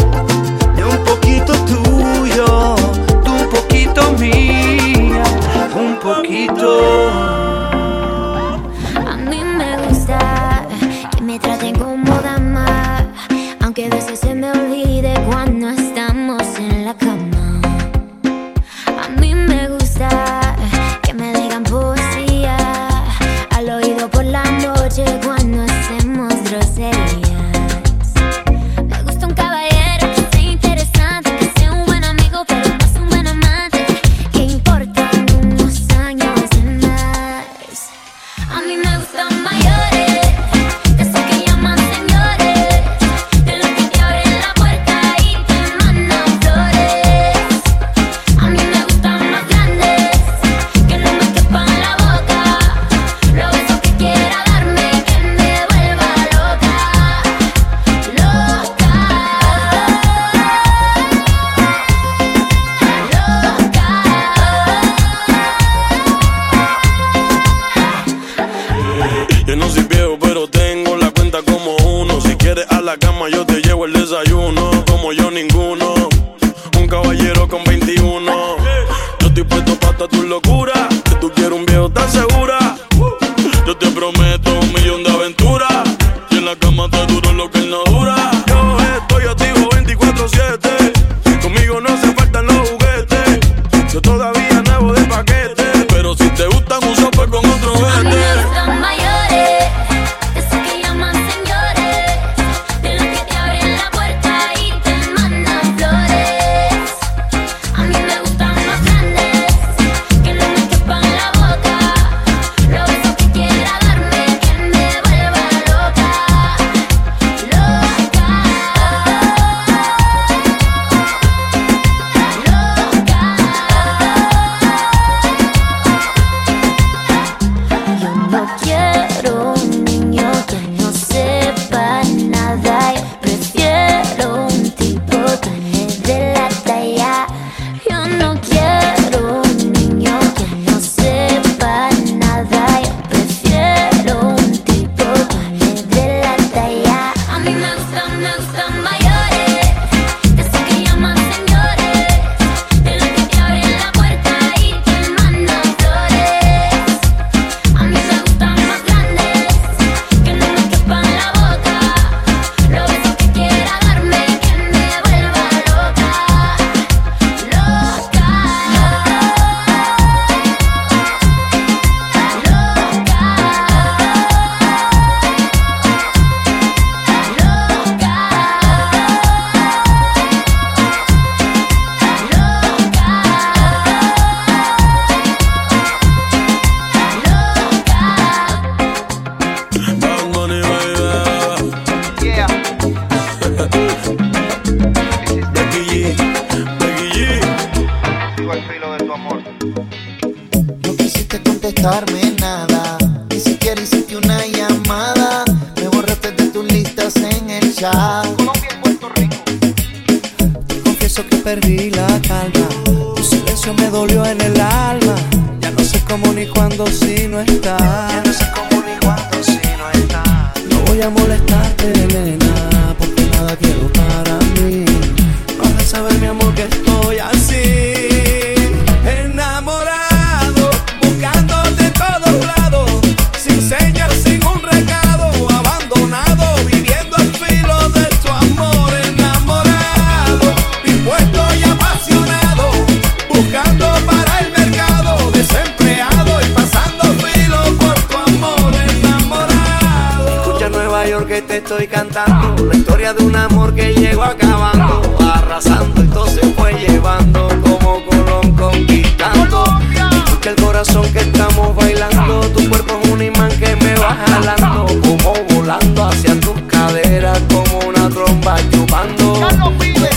corazón 260.77 261.11
que 261.11 261.19
estamos 261.19 261.75
bailando. 261.75 262.41
Tu 262.51 262.69
cuerpo 262.69 262.99
es 263.01 263.09
un 263.09 263.21
imán 263.23 263.49
que 263.57 263.75
me 263.77 263.95
va 263.95 264.15
jalando. 264.27 264.85
Como 265.01 265.33
volando 265.55 266.05
hacia 266.05 266.39
tus 266.39 266.61
caderas, 266.67 267.41
como 267.51 267.79
una 267.79 268.07
tromba 268.09 268.57
chupando. 268.69 269.39
Ya 269.39 269.57
no 269.57 269.71
vive. 269.71 270.16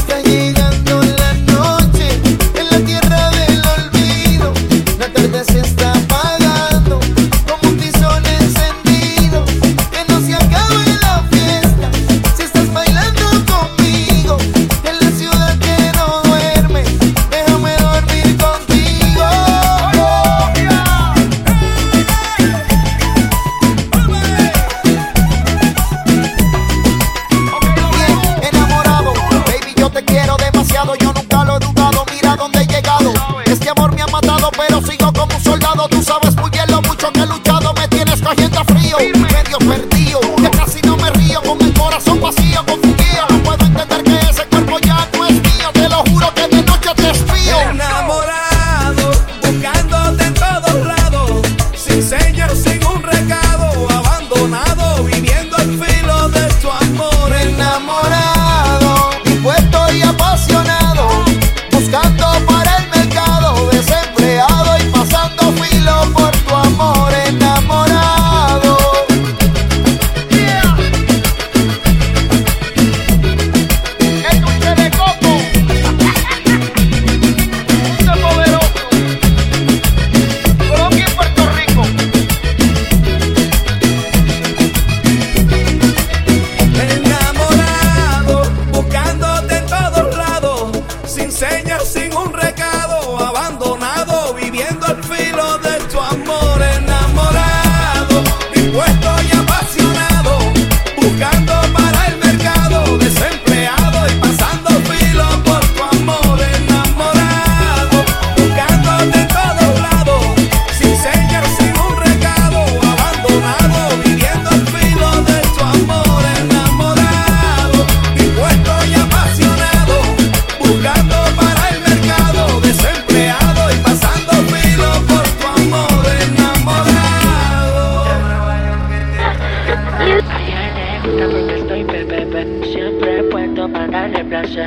No 134.53 134.59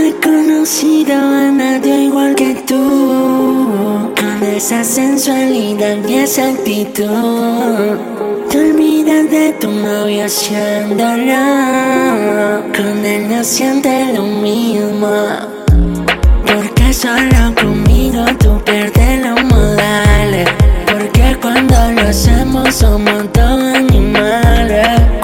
he 0.00 0.14
conocido 0.22 1.14
a 1.14 1.50
nadie 1.50 2.04
igual 2.04 2.34
que 2.34 2.54
tú, 2.66 4.14
con 4.18 4.42
esa 4.42 4.82
sensualidad 4.82 5.98
y 6.08 6.14
esa 6.14 6.48
actitud. 6.48 7.98
Te 8.48 8.58
olvidas 8.58 9.30
de 9.30 9.52
tu 9.60 9.70
novio 9.70 10.24
haciéndolo, 10.24 11.34
con 12.74 13.04
él 13.04 13.28
no 13.28 13.44
sientes 13.44 14.14
lo 14.16 14.22
mismo. 14.22 15.10
Porque 16.46 16.94
solo 16.94 17.54
conmigo 17.60 18.24
tú 18.38 18.58
pierdes 18.64 19.26
los 19.26 19.44
modales, 19.44 20.48
porque 20.90 21.36
cuando 21.42 21.92
lo 21.92 22.08
hacemos 22.08 22.74
somos 22.74 23.30
dos 23.34 23.60
animales. 23.74 25.21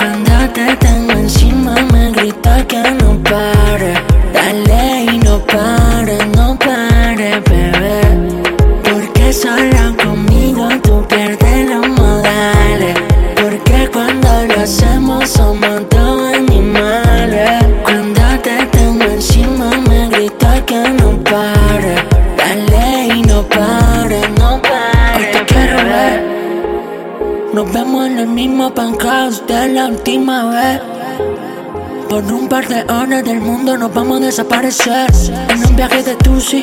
par 32.60 32.68
de 32.68 33.22
del 33.22 33.40
mundo 33.40 33.76
nos 33.76 33.92
vamos 33.94 34.20
a 34.20 34.24
desaparecer. 34.26 35.06
En 35.48 35.64
un 35.64 35.76
viaje 35.76 36.02
de 36.02 36.16
Tusi, 36.16 36.60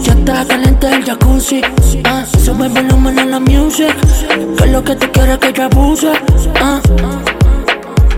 ya 0.00 0.12
está 0.12 0.44
caliente 0.46 0.86
el 0.86 1.04
jacuzzi. 1.04 1.60
Ah, 2.04 2.24
sube 2.44 2.66
el 2.66 2.72
volumen 2.72 3.18
a 3.18 3.24
la 3.24 3.40
music, 3.40 3.94
que 4.56 4.64
es 4.64 4.70
lo 4.70 4.84
que 4.84 4.94
te 4.94 5.10
quiero 5.10 5.38
que 5.40 5.52
yo 5.52 5.64
abuse. 5.64 6.12
Ah. 6.60 6.80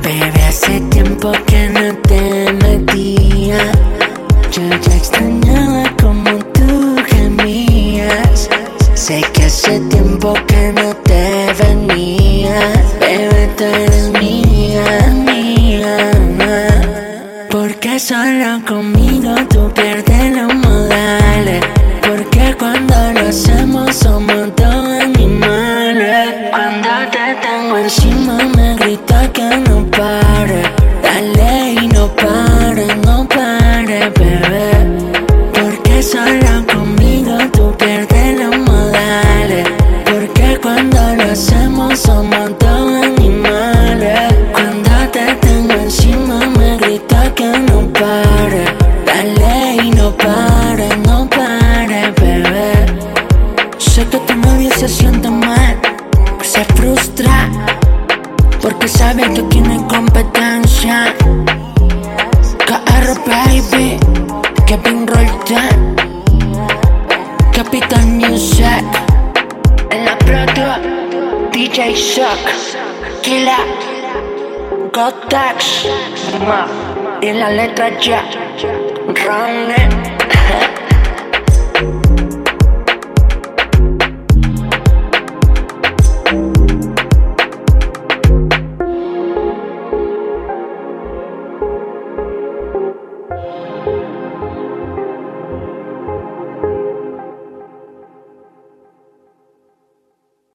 Bebé, 0.03 0.43
hace 0.47 0.81
tiempo 0.91 1.33
que 1.47 1.69
no 1.71 1.97
te 2.03 2.53
metía. 2.53 3.59
Yo 4.53 4.63
ya 4.69 4.97
extrañaba 4.97 5.85
como 6.03 6.37
tú 6.53 6.97
gemías. 7.07 8.49
Sé 8.95 9.23
que 9.33 9.45
hace 9.45 9.81
tiempo 9.89 10.35
que 10.47 10.56